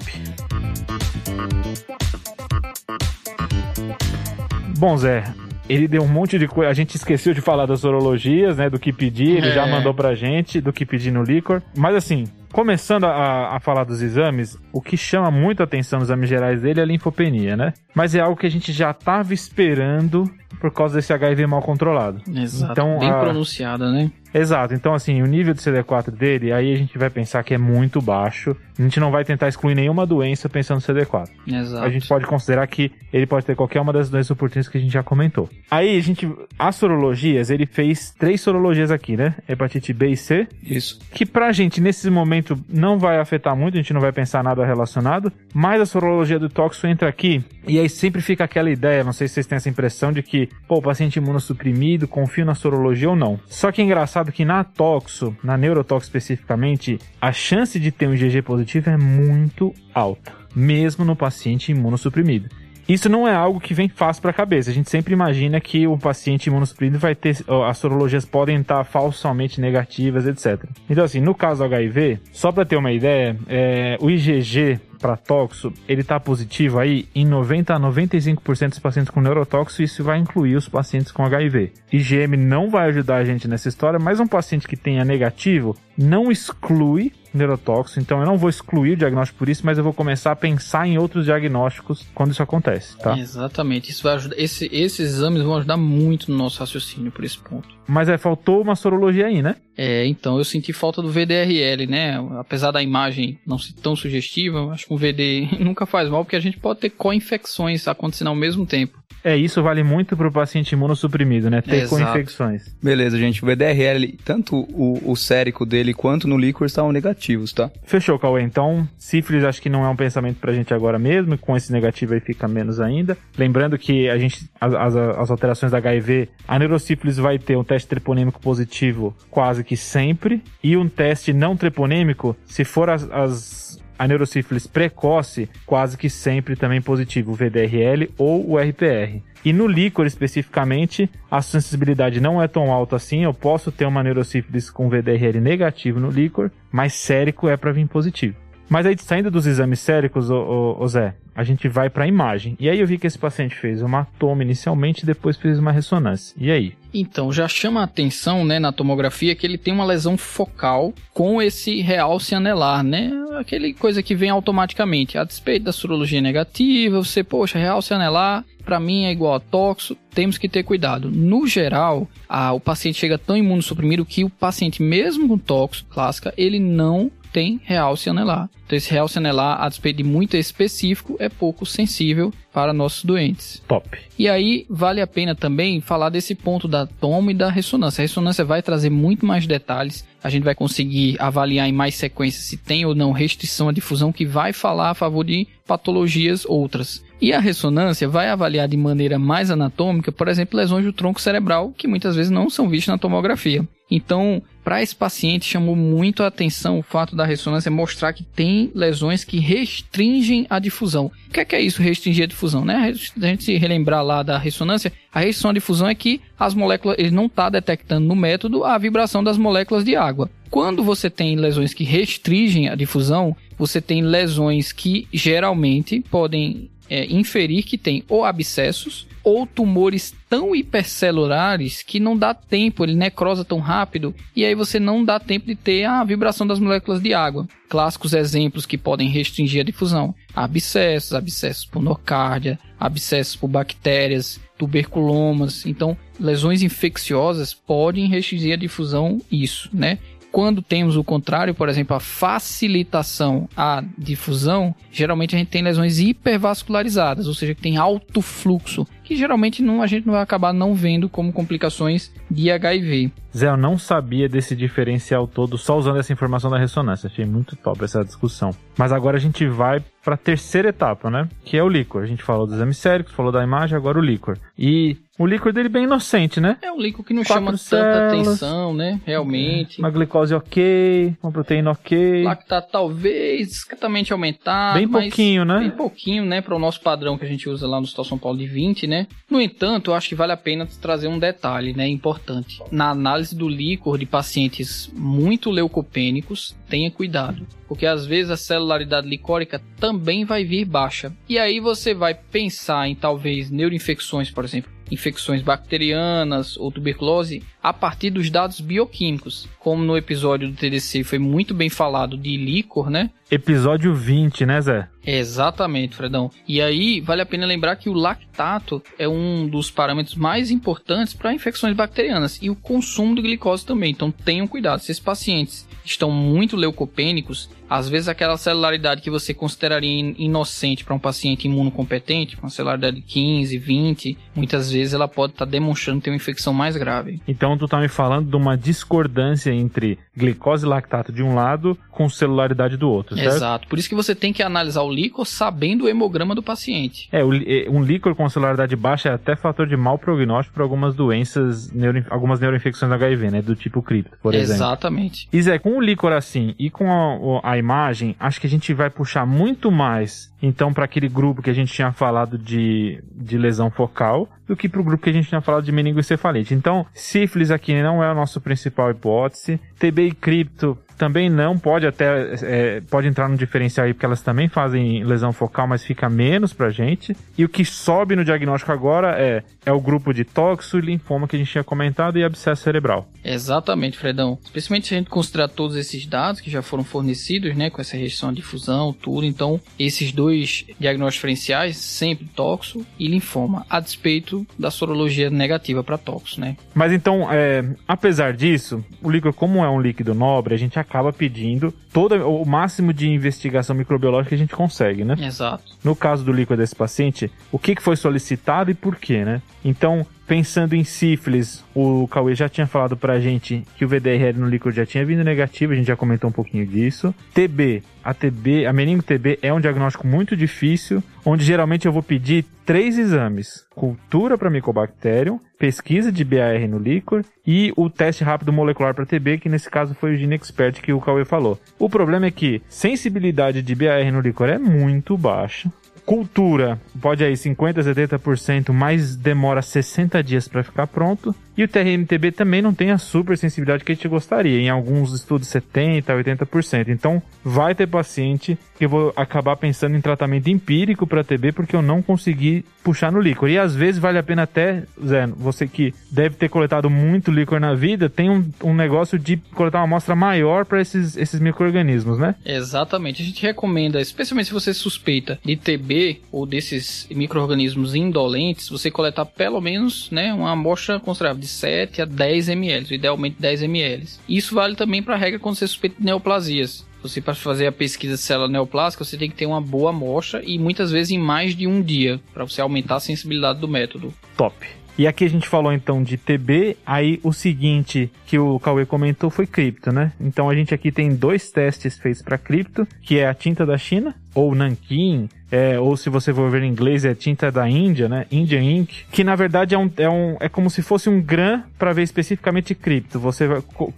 Bom, 4.82 4.98
Zé, 4.98 5.24
ele 5.70 5.88
deu 5.88 6.02
um 6.02 6.08
monte 6.08 6.40
de 6.40 6.48
coisa. 6.48 6.72
A 6.72 6.74
gente 6.74 6.96
esqueceu 6.96 7.36
de 7.36 7.40
falar 7.40 7.68
das 7.68 7.82
sorologias, 7.82 8.58
né? 8.58 8.68
Do 8.68 8.80
que 8.80 8.92
pedir, 8.92 9.38
ele 9.38 9.50
É. 9.50 9.54
já 9.54 9.68
mandou 9.68 9.94
pra 9.94 10.16
gente, 10.16 10.60
do 10.60 10.74
que 10.74 10.88
pedir 10.88 11.12
no 11.12 11.22
Licor. 11.22 11.62
Mas 11.78 11.94
assim, 11.96 12.24
começando 12.52 13.06
a, 13.06 13.56
a 13.56 13.60
falar 13.60 13.84
dos 13.84 14.02
exames, 14.02 14.58
o 14.72 14.82
que 14.82 14.98
chama 14.98 15.32
muito 15.32 15.62
a 15.62 15.64
atenção 15.64 16.00
nos 16.00 16.08
exames 16.10 16.30
gerais 16.30 16.62
dele 16.62 16.80
é 16.80 16.84
a 16.84 16.86
linfopenia, 16.86 17.56
né? 17.58 17.74
Mas 17.96 18.16
é 18.16 18.20
algo 18.20 18.36
que 18.38 18.46
a 18.48 18.52
gente 18.52 18.72
já 18.72 18.94
tava 18.94 19.34
esperando 19.34 20.24
por 20.60 20.72
causa 20.72 20.96
desse 20.96 21.12
HIV 21.14 21.48
mal 21.48 21.62
controlado. 21.62 22.22
Exato. 22.30 22.72
Então, 22.74 23.00
Bem 23.00 23.10
a- 23.10 23.20
pronunciada, 23.20 23.92
né? 23.92 24.12
Exato, 24.34 24.74
então 24.74 24.94
assim, 24.94 25.22
o 25.22 25.26
nível 25.26 25.54
de 25.54 25.60
CD4 25.60 26.10
dele, 26.10 26.54
aí 26.54 26.72
a 26.74 26.78
gente 26.78 26.98
vai 26.98 27.10
pensar 27.10 27.44
que 27.44 27.54
é 27.54 27.58
muito 27.58 28.02
baixo. 28.02 28.56
A 28.80 28.82
gente 28.82 28.98
não 28.98 29.12
vai 29.12 29.26
tentar 29.26 29.50
excluir 29.50 29.76
nenhuma 29.76 30.06
doença 30.06 30.48
pensando 30.48 30.78
no 30.78 30.82
CD4. 30.82 31.28
Exato. 31.46 31.84
A 31.84 31.90
gente 31.90 32.08
pode 32.08 32.26
considerar 32.26 32.66
que 32.68 32.94
ele 33.12 33.26
pode 33.26 33.46
ter 33.46 33.58
qualquer 33.58 33.82
uma 33.82 33.92
das 33.92 34.10
doenças 34.10 34.32
oportunistas 34.32 34.72
que 34.72 34.78
a 34.78 34.82
gente 34.82 34.94
já 34.94 35.04
comentou. 35.04 35.50
Aí 35.70 35.98
a 35.98 36.02
gente, 36.02 36.32
as 36.58 36.76
sorologias, 36.78 37.50
ele 37.50 37.66
fez 37.66 38.12
três 38.18 38.40
sorologias 38.40 38.90
aqui, 38.90 39.18
né? 39.18 39.36
Hepatite 39.50 39.92
B 39.92 40.08
e 40.12 40.16
C, 40.18 40.48
Isso. 40.64 40.98
que 41.14 41.26
pra 41.26 41.52
gente 41.52 41.82
nesse 41.82 42.10
momento 42.42 42.60
não 42.68 42.98
vai 42.98 43.20
afetar 43.20 43.56
muito, 43.56 43.76
a 43.76 43.78
gente 43.78 43.94
não 43.94 44.02
vai 44.02 44.12
pensar 44.12 44.44
nada 44.44 44.66
relacionado, 44.66 45.32
mas 45.54 45.82
a 45.82 45.86
sorologia 45.86 46.40
do 46.40 46.50
tóxico 46.50 46.88
entra 46.88 47.08
aqui 47.08 47.44
e 47.68 47.80
aí 47.80 47.88
sempre 47.88 48.22
fica 48.22 48.44
aquela 48.44 48.70
ideia, 48.70 49.04
não 49.04 49.14
sei 49.14 49.28
se 49.28 49.36
vocês 49.36 49.46
têm 49.46 49.56
essa 49.56 49.70
impressão 49.70 50.12
de 50.12 50.24
que, 50.24 50.50
pô, 50.68 50.78
o 50.78 50.82
paciente 50.82 51.18
imunossuprimido, 51.18 52.08
confio 52.08 52.46
na 52.46 52.56
sorologia 52.56 53.10
ou 53.10 53.16
não. 53.16 53.40
Só 53.46 53.72
que 53.72 53.82
é 53.82 53.86
engraçado 53.86 54.32
que 54.32 54.44
na 54.44 54.64
toxo, 54.64 55.36
na 55.44 55.58
neurotox 55.58 56.06
especificamente, 56.06 57.00
a 57.22 57.32
chance 57.32 57.80
de 57.80 57.92
ter 57.92 58.08
um 58.08 58.14
IgG 58.14 58.42
positivo 58.42 58.90
é 58.90 58.98
muito 58.98 59.74
alta, 59.94 60.34
mesmo 60.56 61.06
no 61.06 61.16
paciente 61.16 61.72
imunossuprimido. 61.72 62.50
Isso 62.92 63.08
não 63.08 63.26
é 63.26 63.34
algo 63.34 63.58
que 63.58 63.74
vem 63.74 63.88
fácil 63.88 64.22
para 64.22 64.32
a 64.32 64.34
cabeça. 64.34 64.70
A 64.70 64.74
gente 64.74 64.90
sempre 64.90 65.14
imagina 65.14 65.62
que 65.62 65.88
o 65.88 65.98
paciente 65.98 66.48
imunossuprimido 66.48 67.00
vai 67.00 67.16
ter. 67.16 67.38
As 67.66 67.78
sorologias 67.78 68.26
podem 68.26 68.60
estar 68.60 68.84
falsamente 68.84 69.62
negativas, 69.62 70.28
etc. 70.28 70.70
Então, 70.90 71.06
assim, 71.06 71.22
no 71.22 71.34
caso 71.34 71.60
do 71.60 71.74
HIV, 71.74 72.20
só 72.34 72.52
para 72.52 72.66
ter 72.66 72.76
uma 72.76 72.92
ideia, 72.92 73.38
é, 73.48 73.98
o 74.02 74.10
IgG 74.10 74.78
para 75.00 75.16
toxo, 75.16 75.72
ele 75.88 76.04
tá 76.04 76.20
positivo 76.20 76.80
aí 76.80 77.08
em 77.16 77.26
90 77.26 77.74
a 77.74 77.80
95% 77.80 78.70
dos 78.70 78.80
pacientes 78.80 79.10
com 79.10 79.22
neurotóxico, 79.22 79.82
isso 79.82 80.04
vai 80.04 80.20
incluir 80.20 80.58
os 80.58 80.68
pacientes 80.68 81.14
com 81.14 81.24
HIV. 81.24 81.72
IgM 81.92 82.36
não 82.38 82.70
vai 82.70 82.90
ajudar 82.90 83.16
a 83.16 83.24
gente 83.24 83.48
nessa 83.48 83.70
história, 83.70 83.98
mas 84.00 84.20
um 84.20 84.28
paciente 84.28 84.68
que 84.68 84.76
tenha 84.76 85.06
negativo 85.06 85.76
não 85.98 86.30
exclui 86.30 87.14
neurotóxico, 87.34 88.00
então 88.00 88.20
eu 88.20 88.26
não 88.26 88.38
vou 88.38 88.50
excluir 88.50 88.92
o 88.92 88.98
diagnóstico 88.98 89.40
por 89.40 89.50
isso, 89.50 89.66
mas 89.66 89.78
eu 89.78 89.84
vou 89.84 89.94
começar 89.94 90.32
a 90.32 90.36
pensar 90.36 90.88
em 90.88 90.98
outros 90.98 91.26
diagnósticos 91.26 92.06
quando 92.14 92.32
isso 92.32 92.44
acontece, 92.44 92.98
tá? 92.98 93.18
Exatamente. 93.18 93.90
Isso 93.92 94.04
vai 94.04 94.16
ajudar. 94.16 94.36
esse- 94.40 94.70
esses 94.72 95.00
exames 95.14 95.42
vão 95.44 95.56
ajudar 95.58 95.78
muito 95.78 96.32
no 96.32 96.38
nosso 96.38 96.60
raciocínio 96.60 97.12
por 97.12 97.24
esse 97.24 97.38
ponto. 97.38 97.68
Mas 97.88 98.08
é, 98.10 98.18
faltou 98.18 98.62
uma 98.62 98.76
sorologia 98.76 99.26
aí, 99.28 99.42
né? 99.42 99.56
É, 99.78 100.06
então 100.06 100.38
eu 100.38 100.44
senti 100.44 100.72
falta 100.74 101.02
do 101.02 101.10
VDRL, 101.12 101.88
né? 101.88 102.18
Apesar 102.40 102.72
da 102.72 102.82
imagem 102.82 103.40
não 103.46 103.58
ser 103.58 103.74
tão 103.74 103.96
sugestiva, 103.96 104.72
acho 104.72 104.86
que 104.86 104.94
um 104.94 104.98
VD 104.98 105.48
nunca 105.60 105.86
faz 105.86 106.10
mal, 106.10 106.24
porque 106.24 106.36
a 106.36 106.40
gente 106.40 106.58
pode 106.58 106.80
ter 106.80 106.90
co-infecções 106.90 107.88
acontecendo 107.88 108.28
ao 108.28 108.36
mesmo 108.36 108.66
tempo. 108.66 109.01
É, 109.24 109.36
isso 109.36 109.62
vale 109.62 109.84
muito 109.84 110.18
pro 110.18 110.32
paciente 110.32 110.72
imunossuprimido, 110.72 111.50
né? 111.50 111.62
Ter 111.62 111.84
Exato. 111.84 111.90
co-infecções. 111.90 112.76
Beleza, 112.82 113.18
gente. 113.18 113.44
O 113.44 113.48
VDRL, 113.48 114.18
tanto 114.24 114.56
o, 114.56 115.12
o 115.12 115.16
sérico 115.16 115.66
dele 115.66 115.94
quanto 115.94 116.28
no 116.28 116.38
líquor 116.38 116.66
estavam 116.66 116.92
negativos, 116.92 117.54
tá? 117.54 117.70
Fechou, 117.84 118.18
Cauê. 118.18 118.42
Então, 118.42 118.88
sífilis 118.98 119.44
acho 119.44 119.62
que 119.62 119.70
não 119.70 119.86
é 119.86 119.90
um 119.90 119.96
pensamento 119.96 120.38
pra 120.40 120.54
gente 120.54 120.74
agora 120.74 120.98
mesmo, 120.98 121.36
e 121.36 121.38
com 121.38 121.56
esse 121.56 121.72
negativo 121.72 122.14
aí 122.14 122.20
fica 122.20 122.48
menos 122.48 122.80
ainda. 122.80 123.18
Lembrando 123.38 123.78
que 123.78 124.10
a 124.10 124.18
gente, 124.18 124.50
as, 124.60 124.74
as, 124.74 124.96
as 124.96 125.32
alterações 125.32 125.72
da 125.72 125.78
HIV, 125.78 126.30
a 126.48 126.58
neurosífilis 126.58 127.18
vai 127.18 127.38
ter 127.38 127.56
um 127.56 127.64
teste 127.64 127.88
treponêmico 127.88 128.42
positivo 128.42 129.16
quase 129.30 129.64
que 129.64 129.78
sempre, 129.78 130.42
e 130.64 130.76
um 130.76 130.90
teste 130.90 131.34
não 131.34 131.56
treponêmico, 131.56 132.36
se 132.46 132.64
for 132.64 132.90
as, 132.90 133.10
as 133.12 133.71
a 134.02 134.08
neurosífilis 134.08 134.66
precoce, 134.66 135.48
quase 135.64 135.96
que 135.96 136.10
sempre 136.10 136.56
também 136.56 136.82
positivo, 136.82 137.34
o 137.34 137.36
VDRL 137.36 138.10
ou 138.18 138.50
o 138.50 138.58
RPR. 138.58 139.22
E 139.46 139.54
no 139.54 139.68
líquor 139.68 140.08
especificamente, 140.08 141.08
a 141.30 141.40
sensibilidade 141.40 142.20
não 142.20 142.42
é 142.42 142.48
tão 142.48 142.72
alta 142.72 142.96
assim. 142.96 143.24
Eu 143.24 143.32
posso 143.32 143.72
ter 143.72 143.86
uma 143.86 144.02
neurosífilis 144.02 144.72
com 144.72 144.90
VDRL 144.90 145.40
negativo 145.40 146.00
no 146.00 146.10
líquor, 146.10 146.52
mas 146.72 146.94
sérico 146.94 147.48
é 147.48 147.56
para 147.56 147.72
vir 147.72 147.88
positivo. 147.88 148.36
Mas 148.68 148.88
aí, 148.88 148.96
saindo 148.98 149.30
dos 149.30 149.46
exames 149.46 149.80
séricos, 149.80 150.32
ô, 150.32 150.36
ô, 150.36 150.84
ô 150.84 150.88
Zé, 150.88 151.14
a 151.36 151.44
gente 151.44 151.68
vai 151.68 151.88
para 151.88 152.06
a 152.06 152.08
imagem. 152.08 152.58
E 152.60 152.70
aí 152.70 152.80
eu 152.80 152.88
vi 152.88 152.98
que 152.98 153.06
esse 153.06 153.20
paciente 153.20 153.54
fez 153.54 153.84
uma 153.84 154.06
toma 154.18 154.42
inicialmente 154.42 155.04
e 155.04 155.06
depois 155.06 155.38
fez 155.38 155.60
uma 155.60 155.72
ressonância. 155.72 156.36
E 156.40 156.50
aí? 156.50 156.74
Então, 156.92 157.32
já 157.32 157.48
chama 157.48 157.82
a 157.82 157.84
atenção, 157.84 158.44
né, 158.44 158.58
na 158.58 158.72
tomografia 158.72 159.36
que 159.36 159.46
ele 159.46 159.60
tem 159.60 159.74
uma 159.74 159.86
lesão 159.86 160.18
focal 160.18 160.92
com 161.14 161.40
esse 161.40 161.82
realce 161.82 162.34
anelar, 162.34 162.84
né? 162.84 163.12
Aquele 163.38 163.74
coisa 163.74 164.04
que 164.04 164.16
vem 164.16 164.30
automaticamente. 164.30 165.18
A 165.18 165.24
despeito 165.24 165.66
da 165.66 165.72
sorologia 165.72 166.22
negativa, 166.22 167.02
você, 167.04 167.24
poxa, 167.24 167.58
realce 167.58 167.94
anelar, 167.94 168.46
para 168.64 168.80
mim 168.80 169.06
é 169.06 169.12
igual 169.12 169.36
a 169.36 169.40
toxo, 169.40 169.98
temos 170.14 170.38
que 170.38 170.50
ter 170.50 170.64
cuidado. 170.64 171.10
No 171.10 171.48
geral, 171.48 172.08
a, 172.28 172.54
o 172.54 172.60
paciente 172.60 173.00
chega 173.00 173.18
tão 173.18 173.36
imunossuprimido 173.36 174.06
que 174.06 174.24
o 174.24 174.30
paciente, 174.30 174.82
mesmo 174.82 175.28
com 175.28 175.38
toxo 175.38 175.86
clássica, 175.90 176.34
ele 176.38 176.60
não 176.60 177.12
tem 177.32 177.60
realce 177.64 178.10
anelar. 178.10 178.50
Então, 178.66 178.78
esse 178.78 178.92
realce 178.92 179.18
anelar, 179.18 179.62
a 179.62 179.68
despeito 179.68 179.98
de 179.98 180.04
muito 180.04 180.38
específico, 180.38 181.16
é 181.20 181.28
pouco 181.28 181.66
sensível 181.66 182.34
para 182.54 182.74
nossos 182.74 183.04
doentes. 183.04 183.62
Top. 183.68 183.90
E 184.18 184.30
aí 184.30 184.66
vale 184.70 185.02
a 185.02 185.08
pena 185.08 185.36
também 185.36 185.82
falar 185.82 186.10
desse 186.10 186.36
ponto 186.36 186.68
da 186.68 186.86
toma 186.86 187.32
e 187.32 187.36
da 187.36 187.50
ressonância. 187.50 188.02
A 188.02 188.04
ressonância 188.04 188.46
vai 188.46 188.62
trazer 188.62 188.90
muito 188.90 189.26
mais 189.26 189.46
detalhes. 189.46 190.06
A 190.24 190.30
gente 190.30 190.44
vai 190.44 190.56
conseguir 190.56 191.16
avaliar 191.20 191.68
em 191.68 191.74
mais 191.74 191.96
sequência 191.96 192.42
se 192.42 192.58
tem 192.58 192.86
ou 192.86 192.96
não 192.96 193.12
restrição 193.12 193.70
à 193.70 193.72
difusão, 193.72 194.12
que 194.12 194.26
vai 194.26 194.54
falar 194.54 194.92
a 194.92 194.96
favor 194.96 195.24
de 195.26 195.48
patologias 195.66 196.46
outras. 196.46 197.04
E 197.22 197.32
a 197.34 197.40
ressonância 197.40 198.10
vai 198.10 198.30
avaliar 198.30 198.68
de 198.68 198.76
maneira 198.76 199.20
mais 199.20 199.52
anatômica, 199.52 200.12
por 200.12 200.28
exemplo, 200.28 200.58
lesões 200.58 200.84
do 200.84 200.92
tronco 200.92 201.22
cerebral, 201.22 201.72
que 201.78 201.88
muitas 201.88 202.16
vezes 202.16 202.32
não 202.32 202.50
são 202.50 202.68
vistas 202.68 202.94
na 202.94 202.98
tomografia. 202.98 203.64
Então, 203.92 204.42
para 204.64 204.82
esse 204.82 204.96
paciente, 204.96 205.46
chamou 205.46 205.76
muito 205.76 206.24
a 206.24 206.28
atenção 206.28 206.80
o 206.80 206.84
fato 206.84 207.16
da 207.16 207.26
ressonância 207.26 207.70
mostrar 207.70 208.14
que 208.14 208.24
tem 208.24 208.72
lesões 208.74 209.24
que 209.24 209.38
restringem 209.38 210.48
a 210.50 210.58
difusão. 210.58 211.12
O 211.28 211.32
que 211.32 211.42
é, 211.42 211.46
que 211.46 211.56
é 211.56 211.62
isso, 211.62 211.82
restringir 211.82 212.24
a 212.24 212.28
difusão? 212.28 212.66
Né? 212.66 212.92
A 213.22 213.28
gente 213.28 213.44
se 213.44 213.56
relembrar 213.56 214.04
lá 214.04 214.24
da 214.24 214.40
ressonância, 214.40 214.92
a 215.14 215.20
restrição 215.20 215.52
à 215.52 215.54
difusão 215.54 215.90
é 215.90 215.94
que 215.94 216.22
as 216.40 216.56
moléculas, 216.56 216.98
ele 216.98 217.12
não 217.12 217.26
está 217.26 217.50
detectando 217.50 218.08
no 218.08 218.16
método 218.16 218.64
a 218.64 218.78
vibração 218.78 219.24
das 219.24 219.38
moléculas 219.38 219.84
de 219.84 219.96
água. 219.96 220.30
Quando 220.50 220.84
você 220.84 221.10
tem 221.10 221.36
lesões 221.36 221.74
que 221.74 221.84
restringem 221.84 222.68
a 222.70 222.76
difusão, 222.76 223.36
você 223.58 223.80
tem 223.80 224.02
lesões 224.02 224.72
que 224.72 225.08
geralmente 225.14 226.04
podem 226.10 226.70
é, 226.92 227.06
inferir 227.10 227.64
que 227.64 227.78
tem 227.78 228.04
ou 228.10 228.26
abscessos 228.26 229.08
ou 229.24 229.48
tumores 229.48 230.14
tão 230.30 230.54
hipercelulares 230.54 231.82
que 231.84 232.00
não 232.00 232.18
dá 232.18 232.34
tempo, 232.34 232.84
ele 232.84 232.96
necrosa 232.96 233.46
tão 233.46 233.60
rápido 233.60 234.14
e 234.36 234.44
aí 234.44 234.54
você 234.54 234.78
não 234.78 235.06
dá 235.06 235.20
tempo 235.20 235.46
de 235.46 235.56
ter 235.56 235.86
a 235.86 236.04
vibração 236.04 236.46
das 236.46 236.60
moléculas 236.60 237.02
de 237.02 237.14
água. 237.14 237.48
Clássicos 237.70 238.14
exemplos 238.14 238.66
que 238.66 238.78
podem 238.78 239.08
restringir 239.08 239.62
a 239.62 239.64
difusão: 239.64 240.14
abscessos, 240.36 241.14
abscessos 241.14 241.66
por 241.66 241.82
nocárdia, 241.82 242.60
abscessos 242.78 243.38
por 243.38 243.48
bactérias, 243.48 244.40
tuberculomas. 244.58 245.66
Então, 245.66 245.96
lesões 246.20 246.62
infecciosas 246.62 247.54
podem 247.54 248.08
restringir 248.08 248.54
a 248.54 248.58
difusão 248.58 249.22
isso, 249.32 249.70
né? 249.72 249.98
Quando 250.32 250.62
temos 250.62 250.96
o 250.96 251.04
contrário, 251.04 251.54
por 251.54 251.68
exemplo, 251.68 251.96
a 251.96 252.00
facilitação 252.00 253.50
à 253.56 253.84
difusão, 253.98 254.74
geralmente 254.92 255.36
a 255.36 255.40
gente 255.40 255.50
tem 255.50 255.62
lesões 255.62 256.00
hipervascularizadas, 256.00 257.28
ou 257.28 257.34
seja, 257.34 257.54
que 257.54 257.62
tem 257.62 257.78
alto 257.78 258.22
fluxo, 258.22 258.88
que 259.12 259.18
geralmente 259.18 259.62
não, 259.62 259.82
a 259.82 259.88
gente 259.88 260.06
não 260.08 260.14
vai 260.14 260.22
acabar 260.24 260.54
não 260.54 260.74
vendo 260.74 261.10
como 261.10 261.34
complicações 261.34 262.14
de 262.32 262.50
HIV. 262.50 263.12
Zé, 263.36 263.50
eu 263.50 263.58
não 263.58 263.78
sabia 263.78 264.30
desse 264.30 264.56
diferencial 264.56 265.28
todo 265.28 265.58
só 265.58 265.78
usando 265.78 266.00
essa 266.00 266.14
informação 266.14 266.50
da 266.50 266.58
ressonância. 266.58 267.08
Achei 267.08 267.26
muito 267.26 267.58
top 267.58 267.84
essa 267.84 268.06
discussão. 268.06 268.52
Mas 268.78 268.94
agora 268.94 269.18
a 269.18 269.20
gente 269.20 269.46
vai 269.48 269.82
para 270.04 270.16
a 270.16 270.18
terceira 270.18 270.70
etapa, 270.70 271.10
né? 271.10 271.28
Que 271.44 271.58
é 271.58 271.64
o 271.64 271.70
líquor. 271.70 272.04
A 272.04 272.08
gente 272.08 272.24
falou 272.24 272.46
dos 272.46 272.56
exames 272.56 272.78
séricos, 272.78 273.14
falou 273.14 273.32
da 273.32 273.44
imagem, 273.44 273.78
agora 273.78 274.00
o 274.00 274.02
líquor. 274.02 274.38
E 274.58 274.98
o 275.18 275.26
líquor 275.28 275.54
dele 275.54 275.70
bem 275.70 275.84
inocente, 275.84 276.42
né? 276.42 276.58
É 276.62 276.72
um 276.72 276.82
líquido 276.82 277.04
que 277.04 277.14
não 277.14 277.24
Quatro 277.24 277.36
chama 277.36 277.52
tanta 277.52 277.64
células. 277.64 278.28
atenção, 278.28 278.74
né? 278.74 279.00
Realmente. 279.06 279.80
Uma 279.80 279.92
glicose 279.92 280.34
ok, 280.34 281.16
uma 281.22 281.32
proteína 281.32 281.72
ok. 281.72 282.24
Lactato 282.24 282.70
talvez 282.72 283.50
discretamente 283.50 284.12
aumentado. 284.12 284.74
Bem 284.74 284.88
pouquinho, 284.88 285.46
né? 285.46 285.60
Bem 285.60 285.70
pouquinho, 285.70 286.26
né? 286.26 286.42
Para 286.42 286.56
o 286.56 286.60
nosso 286.60 286.82
padrão 286.82 287.18
que 287.18 287.26
a 287.26 287.28
gente 287.28 287.48
usa 287.48 287.68
lá 287.68 287.78
no 287.78 287.84
Hospital 287.84 288.06
São 288.06 288.18
Paulo 288.18 288.38
de 288.40 288.48
20, 288.48 288.88
né? 288.88 289.01
No 289.30 289.42
entanto, 289.42 289.92
eu 289.92 289.96
acho 289.96 290.10
que 290.10 290.16
vale 290.16 290.32
a 290.32 290.38
pena 290.38 290.68
trazer 290.82 291.08
um 291.08 291.20
detalhe, 291.20 291.74
né? 291.74 291.88
Importante. 291.88 292.62
Na 292.72 292.90
análise 292.90 293.36
do 293.36 293.48
líquor 293.48 293.98
de 293.98 294.06
pacientes 294.06 294.92
muito 294.94 295.50
leucopênicos, 295.50 296.56
tenha 296.70 296.92
cuidado. 296.92 297.46
Porque 297.68 297.86
às 297.86 298.06
vezes 298.06 298.32
a 298.32 298.38
celularidade 298.38 299.08
licórica 299.08 299.62
também 299.80 300.26
vai 300.26 300.44
vir 300.44 300.66
baixa. 300.66 301.12
E 301.28 301.40
aí 301.40 301.60
você 301.60 301.94
vai 301.94 302.14
pensar 302.14 302.88
em 302.88 302.96
talvez 302.96 303.50
neuroinfecções, 303.50 304.30
por 304.30 304.44
exemplo, 304.44 304.72
infecções 304.92 305.42
bacterianas 305.42 306.58
ou 306.58 306.72
tuberculose 306.72 307.42
a 307.64 307.72
partir 307.72 308.10
dos 308.10 308.30
dados 308.30 308.60
bioquímicos. 308.60 309.48
Como 309.58 309.84
no 309.84 309.96
episódio 309.96 310.50
do 310.50 310.56
TDC 310.56 311.04
foi 311.04 311.18
muito 311.18 311.54
bem 311.54 311.70
falado 311.70 312.18
de 312.18 312.36
líquor, 312.36 312.90
né? 312.90 313.10
Episódio 313.30 313.96
20, 313.96 314.46
né, 314.46 314.60
Zé? 314.60 314.90
Exatamente, 315.06 315.96
Fredão. 315.96 316.32
E 316.48 316.62
aí 316.62 317.02
vale 317.02 317.22
a 317.22 317.26
pena 317.26 317.46
lembrar 317.46 317.76
que 317.76 317.90
o 317.90 317.94
lactato 317.94 318.82
é 318.98 319.08
um 319.08 319.48
dos 319.48 319.72
parâmetros 319.72 320.16
mais 320.16 320.52
importantes 320.52 321.14
para 321.14 321.34
infecções 321.34 321.76
bacterianas 321.76 322.40
e 322.42 322.50
o 322.50 322.56
consumo 322.56 323.16
de 323.16 323.22
glicose 323.22 323.66
também. 323.66 323.92
Então 323.92 324.12
tenham 324.12 324.48
cuidado. 324.48 324.80
Se 324.80 324.92
esses 324.92 325.04
pacientes 325.04 325.68
estão 325.84 326.12
muito 326.12 326.56
leucopênicos, 326.56 327.50
às 327.70 327.88
vezes 327.88 328.08
aquela 328.08 328.38
celularidade 328.38 329.02
que 329.02 329.10
você 329.10 329.34
consideraria 329.34 330.14
inocente 330.18 330.84
para 330.84 330.94
um 330.94 331.00
paciente 331.00 331.48
imunocompetente, 331.48 332.38
uma 332.42 332.50
celularidade 332.50 332.98
de 332.98 333.02
15, 333.02 333.58
20, 333.58 334.18
muitas 334.36 334.72
vezes 334.72 334.94
ela 334.94 335.08
pode 335.08 335.34
estar 335.34 335.46
tá 335.46 335.52
demonstrando 335.52 336.02
ter 336.02 336.10
uma 336.10 336.18
infecção 336.18 336.54
mais 336.54 336.76
grave. 336.76 337.22
Então 337.28 337.58
tu 337.58 337.68
tá 337.68 337.80
me 337.80 337.88
falando 337.88 338.30
de 338.30 338.36
uma 338.36 338.58
discordância 338.58 339.52
entre 339.52 339.98
glicose 340.16 340.66
e 340.66 340.70
lactato 340.70 341.12
de 341.12 341.24
um 341.24 341.34
lado 341.34 341.78
com 341.90 342.10
celularidade 342.10 342.76
do 342.76 342.90
outro, 342.90 343.16
certo? 343.16 343.36
Exato. 343.36 343.68
Por 343.68 343.80
isso 343.80 343.88
que 343.88 343.96
você 343.96 344.14
tem 344.14 344.34
que 344.34 344.44
analisar 344.44 344.82
o 344.82 344.92
líquor 344.92 345.26
sabendo 345.26 345.86
o 345.86 345.90
hemograma 345.90 346.36
do 346.36 346.44
paciente. 346.44 347.08
É, 347.12 347.24
um 347.24 347.84
líquor 347.84 348.14
com 348.16 348.28
celularidade 348.28 348.76
baixa 348.76 349.10
é 349.10 349.14
até 349.14 349.36
fator 349.36 349.68
de 349.68 349.78
mau 349.78 349.98
prognóstico 349.98 350.54
para 350.54 350.64
algumas 350.64 350.96
doenças, 350.96 351.72
neuro, 351.72 352.06
algumas 352.10 352.40
neuroinfecções 352.40 352.92
HIV, 352.92 353.32
né? 353.32 353.42
Do 353.42 353.56
tipo 353.56 353.82
cripto, 353.82 354.18
por 354.22 354.34
exemplo. 354.34 354.56
Exatamente. 354.56 355.30
E 355.32 355.42
Zé, 355.42 355.58
com 355.60 355.78
o 355.78 355.82
líquor 355.82 356.12
assim 356.12 356.56
e 356.60 356.70
com 356.70 356.92
a, 356.92 357.52
a 357.52 357.58
imagem, 357.58 358.16
acho 358.20 358.42
que 358.42 358.48
a 358.48 358.50
gente 358.50 358.74
vai 358.74 358.90
puxar 358.90 359.26
muito 359.26 359.72
mais 359.72 360.31
então 360.42 360.74
para 360.74 360.86
aquele 360.86 361.08
grupo 361.08 361.42
que 361.42 361.50
a 361.50 361.54
gente 361.54 361.72
tinha 361.72 361.92
falado 361.92 362.38
de, 362.38 363.04
de 363.14 363.38
lesão 363.38 363.70
focal 363.70 364.28
do 364.48 364.56
que 364.56 364.68
para 364.68 364.82
o 364.82 364.84
grupo 364.84 365.04
que 365.04 365.10
a 365.10 365.14
gente 365.14 365.30
tinha 365.30 365.42
falado 365.42 365.64
de 365.64 365.72
meningoencefalite. 365.72 366.54
Então, 366.54 366.86
sífilis 366.94 367.52
aqui 367.52 367.82
não 367.82 368.04
é 368.04 368.08
a 368.08 368.14
nossa 368.14 368.40
principal 368.40 368.92
hipótese. 368.92 369.60
TB 369.80 370.08
e 370.08 370.12
cripto 370.12 370.78
também 371.02 371.32
não, 371.32 371.58
pode 371.58 371.88
até 371.88 372.36
é, 372.44 372.82
pode 372.82 373.08
entrar 373.08 373.28
no 373.28 373.36
diferencial 373.36 373.88
aí, 373.88 373.94
porque 373.94 374.06
elas 374.06 374.22
também 374.22 374.48
fazem 374.48 375.04
lesão 375.04 375.34
focal, 375.34 375.66
mas 375.66 375.84
fica 375.84 376.08
menos 376.08 376.54
pra 376.54 376.70
gente. 376.70 377.18
E 377.36 377.44
o 377.44 377.50
que 377.50 377.66
sobe 377.66 378.16
no 378.16 378.24
diagnóstico 378.24 378.72
agora 378.72 379.20
é, 379.20 379.42
é 379.66 379.72
o 379.72 379.82
grupo 379.82 380.14
de 380.14 380.24
toxo 380.24 380.78
e 380.78 380.82
linfoma 380.82 381.28
que 381.28 381.36
a 381.36 381.40
gente 381.40 381.50
tinha 381.50 381.64
comentado 381.64 382.20
e 382.20 382.24
abscesso 382.24 382.62
cerebral. 382.62 383.10
Exatamente, 383.26 383.98
Fredão. 383.98 384.38
Especialmente 384.44 384.90
se 384.90 384.94
a 384.94 384.98
gente 385.00 385.10
considerar 385.10 385.48
todos 385.48 385.76
esses 385.76 386.06
dados 386.06 386.40
que 386.40 386.52
já 386.52 386.62
foram 386.62 386.84
fornecidos, 386.84 387.56
né, 387.56 387.72
com 387.72 387.82
essa 387.82 387.98
restrição 387.98 388.30
de 388.30 388.36
difusão, 388.36 388.94
tudo. 388.94 389.26
Então, 389.26 389.60
esses 389.80 390.12
dois 390.12 390.66
diagnósticos 390.80 391.16
diferenciais, 391.16 391.78
sempre 391.78 392.28
toxo 392.36 392.86
e 393.00 393.08
linfoma, 393.08 393.66
a 393.68 393.80
despeito 393.80 394.46
da 394.58 394.70
sorologia 394.70 395.32
negativa 395.32 395.84
para 395.84 395.98
toxo, 395.98 396.40
né? 396.40 396.56
Mas 396.76 396.94
então, 396.94 397.28
é, 397.32 397.66
apesar 397.88 398.34
disso, 398.34 398.86
o 399.02 399.10
líquido, 399.10 399.34
como 399.34 399.66
é 399.66 399.70
um 399.70 399.82
líquido 399.82 400.14
nobre, 400.14 400.54
a 400.54 400.58
gente 400.58 400.78
acaba 400.78 400.91
pedindo 401.14 401.74
todo 401.94 402.16
o 402.28 402.46
máximo 402.46 402.94
de 402.94 403.10
investigação 403.10 403.76
microbiológica 403.76 404.30
que 404.30 404.36
a 404.36 404.38
gente 404.38 404.56
consegue, 404.56 405.04
né? 405.04 405.16
Exato. 405.20 405.64
No 405.84 405.96
caso 405.96 406.24
do 406.24 406.34
líquido 406.34 406.58
desse 406.58 406.76
paciente, 406.76 407.32
o 407.52 407.58
que, 407.58 407.76
que 407.76 407.82
foi 407.82 407.96
solicitado 407.96 408.70
e 408.70 408.74
por 408.74 408.96
quê, 408.96 409.24
né? 409.24 409.42
Então, 409.64 410.06
pensando 410.32 410.76
em 410.76 410.84
sífilis, 410.86 411.62
o 411.76 412.08
Cauê 412.08 412.34
já 412.34 412.48
tinha 412.48 412.66
falado 412.66 412.96
pra 412.96 413.20
gente 413.20 413.68
que 413.76 413.84
o 413.84 413.88
VDRL 413.90 414.40
no 414.40 414.48
líquido 414.48 414.72
já 414.72 414.86
tinha 414.86 415.04
vindo 415.04 415.26
negativo, 415.26 415.74
a 415.74 415.76
gente 415.76 415.88
já 415.88 415.98
comentou 415.98 416.30
um 416.30 416.32
pouquinho 416.32 416.66
disso. 416.66 417.14
TB, 417.34 417.84
a 418.02 418.14
TB, 418.14 418.66
a 418.66 418.72
meningo 418.72 419.04
TB 419.04 419.40
é 419.42 419.54
um 419.54 419.60
diagnóstico 419.60 420.08
muito 420.08 420.34
difícil, 420.34 421.04
onde 421.26 421.44
geralmente 421.44 421.86
eu 421.86 421.92
vou 421.92 422.02
pedir 422.02 422.46
três 422.66 422.98
exames: 422.98 423.66
cultura 423.76 424.38
para 424.38 424.50
micobacterium, 424.50 425.38
pesquisa 425.60 426.10
de 426.14 426.24
BAR 426.24 426.66
no 426.70 426.80
líquor 426.80 427.26
e 427.46 427.74
o 427.76 427.90
teste 427.90 428.24
rápido 428.24 428.54
molecular 428.54 428.96
para 428.96 429.06
TB, 429.06 429.40
que 429.40 429.50
nesse 429.50 429.70
caso 429.70 429.94
foi 429.94 430.14
o 430.14 430.18
GeneXpert 430.18 430.82
que 430.82 430.94
o 430.94 431.02
Cauê 431.02 431.26
falou. 431.26 431.60
O 431.78 431.90
problema 431.90 432.28
é 432.28 432.32
que 432.32 432.62
sensibilidade 432.70 433.62
de 433.62 433.76
BAR 433.76 434.10
no 434.14 434.22
líquor 434.22 434.48
é 434.48 434.58
muito 434.58 435.18
baixa. 435.18 435.70
Cultura 436.12 436.78
pode 437.00 437.24
aí 437.24 437.38
50, 437.38 437.82
70%, 437.84 438.74
mas 438.74 439.16
demora 439.16 439.62
60 439.62 440.22
dias 440.22 440.46
para 440.46 440.62
ficar 440.62 440.86
pronto. 440.86 441.34
E 441.62 441.64
o 441.64 441.68
TRMTB 441.68 442.32
também 442.32 442.60
não 442.60 442.74
tem 442.74 442.90
a 442.90 442.98
super 442.98 443.38
sensibilidade 443.38 443.84
que 443.84 443.92
a 443.92 443.96
gente 443.96 444.08
gostaria, 444.08 444.60
em 444.60 444.68
alguns 444.68 445.14
estudos 445.14 445.48
70, 445.50 446.12
80%. 446.12 446.88
Então, 446.88 447.22
vai 447.44 447.76
ter 447.76 447.86
paciente 447.86 448.58
que 448.82 448.86
eu 448.86 448.90
vou 448.90 449.14
acabar 449.16 449.56
pensando 449.56 449.96
em 449.96 450.02
tratamento 450.02 450.50
empírico 450.50 451.06
para 451.06 451.24
TB 451.24 451.52
porque 451.52 451.76
eu 451.76 451.84
não 451.84 452.02
consegui 452.02 452.66
puxar 452.84 453.12
no 453.12 453.22
líquor. 453.22 453.48
E 453.48 453.60
às 453.60 453.76
vezes 453.76 454.02
vale 454.02 454.18
a 454.18 454.24
pena 454.24 454.42
até, 454.42 454.82
Zé, 455.06 455.28
você 455.28 455.68
que 455.68 455.94
deve 456.10 456.36
ter 456.36 456.50
coletado 456.50 456.90
muito 456.90 457.30
líquor 457.30 457.60
na 457.60 457.76
vida, 457.76 458.10
tem 458.10 458.32
um, 458.32 458.44
um 458.64 458.74
negócio 458.74 459.20
de 459.20 459.38
coletar 459.54 459.78
uma 459.78 459.84
amostra 459.84 460.16
maior 460.16 460.66
para 460.66 460.82
esses, 460.82 461.16
esses 461.16 461.40
micro-organismos, 461.40 462.18
né? 462.18 462.34
Exatamente. 462.44 463.22
A 463.22 463.26
gente 463.26 463.44
recomenda, 463.44 464.02
especialmente 464.02 464.48
se 464.48 464.54
você 464.54 464.74
suspeita 464.74 465.38
de 465.46 465.56
TB 465.56 466.22
ou 466.32 466.48
desses 466.48 467.08
micro-organismos 467.12 467.94
indolentes, 467.94 468.68
você 468.68 468.90
coletar 468.90 469.26
pelo 469.26 469.62
menos 469.62 470.10
né, 470.10 470.34
uma 470.34 470.54
amostra 470.54 471.00
considerável 471.00 471.40
de 471.40 471.48
7 471.52 472.02
a 472.02 472.06
10 472.06 472.50
ml, 472.50 472.96
idealmente 472.96 473.36
10 473.40 473.64
ml. 473.64 474.08
Isso 474.28 474.56
vale 474.56 474.76
também 474.76 475.04
para 475.04 475.16
a 475.16 475.18
regra 475.18 475.40
quando 475.40 475.56
você 475.56 475.68
suspeita 475.68 475.98
de 476.00 476.06
neoplasias. 476.06 476.86
Você 477.02 477.20
para 477.20 477.34
fazer 477.34 477.68
a 477.68 477.72
pesquisa 477.72 478.16
de 478.16 478.22
célula 478.22 478.48
neoplásica, 478.48 479.04
você 479.04 479.18
tem 479.18 479.30
que 479.30 479.36
ter 479.36 479.48
uma 479.48 479.60
boa 479.60 479.90
amostra 479.90 480.42
e 480.46 480.60
muitas 480.60 480.92
vezes 480.92 481.12
em 481.12 481.18
mais 481.18 481.56
de 481.56 481.66
um 481.66 481.82
dia, 481.82 482.20
para 482.34 482.46
você 482.46 482.62
aumentar 482.62 482.98
a 482.98 483.00
sensibilidade 483.00 483.60
do 483.60 483.68
método. 483.68 484.14
Top. 484.38 484.56
E 484.98 485.08
aqui 485.08 485.26
a 485.26 485.30
gente 485.30 485.48
falou 485.48 485.72
então 485.72 486.04
de 486.04 486.18
TB, 486.18 486.78
aí 486.86 487.20
o 487.24 487.32
seguinte 487.32 488.12
que 488.28 488.38
o 488.38 488.60
Cauê 488.60 488.86
comentou 488.86 489.30
foi 489.30 489.48
cripto, 489.48 489.92
né? 489.92 490.12
Então 490.20 490.50
a 490.50 490.54
gente 490.54 490.74
aqui 490.76 490.92
tem 490.92 491.16
dois 491.16 491.50
testes 491.50 491.98
feitos 491.98 492.22
para 492.22 492.38
cripto, 492.38 492.88
que 493.02 493.18
é 493.18 493.28
a 493.28 493.34
tinta 493.34 493.66
da 493.66 493.78
China, 493.78 494.14
ou 494.34 494.56
Nankin, 494.56 495.30
é, 495.52 495.78
ou 495.78 495.98
se 495.98 496.10
você 496.10 496.34
for 496.34 496.50
ver 496.50 496.64
em 496.64 496.70
inglês, 496.70 497.04
é 497.04 497.14
tinta 497.14 497.52
da 497.52 497.68
Índia, 497.68 498.08
né? 498.08 498.26
Indian 498.32 498.62
Ink, 498.62 499.06
que 499.12 499.24
na 499.24 499.36
verdade 499.36 499.76
é, 499.76 499.78
um, 499.78 499.92
é, 499.98 500.10
um, 500.10 500.38
é 500.40 500.48
como 500.48 500.70
se 500.70 500.82
fosse 500.82 501.10
um 501.10 501.22
GRAM 501.22 501.64
para 501.78 501.92
ver 501.92 502.04
especificamente 502.04 502.74
cripto. 502.74 503.20
Você 503.20 503.48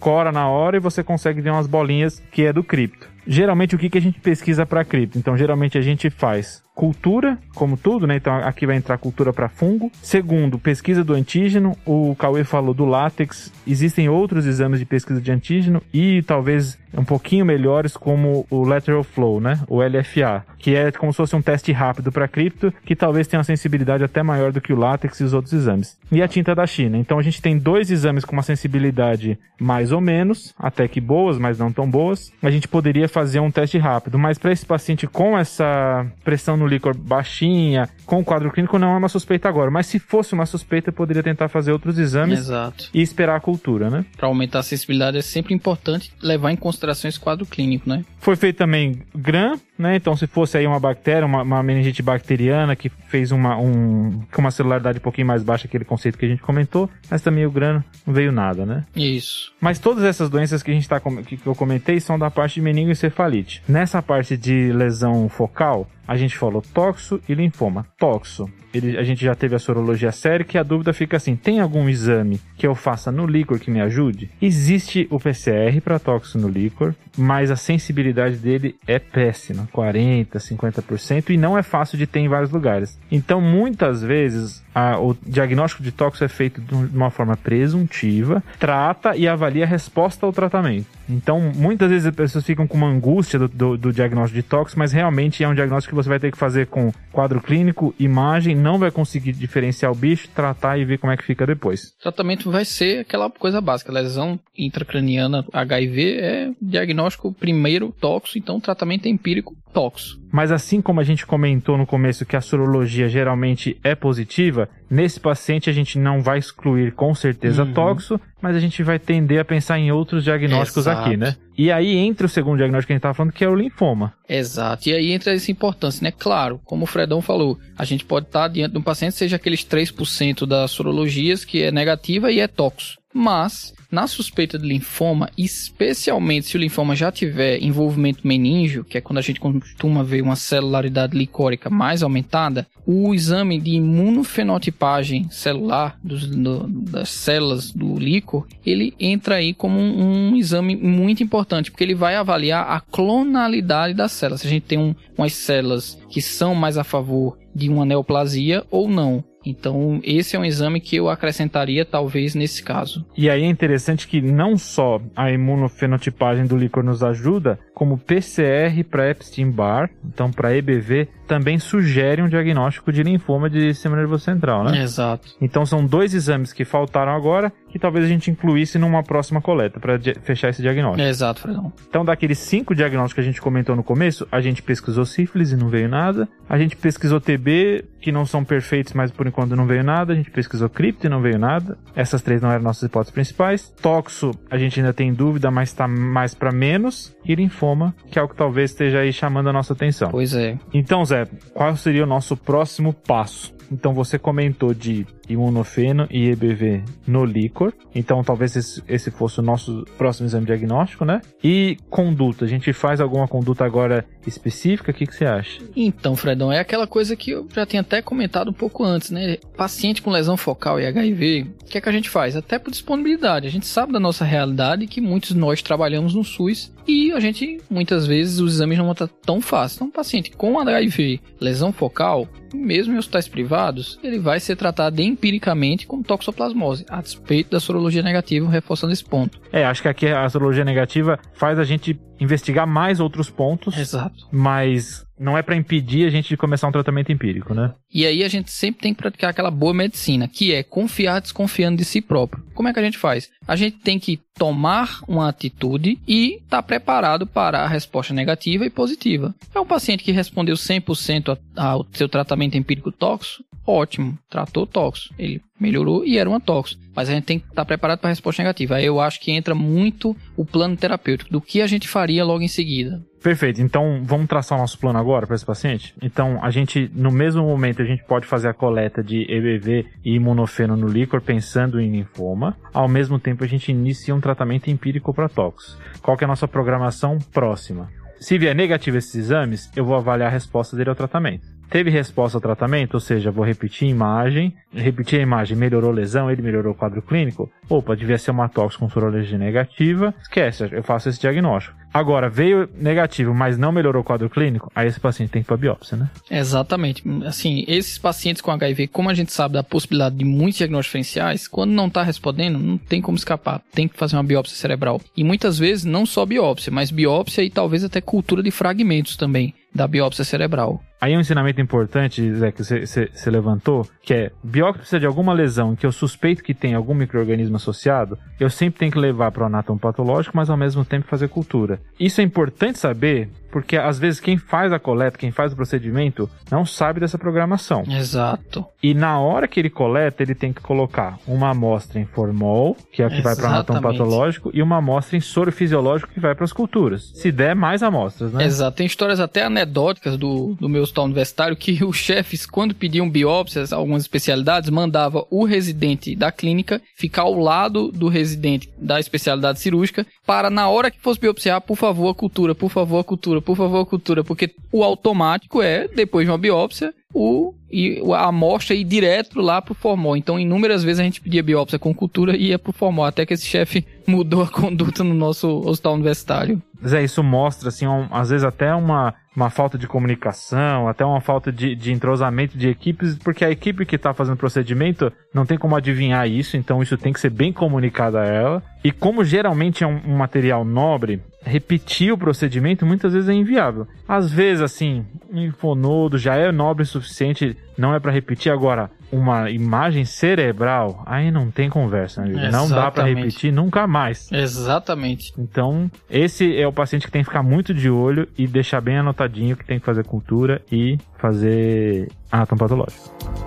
cora 0.00 0.32
na 0.32 0.48
hora 0.48 0.76
e 0.76 0.80
você 0.80 1.04
consegue 1.04 1.40
ver 1.40 1.50
umas 1.50 1.68
bolinhas 1.68 2.20
que 2.32 2.44
é 2.44 2.52
do 2.52 2.64
cripto. 2.64 3.14
Geralmente 3.26 3.74
o 3.74 3.78
que, 3.78 3.88
que 3.88 3.96
a 3.96 4.00
gente 4.00 4.20
pesquisa 4.20 4.66
para 4.66 4.84
cripto? 4.84 5.16
Então 5.16 5.36
geralmente 5.36 5.78
a 5.78 5.80
gente 5.80 6.10
faz 6.10 6.62
cultura, 6.74 7.38
como 7.54 7.76
tudo, 7.76 8.06
né? 8.06 8.16
Então 8.16 8.34
aqui 8.34 8.66
vai 8.66 8.76
entrar 8.76 8.98
cultura 8.98 9.32
para 9.32 9.48
fungo. 9.48 9.90
Segundo, 10.02 10.58
pesquisa 10.58 11.02
do 11.02 11.14
antígeno. 11.14 11.76
O 11.86 12.14
Cauê 12.16 12.44
falou 12.44 12.74
do 12.74 12.84
látex. 12.84 13.52
Existem 13.66 14.08
outros 14.08 14.44
exames 14.44 14.78
de 14.78 14.84
pesquisa 14.84 15.20
de 15.20 15.30
antígeno 15.30 15.80
e 15.92 16.22
talvez 16.22 16.76
um 16.96 17.04
pouquinho 17.04 17.44
melhores 17.44 17.96
como 17.96 18.46
o 18.50 18.64
lateral 18.64 19.02
flow, 19.02 19.40
né? 19.40 19.60
O 19.68 19.82
LFA, 19.82 20.44
que 20.58 20.74
é 20.74 20.90
como 20.92 21.12
se 21.12 21.16
fosse 21.16 21.36
um 21.36 21.42
teste 21.42 21.72
rápido 21.72 22.10
para 22.10 22.28
cripto, 22.28 22.72
que 22.84 22.96
talvez 22.96 23.26
tenha 23.26 23.38
uma 23.38 23.44
sensibilidade 23.44 24.04
até 24.04 24.22
maior 24.22 24.52
do 24.52 24.60
que 24.60 24.72
o 24.72 24.76
látex 24.76 25.20
e 25.20 25.24
os 25.24 25.34
outros 25.34 25.52
exames. 25.52 25.98
E 26.10 26.22
a 26.22 26.28
tinta 26.28 26.54
da 26.54 26.66
China. 26.66 26.96
Então 26.96 27.18
a 27.18 27.22
gente 27.22 27.42
tem 27.42 27.58
dois 27.58 27.90
exames 27.90 28.24
com 28.24 28.32
uma 28.32 28.42
sensibilidade 28.42 29.38
mais 29.60 29.92
ou 29.92 30.00
menos, 30.00 30.54
até 30.58 30.88
que 30.88 31.00
boas, 31.00 31.38
mas 31.38 31.58
não 31.58 31.72
tão 31.72 31.88
boas. 31.88 32.32
A 32.42 32.50
gente 32.50 32.68
poderia 32.68 33.08
fazer 33.08 33.40
um 33.40 33.50
teste 33.50 33.78
rápido, 33.78 34.18
mas 34.18 34.38
para 34.38 34.52
esse 34.52 34.64
paciente 34.64 35.06
com 35.06 35.38
essa 35.38 36.06
pressão 36.24 36.56
no 36.56 36.66
líquor 36.66 36.96
baixinha, 36.96 37.88
com 38.06 38.20
o 38.20 38.24
quadro 38.24 38.50
clínico 38.50 38.78
não 38.78 38.94
é 38.94 38.96
uma 38.96 39.08
suspeita 39.08 39.48
agora, 39.48 39.70
mas 39.70 39.86
se 39.86 39.98
fosse 39.98 40.34
uma 40.34 40.46
suspeita, 40.46 40.92
poderia 40.92 41.22
tentar 41.22 41.48
fazer 41.48 41.72
outros 41.72 41.98
exames 41.98 42.40
Exato. 42.40 42.90
e 42.92 43.00
esperar 43.00 43.36
a 43.36 43.40
cultura, 43.40 43.90
né? 43.90 44.04
Para 44.16 44.28
aumentar 44.28 44.60
a 44.60 44.62
sensibilidade 44.62 45.18
é 45.18 45.22
sempre 45.22 45.54
importante 45.54 46.12
levar 46.22 46.50
em 46.50 46.56
consideração 46.56 46.83
esse 46.92 47.20
quadro 47.20 47.46
clínico, 47.46 47.88
né? 47.88 48.04
Foi 48.18 48.36
feito 48.36 48.56
também 48.56 49.02
GRAM, 49.14 49.58
né? 49.78 49.96
Então, 49.96 50.16
se 50.16 50.26
fosse 50.26 50.56
aí 50.56 50.66
uma 50.66 50.80
bactéria, 50.80 51.26
uma, 51.26 51.42
uma 51.42 51.62
meningite 51.62 52.02
bacteriana 52.02 52.76
que 52.76 52.88
fez 52.88 53.32
uma, 53.32 53.56
um, 53.56 54.22
com 54.32 54.40
uma 54.40 54.50
celularidade 54.50 54.98
um 54.98 55.02
pouquinho 55.02 55.26
mais 55.26 55.42
baixa, 55.42 55.66
aquele 55.66 55.84
conceito 55.84 56.18
que 56.18 56.24
a 56.24 56.28
gente 56.28 56.42
comentou, 56.42 56.88
mas 57.10 57.22
também 57.22 57.44
o 57.46 57.50
GRAM 57.50 57.84
não 58.06 58.14
veio 58.14 58.32
nada, 58.32 58.64
né? 58.64 58.84
Isso. 58.94 59.52
Mas 59.60 59.78
todas 59.78 60.04
essas 60.04 60.30
doenças 60.30 60.62
que 60.62 60.70
a 60.70 60.74
gente 60.74 60.88
tá, 60.88 61.00
que 61.00 61.38
eu 61.44 61.54
comentei 61.54 62.00
são 62.00 62.18
da 62.18 62.30
parte 62.30 62.54
de 62.54 62.62
meningoencefalite. 62.62 63.62
Nessa 63.68 64.02
parte 64.02 64.36
de 64.36 64.72
lesão 64.72 65.28
focal, 65.28 65.88
a 66.06 66.16
gente 66.16 66.36
falou 66.36 66.62
toxo 66.62 67.20
e 67.28 67.34
linfoma. 67.34 67.86
Toxo, 67.98 68.48
ele, 68.72 68.98
a 68.98 69.02
gente 69.02 69.24
já 69.24 69.34
teve 69.34 69.54
a 69.54 69.58
sorologia 69.58 70.12
séria, 70.12 70.44
que 70.44 70.58
a 70.58 70.62
dúvida 70.62 70.92
fica 70.92 71.16
assim: 71.16 71.34
tem 71.34 71.60
algum 71.60 71.88
exame 71.88 72.40
que 72.56 72.66
eu 72.66 72.74
faça 72.74 73.10
no 73.10 73.26
líquor 73.26 73.58
que 73.58 73.70
me 73.70 73.80
ajude? 73.80 74.30
Existe 74.40 75.06
o 75.10 75.18
PCR 75.18 75.80
para 75.82 75.98
toxo 75.98 76.38
no 76.38 76.48
líquor, 76.48 76.94
mas 77.16 77.50
a 77.50 77.56
sensibilidade 77.56 78.36
dele 78.36 78.76
é 78.86 78.98
péssima 78.98 79.63
40, 79.72 80.38
50% 80.38 81.30
e 81.30 81.36
não 81.36 81.56
é 81.56 81.62
fácil 81.62 81.98
de 81.98 82.06
ter 82.06 82.20
em 82.20 82.28
vários 82.28 82.50
lugares. 82.50 82.98
Então, 83.10 83.40
muitas 83.40 84.02
vezes, 84.02 84.62
a, 84.74 84.98
o 84.98 85.16
diagnóstico 85.22 85.82
de 85.82 85.92
toxo 85.92 86.24
é 86.24 86.28
feito 86.28 86.60
de 86.60 86.74
uma 86.74 87.10
forma 87.10 87.36
presuntiva, 87.36 88.42
trata 88.58 89.16
e 89.16 89.28
avalia 89.28 89.64
a 89.64 89.68
resposta 89.68 90.26
ao 90.26 90.32
tratamento. 90.32 90.86
Então, 91.08 91.52
muitas 91.54 91.90
vezes 91.90 92.06
as 92.06 92.14
pessoas 92.14 92.44
ficam 92.44 92.66
com 92.66 92.76
uma 92.76 92.88
angústia 92.88 93.38
do, 93.38 93.48
do, 93.48 93.76
do 93.76 93.92
diagnóstico 93.92 94.40
de 94.40 94.42
tóxico, 94.42 94.78
mas 94.78 94.92
realmente 94.92 95.42
é 95.42 95.48
um 95.48 95.54
diagnóstico 95.54 95.94
que 95.94 96.02
você 96.02 96.08
vai 96.08 96.18
ter 96.18 96.30
que 96.30 96.38
fazer 96.38 96.66
com 96.66 96.92
quadro 97.12 97.40
clínico, 97.40 97.94
imagem, 97.98 98.54
não 98.54 98.78
vai 98.78 98.90
conseguir 98.90 99.32
diferenciar 99.32 99.92
o 99.92 99.94
bicho, 99.94 100.28
tratar 100.34 100.78
e 100.78 100.84
ver 100.84 100.98
como 100.98 101.12
é 101.12 101.16
que 101.16 101.24
fica 101.24 101.46
depois. 101.46 101.94
O 101.98 102.02
tratamento 102.02 102.50
vai 102.50 102.64
ser 102.64 103.00
aquela 103.00 103.30
coisa 103.30 103.60
básica, 103.60 103.92
lesão 103.92 104.38
intracraniana 104.56 105.44
HIV 105.52 106.18
é 106.18 106.50
diagnóstico 106.60 107.32
primeiro 107.32 107.94
tóxico, 108.00 108.38
então 108.38 108.60
tratamento 108.60 109.08
empírico 109.08 109.56
tóxico. 109.72 110.22
Mas 110.32 110.50
assim 110.50 110.80
como 110.80 111.00
a 111.00 111.04
gente 111.04 111.26
comentou 111.26 111.76
no 111.76 111.86
começo 111.86 112.24
que 112.24 112.36
a 112.36 112.40
sorologia 112.40 113.08
geralmente 113.08 113.78
é 113.82 113.94
positiva, 113.94 114.68
nesse 114.90 115.20
paciente 115.20 115.68
a 115.68 115.72
gente 115.72 115.98
não 115.98 116.22
vai 116.22 116.38
excluir 116.38 116.92
com 116.92 117.14
certeza 117.14 117.64
uhum. 117.64 117.72
tóxico, 117.72 118.20
mas 118.40 118.56
a 118.56 118.60
gente 118.60 118.82
vai 118.82 118.98
tender 118.98 119.40
a 119.40 119.44
pensar 119.44 119.78
em 119.78 119.90
outros 119.90 120.24
diagnósticos 120.24 120.86
Exato. 120.86 120.93
Aqui, 121.00 121.16
né? 121.16 121.36
E 121.56 121.70
aí 121.70 121.96
entra 121.96 122.26
o 122.26 122.28
segundo 122.30 122.58
diagnóstico 122.58 122.88
que 122.88 122.92
a 122.92 122.96
gente 122.96 123.00
estava 123.00 123.14
falando, 123.14 123.32
que 123.32 123.44
é 123.44 123.48
o 123.48 123.54
linfoma. 123.54 124.12
Exato. 124.28 124.88
E 124.88 124.94
aí 124.94 125.12
entra 125.12 125.32
essa 125.32 125.50
importância, 125.50 126.02
né? 126.02 126.10
Claro, 126.10 126.60
como 126.64 126.84
o 126.84 126.86
Fredão 126.86 127.20
falou, 127.20 127.58
a 127.76 127.84
gente 127.84 128.04
pode 128.04 128.26
estar 128.26 128.48
diante 128.48 128.72
de 128.72 128.78
um 128.78 128.82
paciente, 128.82 129.14
seja 129.14 129.36
aqueles 129.36 129.64
3% 129.64 130.46
das 130.46 130.70
sorologias 130.70 131.44
que 131.44 131.62
é 131.62 131.70
negativa 131.70 132.30
e 132.32 132.40
é 132.40 132.48
tóxico. 132.48 133.02
Mas 133.12 133.72
na 133.94 134.08
suspeita 134.08 134.58
de 134.58 134.66
linfoma, 134.66 135.30
especialmente 135.38 136.48
se 136.48 136.56
o 136.56 136.60
linfoma 136.60 136.96
já 136.96 137.12
tiver 137.12 137.62
envolvimento 137.62 138.26
meníngeo, 138.26 138.82
que 138.84 138.98
é 138.98 139.00
quando 139.00 139.18
a 139.18 139.22
gente 139.22 139.38
costuma 139.38 140.02
ver 140.02 140.20
uma 140.20 140.34
celularidade 140.34 141.16
licórica 141.16 141.70
mais 141.70 142.02
aumentada, 142.02 142.66
o 142.84 143.14
exame 143.14 143.60
de 143.60 143.70
imunofenotipagem 143.70 145.28
celular 145.30 145.96
dos, 146.02 146.26
do, 146.26 146.66
das 146.66 147.08
células 147.08 147.70
do 147.70 147.96
líquor, 147.96 148.48
ele 148.66 148.92
entra 148.98 149.36
aí 149.36 149.54
como 149.54 149.78
um, 149.78 150.32
um, 150.32 150.36
exame 150.36 150.74
muito 150.74 151.22
importante, 151.22 151.43
porque 151.70 151.84
ele 151.84 151.94
vai 151.94 152.16
avaliar 152.16 152.70
a 152.70 152.80
clonalidade 152.80 153.94
das 153.94 154.12
células. 154.12 154.40
Se 154.40 154.46
a 154.46 154.50
gente 154.50 154.64
tem 154.64 154.78
um, 154.78 154.94
umas 155.16 155.32
células 155.32 155.98
que 156.08 156.20
são 156.20 156.54
mais 156.54 156.78
a 156.78 156.84
favor 156.84 157.38
de 157.54 157.68
uma 157.68 157.84
neoplasia 157.84 158.64
ou 158.70 158.88
não. 158.88 159.24
Então, 159.46 160.00
esse 160.02 160.36
é 160.36 160.38
um 160.38 160.44
exame 160.44 160.80
que 160.80 160.96
eu 160.96 161.08
acrescentaria, 161.08 161.84
talvez, 161.84 162.34
nesse 162.34 162.62
caso. 162.62 163.04
E 163.16 163.28
aí 163.28 163.42
é 163.42 163.46
interessante 163.46 164.08
que 164.08 164.20
não 164.20 164.56
só 164.56 165.00
a 165.14 165.30
imunofenotipagem 165.30 166.46
do 166.46 166.56
líquor 166.56 166.82
nos 166.82 167.02
ajuda, 167.02 167.58
como 167.74 167.98
PCR 167.98 168.82
para 168.88 169.10
Epstein-Barr, 169.10 169.90
então 170.04 170.30
para 170.30 170.56
EBV, 170.56 171.08
também 171.26 171.58
sugere 171.58 172.22
um 172.22 172.28
diagnóstico 172.28 172.92
de 172.92 173.02
linfoma 173.02 173.50
de 173.50 173.74
sistema 173.74 173.96
nervoso 173.96 174.24
central, 174.24 174.64
né? 174.64 174.82
Exato. 174.82 175.28
Então 175.40 175.66
são 175.66 175.84
dois 175.84 176.14
exames 176.14 176.52
que 176.52 176.64
faltaram 176.64 177.12
agora 177.12 177.52
que 177.74 177.78
talvez 177.80 178.04
a 178.04 178.08
gente 178.08 178.30
incluísse 178.30 178.78
numa 178.78 179.02
próxima 179.02 179.40
coleta 179.40 179.80
para 179.80 179.98
fechar 180.22 180.48
esse 180.48 180.62
diagnóstico. 180.62 181.08
Exato, 181.08 181.40
Fredão. 181.40 181.72
Então 181.88 182.04
daqueles 182.04 182.38
cinco 182.38 182.72
diagnósticos 182.72 183.14
que 183.14 183.20
a 183.20 183.24
gente 183.24 183.40
comentou 183.40 183.74
no 183.74 183.82
começo, 183.82 184.28
a 184.30 184.40
gente 184.40 184.62
pesquisou 184.62 185.04
sífilis 185.04 185.50
e 185.50 185.56
não 185.56 185.68
veio 185.68 185.88
nada. 185.88 186.28
A 186.48 186.56
gente 186.56 186.76
pesquisou 186.76 187.20
TB, 187.20 187.84
que 188.00 188.12
não 188.12 188.24
são 188.24 188.44
perfeitos, 188.44 188.92
mas 188.92 189.10
por 189.10 189.26
enquanto 189.26 189.56
não 189.56 189.66
veio 189.66 189.82
nada. 189.82 190.12
A 190.12 190.16
gente 190.16 190.30
pesquisou 190.30 190.68
cripto 190.68 191.08
e 191.08 191.10
não 191.10 191.20
veio 191.20 191.36
nada. 191.36 191.76
Essas 191.96 192.22
três 192.22 192.40
não 192.40 192.48
eram 192.48 192.62
nossas 192.62 192.84
hipóteses 192.84 193.12
principais. 193.12 193.74
Toxo, 193.82 194.30
a 194.48 194.56
gente 194.56 194.78
ainda 194.78 194.92
tem 194.92 195.12
dúvida, 195.12 195.50
mas 195.50 195.70
está 195.70 195.88
mais 195.88 196.32
para 196.32 196.52
menos. 196.52 197.12
E 197.24 197.34
linfoma, 197.34 197.92
que 198.08 198.20
é 198.20 198.22
o 198.22 198.28
que 198.28 198.36
talvez 198.36 198.70
esteja 198.70 199.00
aí 199.00 199.12
chamando 199.12 199.48
a 199.48 199.52
nossa 199.52 199.72
atenção. 199.72 200.10
Pois 200.12 200.32
é. 200.32 200.56
Então, 200.72 201.04
Zé, 201.04 201.26
qual 201.52 201.74
seria 201.74 202.04
o 202.04 202.06
nosso 202.06 202.36
próximo 202.36 202.92
passo? 202.92 203.52
Então 203.72 203.92
você 203.92 204.18
comentou 204.18 204.72
de 204.72 205.06
imunofeno 205.28 206.06
e 206.10 206.30
EBV 206.30 206.82
no 207.06 207.24
líquor. 207.24 207.72
Então 207.94 208.22
talvez 208.22 208.56
esse, 208.56 208.82
esse, 208.88 209.10
fosse 209.10 209.40
o 209.40 209.42
nosso 209.42 209.84
próximo 209.96 210.26
exame 210.26 210.46
diagnóstico, 210.46 211.04
né? 211.04 211.20
E 211.42 211.76
conduta, 211.90 212.44
a 212.44 212.48
gente 212.48 212.72
faz 212.72 213.00
alguma 213.00 213.28
conduta 213.28 213.64
agora 213.64 214.04
específica? 214.26 214.90
O 214.90 214.94
que, 214.94 215.06
que 215.06 215.14
você 215.14 215.24
acha? 215.24 215.60
Então, 215.76 216.16
Fredão, 216.16 216.52
é 216.52 216.58
aquela 216.58 216.86
coisa 216.86 217.16
que 217.16 217.30
eu 217.30 217.46
já 217.54 217.66
tinha 217.66 217.82
até 217.82 218.00
comentado 218.02 218.50
um 218.50 218.54
pouco 218.54 218.84
antes, 218.84 219.10
né? 219.10 219.36
Paciente 219.56 220.02
com 220.02 220.10
lesão 220.10 220.36
focal 220.36 220.80
e 220.80 220.86
HIV, 220.86 221.46
o 221.62 221.64
que 221.66 221.78
é 221.78 221.80
que 221.80 221.88
a 221.88 221.92
gente 221.92 222.08
faz? 222.08 222.36
Até 222.36 222.58
por 222.58 222.70
disponibilidade. 222.70 223.46
A 223.46 223.50
gente 223.50 223.66
sabe 223.66 223.92
da 223.92 224.00
nossa 224.00 224.24
realidade 224.24 224.86
que 224.86 225.00
muitos 225.00 225.30
de 225.30 225.38
nós 225.38 225.62
trabalhamos 225.62 226.14
no 226.14 226.24
SUS 226.24 226.72
e 226.86 227.12
a 227.12 227.20
gente, 227.20 227.60
muitas 227.70 228.06
vezes, 228.06 228.40
os 228.40 228.54
exames 228.54 228.78
não 228.78 228.90
estão 228.92 229.08
tão 229.24 229.40
fáceis. 229.40 229.76
Então, 229.76 229.88
um 229.88 229.90
paciente 229.90 230.30
com 230.30 230.58
HIV, 230.58 231.20
lesão 231.40 231.72
focal, 231.72 232.28
mesmo 232.52 232.94
em 232.94 232.98
hospitais 232.98 233.28
privados, 233.28 233.98
ele 234.02 234.18
vai 234.18 234.38
ser 234.38 234.56
tratado 234.56 235.00
empiricamente 235.00 235.86
com 235.86 236.02
toxoplasmose, 236.02 236.84
a 236.88 237.00
despeito 237.00 237.50
da 237.50 237.60
sorologia 237.60 238.02
negativa, 238.02 238.48
reforçando 238.48 238.92
esse 238.92 239.04
ponto. 239.04 239.40
É, 239.52 239.64
acho 239.64 239.82
que 239.82 239.88
aqui 239.88 240.06
a 240.06 240.28
sorologia 240.28 240.64
negativa 240.64 241.18
faz 241.32 241.58
a 241.58 241.64
gente 241.64 241.98
investigar 242.20 242.66
mais 242.66 243.00
outros 243.00 243.30
pontos. 243.30 243.76
Exato. 243.76 244.28
Mas 244.30 245.04
não 245.18 245.38
é 245.38 245.42
para 245.42 245.56
impedir 245.56 246.06
a 246.06 246.10
gente 246.10 246.28
de 246.28 246.36
começar 246.36 246.68
um 246.68 246.72
tratamento 246.72 247.12
empírico, 247.12 247.54
né? 247.54 247.72
E 247.92 248.04
aí 248.04 248.24
a 248.24 248.28
gente 248.28 248.50
sempre 248.50 248.82
tem 248.82 248.94
que 248.94 249.00
praticar 249.00 249.30
aquela 249.30 249.50
boa 249.50 249.72
medicina, 249.72 250.28
que 250.28 250.52
é 250.52 250.62
confiar 250.62 251.20
desconfiando 251.20 251.78
de 251.78 251.84
si 251.84 252.00
próprio. 252.00 252.44
Como 252.54 252.68
é 252.68 252.72
que 252.72 252.80
a 252.80 252.82
gente 252.82 252.98
faz? 252.98 253.30
A 253.46 253.56
gente 253.56 253.78
tem 253.78 253.98
que 253.98 254.20
tomar 254.34 255.00
uma 255.06 255.28
atitude 255.28 255.98
e 256.06 256.36
estar 256.36 256.56
tá 256.56 256.62
preparado 256.62 257.26
para 257.26 257.60
a 257.60 257.68
resposta 257.68 258.12
negativa 258.12 258.66
e 258.66 258.70
positiva. 258.70 259.34
É 259.54 259.60
um 259.60 259.66
paciente 259.66 260.02
que 260.02 260.12
respondeu 260.12 260.56
100% 260.56 261.38
ao 261.56 261.86
seu 261.92 262.08
tratamento 262.08 262.56
empírico 262.56 262.90
tóxico, 262.90 263.44
ótimo, 263.66 264.18
tratou 264.28 264.66
tóxico, 264.66 265.14
ele 265.18 265.40
melhorou 265.58 266.04
e 266.04 266.18
era 266.18 266.28
uma 266.28 266.40
tóxico. 266.40 266.82
Mas 266.94 267.08
a 267.08 267.12
gente 267.12 267.24
tem 267.24 267.38
que 267.38 267.46
estar 267.46 267.62
tá 267.62 267.64
preparado 267.64 267.98
para 267.98 268.08
a 268.08 268.12
resposta 268.12 268.42
negativa. 268.42 268.76
Aí 268.76 268.86
eu 268.86 269.00
acho 269.00 269.20
que 269.20 269.32
entra 269.32 269.54
muito 269.54 270.16
o 270.36 270.44
plano 270.44 270.76
terapêutico, 270.76 271.30
do 271.30 271.40
que 271.40 271.60
a 271.60 271.66
gente 271.66 271.88
faria 271.88 272.24
logo 272.24 272.42
em 272.42 272.48
seguida. 272.48 273.02
Perfeito. 273.22 273.62
Então, 273.62 274.02
vamos 274.04 274.26
traçar 274.26 274.58
o 274.58 274.60
nosso 274.60 274.78
plano 274.78 274.98
agora 274.98 275.26
para 275.26 275.34
esse 275.34 275.46
paciente? 275.46 275.94
Então, 276.02 276.38
a 276.44 276.50
gente, 276.50 276.90
no 276.94 277.10
mesmo 277.10 277.42
momento, 277.42 277.80
a 277.80 277.84
gente 277.84 278.04
pode 278.04 278.26
fazer 278.26 278.48
a 278.48 278.54
coleta 278.54 279.02
de 279.02 279.22
EBV 279.22 279.86
e 280.04 280.14
imunofeno 280.14 280.76
no 280.76 280.86
líquor 280.86 281.22
pensando 281.22 281.80
em 281.80 281.90
linfoma. 281.90 282.54
Ao 282.72 282.86
mesmo 282.86 283.18
tempo, 283.18 283.42
a 283.42 283.46
gente 283.46 283.72
inicia 283.72 284.14
um 284.14 284.20
tratamento 284.20 284.70
empírico 284.70 285.14
para 285.14 285.28
tóxicos. 285.28 285.78
Qual 286.02 286.18
que 286.18 286.24
é 286.24 286.26
a 286.26 286.28
nossa 286.28 286.46
programação 286.46 287.18
próxima? 287.32 287.88
Se 288.20 288.38
vier 288.38 288.54
negativo 288.54 288.98
esses 288.98 289.14
exames, 289.14 289.70
eu 289.74 289.84
vou 289.84 289.96
avaliar 289.96 290.28
a 290.28 290.32
resposta 290.32 290.76
dele 290.76 290.90
ao 290.90 290.96
tratamento. 290.96 291.53
Teve 291.70 291.90
resposta 291.90 292.36
ao 292.36 292.40
tratamento, 292.40 292.94
ou 292.94 293.00
seja, 293.00 293.30
vou 293.30 293.44
repetir 293.44 293.88
a 293.88 293.90
imagem, 293.90 294.54
repetir 294.72 295.18
a 295.18 295.22
imagem, 295.22 295.56
melhorou 295.56 295.90
lesão, 295.90 296.30
ele 296.30 296.42
melhorou 296.42 296.72
o 296.72 296.76
quadro 296.76 297.02
clínico. 297.02 297.50
Opa, 297.68 297.96
devia 297.96 298.18
ser 298.18 298.30
uma 298.30 298.48
tox 298.48 298.76
com 298.76 298.88
sorologia 298.88 299.38
negativa. 299.38 300.14
Esquece, 300.20 300.68
eu 300.70 300.82
faço 300.82 301.08
esse 301.08 301.20
diagnóstico. 301.20 301.83
Agora, 301.94 302.28
veio 302.28 302.68
negativo, 302.74 303.32
mas 303.32 303.56
não 303.56 303.70
melhorou 303.70 304.02
o 304.02 304.04
quadro 304.04 304.28
clínico, 304.28 304.68
aí 304.74 304.88
esse 304.88 304.98
paciente 304.98 305.30
tem 305.30 305.42
que 305.42 305.46
ir 305.46 305.48
para 305.48 305.56
biópsia, 305.56 305.96
né? 305.96 306.10
Exatamente. 306.28 307.04
Assim, 307.24 307.64
esses 307.68 307.96
pacientes 307.98 308.42
com 308.42 308.50
HIV, 308.50 308.88
como 308.88 309.08
a 309.08 309.14
gente 309.14 309.32
sabe 309.32 309.54
da 309.54 309.62
possibilidade 309.62 310.16
de 310.16 310.24
muitos 310.24 310.58
diagnósticos 310.58 310.86
diferenciais, 310.88 311.46
quando 311.46 311.70
não 311.70 311.86
está 311.86 312.02
respondendo, 312.02 312.58
não 312.58 312.76
tem 312.76 313.00
como 313.00 313.16
escapar. 313.16 313.62
Tem 313.72 313.86
que 313.86 313.96
fazer 313.96 314.16
uma 314.16 314.24
biópsia 314.24 314.56
cerebral. 314.56 315.00
E 315.16 315.22
muitas 315.22 315.56
vezes, 315.56 315.84
não 315.84 316.04
só 316.04 316.26
biópsia, 316.26 316.72
mas 316.72 316.90
biópsia 316.90 317.42
e 317.42 317.50
talvez 317.50 317.84
até 317.84 318.00
cultura 318.00 318.42
de 318.42 318.50
fragmentos 318.50 319.16
também 319.16 319.54
da 319.74 319.88
biópsia 319.88 320.24
cerebral. 320.24 320.80
Aí 321.00 321.16
um 321.16 321.20
ensinamento 321.20 321.60
importante, 321.60 322.32
Zé, 322.34 322.52
que 322.52 322.62
você 322.62 323.30
levantou, 323.30 323.86
que 324.02 324.14
é 324.14 324.32
biópsia 324.42 324.98
de 324.98 325.04
alguma 325.04 325.34
lesão 325.34 325.74
que 325.76 325.84
eu 325.84 325.92
suspeito 325.92 326.42
que 326.42 326.54
tem 326.54 326.74
algum 326.74 326.94
microorganismo 326.94 327.56
associado, 327.56 328.16
eu 328.40 328.48
sempre 328.48 328.78
tenho 328.78 328.92
que 328.92 328.98
levar 328.98 329.30
para 329.32 329.42
o 329.42 329.46
anátomo 329.46 329.78
patológico, 329.78 330.36
mas 330.36 330.48
ao 330.48 330.56
mesmo 330.56 330.84
tempo 330.84 331.06
fazer 331.06 331.28
cultura. 331.28 331.80
Isso 331.98 332.20
é 332.20 332.24
importante 332.24 332.78
saber 332.78 333.28
porque 333.54 333.76
às 333.76 334.00
vezes 334.00 334.18
quem 334.18 334.36
faz 334.36 334.72
a 334.72 334.80
coleta, 334.80 335.16
quem 335.16 335.30
faz 335.30 335.52
o 335.52 335.56
procedimento, 335.56 336.28
não 336.50 336.66
sabe 336.66 336.98
dessa 336.98 337.16
programação. 337.16 337.84
Exato. 337.88 338.66
E 338.82 338.92
na 338.94 339.20
hora 339.20 339.46
que 339.46 339.60
ele 339.60 339.70
coleta, 339.70 340.24
ele 340.24 340.34
tem 340.34 340.52
que 340.52 340.60
colocar 340.60 341.20
uma 341.24 341.50
amostra 341.50 342.00
em 342.00 342.04
formol, 342.04 342.76
que 342.92 343.00
é 343.00 343.04
a 343.04 343.08
que 343.08 343.18
Exatamente. 343.18 343.22
vai 343.22 343.36
para 343.36 343.44
o 343.44 343.54
anátomo 343.54 343.80
patológico, 343.80 344.50
e 344.52 344.60
uma 344.60 344.78
amostra 344.78 345.16
em 345.16 345.20
soro 345.20 345.52
fisiológico 345.52 346.12
que 346.12 346.18
vai 346.18 346.34
para 346.34 346.44
as 346.44 346.52
culturas. 346.52 347.12
Se 347.14 347.30
der, 347.30 347.54
mais 347.54 347.80
amostras, 347.84 348.32
né? 348.32 348.44
Exato. 348.44 348.76
Tem 348.76 348.86
histórias 348.86 349.20
até 349.20 349.44
anedóticas 349.44 350.16
do, 350.16 350.56
do 350.58 350.68
meu 350.68 350.82
hospital 350.82 351.04
universitário 351.04 351.54
que 351.54 351.84
os 351.84 351.96
chefes, 351.96 352.46
quando 352.46 352.74
pediam 352.74 353.08
biópsias, 353.08 353.72
algumas 353.72 354.02
especialidades, 354.02 354.68
mandava 354.68 355.24
o 355.30 355.44
residente 355.44 356.16
da 356.16 356.32
clínica 356.32 356.82
ficar 356.96 357.22
ao 357.22 357.38
lado 357.38 357.92
do 357.92 358.08
residente 358.08 358.68
da 358.76 358.98
especialidade 358.98 359.60
cirúrgica 359.60 360.04
para, 360.26 360.50
na 360.50 360.68
hora 360.68 360.90
que 360.90 361.00
fosse 361.00 361.20
biopsiar, 361.20 361.60
por 361.60 361.76
favor, 361.76 362.10
a 362.10 362.14
cultura, 362.14 362.52
por 362.52 362.68
favor, 362.68 362.98
a 362.98 363.04
cultura, 363.04 363.43
por 363.44 363.56
favor, 363.56 363.84
cultura, 363.86 364.24
porque 364.24 364.54
o 364.72 364.82
automático 364.82 365.62
é, 365.62 365.86
depois 365.88 366.26
de 366.26 366.30
uma 366.30 366.38
biópsia, 366.38 366.94
o 367.12 367.54
e 367.70 368.00
a 368.12 368.26
amostra 368.26 368.74
ir 368.74 368.84
direto 368.84 369.40
lá 369.40 369.60
pro 369.60 369.74
formol. 369.74 370.16
Então, 370.16 370.38
inúmeras 370.38 370.84
vezes 370.84 371.00
a 371.00 371.02
gente 371.02 371.20
pedia 371.20 371.42
biópsia 371.42 371.78
com 371.78 371.92
cultura 371.92 372.36
e 372.36 372.48
ia 372.48 372.58
pro 372.58 372.72
formol, 372.72 373.04
até 373.04 373.26
que 373.26 373.34
esse 373.34 373.46
chefe 373.46 373.84
mudou 374.06 374.42
a 374.42 374.48
conduta 374.48 375.02
no 375.02 375.14
nosso 375.14 375.48
hospital 375.66 375.94
universitário. 375.94 376.62
Zé, 376.86 377.02
isso 377.02 377.22
mostra, 377.22 377.68
assim, 377.68 377.86
um, 377.86 378.06
às 378.10 378.30
vezes 378.30 378.44
até 378.44 378.72
uma, 378.74 379.14
uma 379.36 379.50
falta 379.50 379.76
de 379.76 379.86
comunicação, 379.86 380.88
até 380.88 381.04
uma 381.04 381.20
falta 381.20 381.50
de, 381.50 381.74
de 381.74 381.92
entrosamento 381.92 382.56
de 382.56 382.68
equipes, 382.68 383.16
porque 383.18 383.44
a 383.44 383.50
equipe 383.50 383.84
que 383.84 383.96
está 383.96 384.14
fazendo 384.14 384.34
o 384.34 384.38
procedimento 384.38 385.12
não 385.32 385.44
tem 385.44 385.58
como 385.58 385.74
adivinhar 385.76 386.28
isso, 386.28 386.56
então 386.56 386.82
isso 386.82 386.96
tem 386.96 387.12
que 387.12 387.20
ser 387.20 387.30
bem 387.30 387.52
comunicado 387.52 388.16
a 388.16 388.24
ela. 388.24 388.62
E 388.84 388.92
como 388.92 389.24
geralmente 389.24 389.82
é 389.82 389.86
um, 389.86 390.00
um 390.06 390.16
material 390.16 390.64
nobre, 390.64 391.20
repetir 391.42 392.12
o 392.12 392.18
procedimento 392.18 392.86
muitas 392.86 393.12
vezes 393.12 393.28
é 393.28 393.32
inviável. 393.32 393.86
Às 394.06 394.30
vezes, 394.30 394.62
assim, 394.62 395.04
um 395.32 395.42
infonodo 395.42 396.16
já 396.16 396.36
é 396.36 396.52
nobre 396.52 396.84
o 396.84 396.86
suficiente, 396.86 397.56
não 397.76 397.94
é 397.94 398.00
para 398.00 398.12
repetir. 398.12 398.52
Agora, 398.52 398.90
uma 399.14 399.50
imagem 399.50 400.04
cerebral, 400.04 401.02
aí 401.06 401.30
não 401.30 401.50
tem 401.50 401.70
conversa, 401.70 402.22
né? 402.22 402.50
Não 402.50 402.68
dá 402.68 402.90
para 402.90 403.04
repetir 403.04 403.52
nunca 403.52 403.86
mais. 403.86 404.30
Exatamente. 404.32 405.32
Então, 405.38 405.90
esse 406.10 406.58
é 406.60 406.66
o 406.66 406.72
paciente 406.72 407.06
que 407.06 407.12
tem 407.12 407.22
que 407.22 407.28
ficar 407.28 407.42
muito 407.42 407.72
de 407.72 407.88
olho 407.88 408.28
e 408.36 408.46
deixar 408.46 408.80
bem 408.80 408.98
anotadinho 408.98 409.56
que 409.56 409.64
tem 409.64 409.78
que 409.78 409.86
fazer 409.86 410.04
cultura 410.04 410.60
e 410.70 410.98
fazer 411.18 412.08
anatomia 412.30 412.60
patológica. 412.60 413.43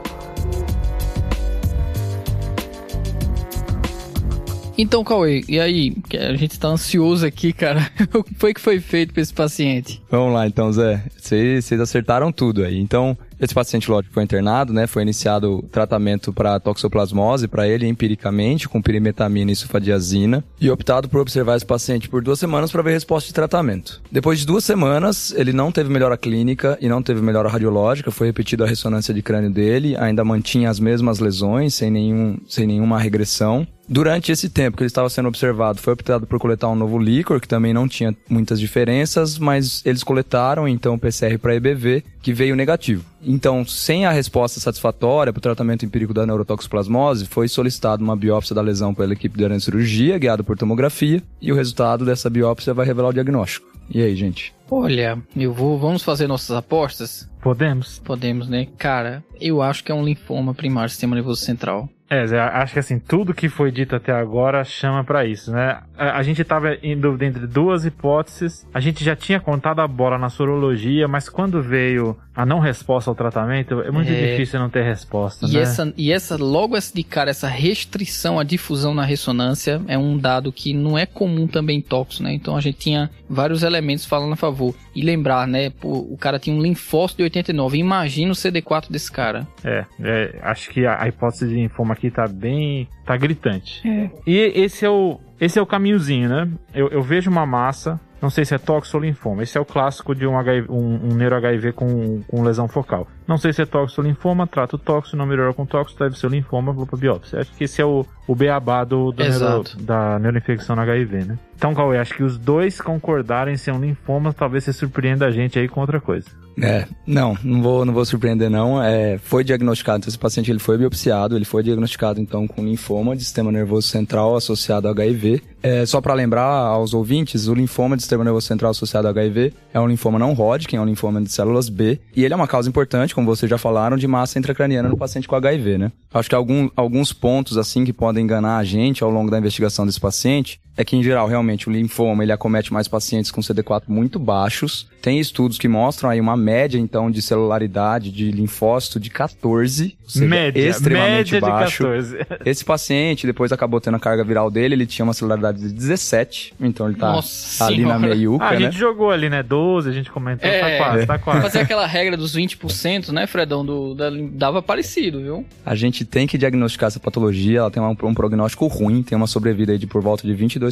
Então, 4.78 5.04
Cauê, 5.04 5.44
e 5.48 5.60
aí? 5.60 5.96
A 6.30 6.36
gente 6.36 6.60
tá 6.60 6.68
ansioso 6.68 7.26
aqui, 7.26 7.52
cara. 7.52 7.90
o 8.14 8.24
que 8.24 8.36
foi 8.36 8.54
que 8.54 8.62
foi 8.62 8.80
feito 8.80 9.12
pra 9.12 9.22
esse 9.22 9.34
paciente? 9.34 10.02
Vamos 10.10 10.34
lá, 10.34 10.46
então, 10.46 10.72
Zé. 10.72 11.04
Vocês 11.18 11.82
acertaram 11.82 12.32
tudo 12.32 12.64
aí. 12.64 12.80
Então, 12.80 13.18
esse 13.40 13.54
paciente, 13.54 13.90
lógico, 13.90 14.14
foi 14.14 14.24
internado, 14.24 14.74
né? 14.74 14.88
Foi 14.88 15.04
iniciado 15.04 15.64
tratamento 15.72 16.34
para 16.34 16.60
toxoplasmose 16.60 17.48
para 17.48 17.68
ele 17.68 17.88
empiricamente, 17.88 18.68
com 18.68 18.82
pirimetamina 18.82 19.52
e 19.52 19.56
sulfadiazina, 19.56 20.44
e 20.60 20.70
optado 20.70 21.08
por 21.08 21.22
observar 21.22 21.56
esse 21.56 21.66
paciente 21.66 22.10
por 22.10 22.22
duas 22.22 22.40
semanas 22.40 22.72
para 22.72 22.82
ver 22.82 22.94
resposta 22.94 23.28
de 23.28 23.34
tratamento. 23.34 24.02
Depois 24.12 24.40
de 24.40 24.46
duas 24.46 24.64
semanas, 24.64 25.34
ele 25.36 25.54
não 25.54 25.72
teve 25.72 25.90
melhora 25.90 26.18
clínica 26.18 26.78
e 26.82 26.88
não 26.88 27.02
teve 27.02 27.22
melhora 27.22 27.50
radiológica, 27.50 28.12
foi 28.12 28.28
repetida 28.28 28.64
a 28.64 28.68
ressonância 28.68 29.14
de 29.14 29.22
crânio 29.22 29.52
dele, 29.52 29.96
ainda 29.98 30.24
mantinha 30.24 30.70
as 30.70 30.80
mesmas 30.80 31.20
lesões, 31.20 31.76
sem, 31.76 31.92
nenhum, 31.92 32.38
sem 32.48 32.66
nenhuma 32.66 33.00
regressão. 33.00 33.68
Durante 33.90 34.34
esse 34.34 34.50
tempo 34.50 34.76
que 34.76 34.84
ele 34.84 34.88
estava 34.88 35.10
sendo 35.10 35.30
observado, 35.30 35.80
foi 35.80 35.94
optado 35.94 36.28
por 36.28 36.38
coletar 36.40 36.68
um 36.68 36.76
novo 36.76 37.00
líquor, 37.00 37.40
que 37.40 37.48
também 37.48 37.74
não 37.74 37.88
tinha 37.88 38.14
muitas 38.30 38.60
diferenças, 38.60 39.38
mas 39.38 39.82
eles 39.86 40.04
coletaram 40.04 40.68
então 40.68 40.96
o 40.96 41.00
PCR 41.00 41.38
para 41.38 41.56
EBV, 41.56 42.04
que 42.22 42.34
veio 42.34 42.56
negativo. 42.56 43.06
Então, 43.24 43.66
sem 43.66 44.06
a 44.06 44.12
resposta 44.12 44.60
satisfatória 44.60 45.32
para 45.32 45.40
o 45.40 45.42
tratamento 45.42 45.86
empírico 45.86 46.14
da 46.14 46.26
neurotoxoplasmose, 46.26 47.28
foi 47.28 47.48
solicitada 47.48 48.04
uma 48.04 48.16
biópsia 48.16 48.54
da 48.54 48.62
lesão 48.62 48.94
pela 48.94 49.14
equipe 49.14 49.38
de 49.38 49.60
cirurgia, 49.62 50.18
guiada 50.18 50.44
por 50.44 50.58
tomografia, 50.58 51.24
e 51.42 51.52
o 51.52 51.56
resultado 51.56 52.04
dessa 52.04 52.30
biópsia 52.30 52.74
vai 52.74 52.86
revelar 52.86 53.10
o 53.10 53.14
diagnóstico. 53.14 53.68
E 53.90 54.02
aí, 54.02 54.16
gente? 54.18 54.54
Olha, 54.70 55.18
eu 55.34 55.54
vou, 55.54 55.80
vamos 55.80 56.04
fazer 56.04 56.28
nossas 56.28 56.52
apostas? 56.52 57.30
Podemos. 57.42 58.00
Podemos, 58.00 58.50
né? 58.50 58.68
Cara, 58.78 59.24
eu 59.40 59.62
acho 59.62 59.82
que 59.82 59.94
é 59.94 59.96
um 59.96 60.04
linfoma 60.04 60.54
primário 60.54 60.90
do 60.90 60.92
sistema 60.92 61.16
nervoso 61.16 61.42
central. 61.42 61.90
É, 62.10 62.26
Zé, 62.26 62.40
acho 62.40 62.74
que 62.74 62.80
assim, 62.80 63.00
tudo 63.00 63.34
que 63.34 63.50
foi 63.50 63.70
dito 63.70 63.96
até 63.96 64.14
agora 64.14 64.64
chama 64.64 65.04
para 65.04 65.26
isso, 65.26 65.52
né? 65.52 65.82
A, 65.98 66.18
a, 66.18 66.24
gente 66.24 66.42
tava 66.44 66.78
indo 66.82 67.22
entre 67.22 67.46
duas 67.46 67.86
hipóteses, 67.86 68.66
a 68.74 68.80
gente 68.80 69.04
já 69.04 69.16
tinha 69.16 69.42
contado 69.42 69.82
a 69.82 69.88
bola 69.88 70.18
na 70.18 70.30
sorologia, 70.30 71.06
mas 71.08 71.28
quando 71.28 71.62
veio 71.62 72.18
a 72.34 72.46
não 72.46 72.60
resposta 72.60 73.12
ao 73.12 73.16
tratamento, 73.16 73.82
é 73.82 73.92
muito 73.92 74.12
é... 74.12 74.32
difícil 74.32 74.60
não 74.60 74.70
ter 74.70 74.84
resposta, 74.84 75.48
e 75.48 75.54
né? 75.54 75.62
Essa, 75.62 75.94
e 75.98 76.12
essa, 76.12 76.38
logo 76.38 76.78
de 76.78 77.04
cara, 77.04 77.30
essa 77.30 77.48
restrição 77.48 78.40
à 78.40 78.44
difusão 78.44 78.94
na 78.94 79.04
ressonância 79.04 79.82
é 79.88 79.98
um 79.98 80.18
dado 80.18 80.52
que 80.52 80.74
não 80.74 80.98
é 80.98 81.06
comum 81.06 81.46
também 81.46 81.80
em 81.80 81.82
tóxico, 81.82 82.24
né? 82.24 82.34
Então 82.34 82.56
a 82.56 82.62
gente 82.62 82.78
tinha 82.78 83.10
vários 83.30 83.64
elementos 83.64 84.06
falando 84.06 84.34
a 84.34 84.38
favor. 84.38 84.74
E 84.96 85.02
lembrar, 85.02 85.48
né, 85.48 85.70
pô, 85.70 86.08
o 86.10 86.18
cara 86.18 86.40
tinha 86.40 86.56
um 86.56 86.62
linfócito 86.62 87.18
de 87.18 87.24
89, 87.24 87.78
imagina 87.78 88.32
o 88.32 88.36
CD4 88.36 88.90
desse 88.90 89.12
cara. 89.12 89.46
É, 89.64 89.86
é 90.00 90.40
acho 90.42 90.70
que 90.70 90.86
a, 90.86 91.02
a 91.02 91.08
hipótese 91.08 91.48
de 91.48 91.56
linfoma 91.56 91.97
aqui 91.98 92.12
tá 92.12 92.28
bem. 92.28 92.88
tá 93.06 93.18
gritante. 93.18 93.88
É. 93.88 94.10
E 94.26 94.38
esse 94.38 94.86
é 94.86 94.90
o. 94.90 95.20
Esse 95.40 95.60
é 95.60 95.62
o 95.62 95.66
caminhozinho, 95.66 96.30
né? 96.30 96.50
Eu, 96.74 96.88
eu 96.88 97.02
vejo 97.04 97.30
uma 97.30 97.46
massa, 97.46 98.00
não 98.20 98.30
sei 98.30 98.44
se 98.44 98.56
é 98.56 98.58
tóxico 98.58 98.98
ou 98.98 99.04
linfoma. 99.04 99.44
Esse 99.44 99.58
é 99.58 99.62
o 99.62 99.66
clássico 99.66 100.16
de 100.16 100.26
um, 100.26 100.36
HIV, 100.36 100.72
um, 100.72 101.12
um 101.12 101.16
neuro 101.16 101.36
HIV 101.36 101.74
com, 101.74 102.22
com 102.28 102.44
lesão 102.44 102.68
focal. 102.68 103.08
Não 103.28 103.38
sei 103.38 103.52
se 103.52 103.62
é 103.62 103.66
tóxico 103.66 104.02
ou 104.02 104.08
linfoma, 104.08 104.48
trato 104.48 104.78
tóxico, 104.78 105.18
não 105.18 105.26
melhorou 105.26 105.54
com 105.54 105.66
tóxico, 105.66 106.00
deve 106.00 106.18
ser 106.18 106.30
linfoma, 106.30 106.72
vou 106.72 106.88
pra 106.88 106.98
biópsia. 106.98 107.42
Acho 107.42 107.52
que 107.54 107.66
esse 107.66 107.82
é 107.82 107.86
o, 107.86 108.06
o 108.26 108.36
beabá 108.36 108.84
do, 108.84 109.12
do 109.12 109.24
neuro, 109.24 109.64
da 109.80 110.18
neuroinfecção 110.18 110.76
no 110.76 110.82
HIV, 110.82 111.26
né? 111.26 111.38
Então, 111.56 111.74
Cauê, 111.74 111.98
acho 111.98 112.14
que 112.14 112.24
os 112.24 112.38
dois 112.38 112.80
concordarem 112.80 113.56
em 113.56 113.58
ser 113.58 113.74
um 113.74 113.80
linfoma, 113.80 114.32
talvez 114.32 114.64
você 114.64 114.72
surpreenda 114.72 115.26
a 115.26 115.32
gente 115.32 115.60
aí 115.60 115.68
com 115.68 115.82
outra 115.82 116.00
coisa. 116.00 116.28
É, 116.62 116.88
não, 117.06 117.38
não 117.44 117.62
vou, 117.62 117.86
não 117.86 117.94
vou 117.94 118.04
surpreender 118.04 118.50
não. 118.50 118.82
É, 118.82 119.18
foi 119.20 119.44
diagnosticado, 119.44 120.00
então 120.00 120.10
esse 120.10 120.18
paciente 120.18 120.50
ele 120.50 120.60
foi 120.60 120.78
biopsiado, 120.78 121.36
ele 121.36 121.46
foi 121.46 121.62
diagnosticado 121.62 122.20
então 122.20 122.48
com 122.48 122.64
linfoma 122.64 123.16
de 123.16 123.24
sistema 123.24 123.52
nervoso 123.52 123.88
central 123.88 124.36
associado 124.36 124.88
ao 124.88 124.94
HIV. 124.94 125.42
É, 125.62 125.86
só 125.86 126.02
para 126.02 126.14
lembrar 126.14 126.46
aos 126.46 126.94
ouvintes, 126.94 127.48
o 127.48 127.54
linfoma 127.54 127.96
de 127.96 128.04
sistema 128.04 128.24
nervoso 128.24 128.48
central 128.48 128.72
associado 128.72 129.08
ao 129.08 129.12
HIV 129.12 129.54
é 129.74 129.80
um 129.80 129.88
linfoma 129.88 130.18
não 130.18 130.34
Hodgkin, 130.34 130.78
é 130.78 130.82
um 130.82 130.86
linfoma 130.86 131.22
de 131.22 131.32
células 131.32 131.70
B, 131.70 132.00
e 132.16 132.24
ele 132.24 132.34
é 132.34 132.38
uma 132.38 132.48
causa 132.48 132.70
importante, 132.70 133.14
como 133.18 133.26
vocês 133.26 133.50
já 133.50 133.58
falaram, 133.58 133.98
de 133.98 134.08
massa 134.08 134.38
intracraniana 134.38 134.88
no 134.88 134.96
paciente 134.96 135.28
com 135.28 135.36
HIV, 135.36 135.80
né? 135.80 135.92
Acho 136.14 136.30
que 136.30 136.36
algum, 136.36 136.70
alguns 136.76 137.12
pontos 137.12 137.58
assim 137.58 137.84
que 137.84 137.92
podem 137.92 138.24
enganar 138.24 138.58
a 138.58 138.64
gente 138.64 139.04
ao 139.04 139.10
longo 139.10 139.32
da 139.32 139.40
investigação 139.40 139.88
desse 139.88 140.00
paciente 140.00 140.62
é 140.78 140.86
que, 140.86 140.96
em 140.96 141.02
geral, 141.04 141.28
realmente 141.28 141.68
o 141.68 141.72
linfoma 141.72 142.24
ele 142.24 142.32
acomete 142.32 142.72
mais 142.72 142.88
pacientes 142.88 143.32
com 143.32 143.42
CD4 143.42 143.84
muito 143.88 144.20
baixos. 144.20 144.88
Tem 145.02 145.20
estudos 145.20 145.58
que 145.58 145.68
mostram 145.68 146.10
aí 146.10 146.20
uma 146.20 146.36
média, 146.38 146.78
então, 146.78 147.10
de 147.10 147.22
celularidade 147.22 148.12
de 148.12 148.32
linfócito 148.32 149.00
de 149.00 149.10
14. 149.10 149.98
Ou 150.04 150.10
seja, 150.10 150.26
média, 150.26 150.68
extremamente 150.70 151.34
média 151.34 151.42
baixo. 151.50 151.84
de 151.84 152.18
14. 152.18 152.18
Esse 152.50 152.66
paciente, 152.66 153.26
depois 153.26 153.52
acabou 153.52 153.80
tendo 153.80 153.96
a 153.96 154.00
carga 154.00 154.24
viral 154.24 154.52
dele, 154.52 154.76
ele 154.76 154.86
tinha 154.86 155.04
uma 155.06 155.14
celularidade 155.14 155.60
de 155.62 155.74
17. 155.74 156.54
Então 156.60 156.88
ele 156.88 156.98
tá 156.98 157.12
Nossa 157.14 157.66
ali 157.66 157.78
senhora. 157.78 158.00
na 158.00 158.08
meiuca, 158.08 158.44
Ah, 158.46 158.50
a 158.50 158.54
né? 158.54 158.60
gente 158.60 158.78
jogou 158.78 159.12
ali, 159.12 159.30
né? 159.30 159.42
12, 159.44 159.90
a 159.90 159.94
gente 159.94 160.12
comentou, 160.12 160.50
É. 160.50 160.60
tá 160.60 160.78
quase, 160.86 161.06
tá 161.06 161.20
quase. 161.20 161.42
Fazer 161.42 161.60
aquela 161.60 161.86
regra 161.88 162.18
dos 162.18 162.36
20%, 162.36 163.10
né, 163.12 163.26
Fredão? 163.28 163.66
Do, 163.66 163.94
da- 163.96 164.10
dava 164.34 164.62
parecido, 164.62 165.22
viu? 165.22 165.46
A 165.66 165.74
gente 165.76 166.04
tem 166.06 166.28
que 166.28 166.38
diagnosticar 166.38 166.88
essa 166.88 167.00
patologia, 167.00 167.60
ela 167.60 167.72
tem 167.72 167.82
um, 167.82 167.96
um 168.04 168.14
prognóstico 168.14 168.68
ruim, 168.68 169.02
tem 169.04 169.16
uma 169.16 169.28
sobrevida 169.28 169.72
aí 169.72 169.78
de 169.78 169.88
por 169.88 170.02
volta 170.02 170.28
de 170.28 170.34
22% 170.36 170.67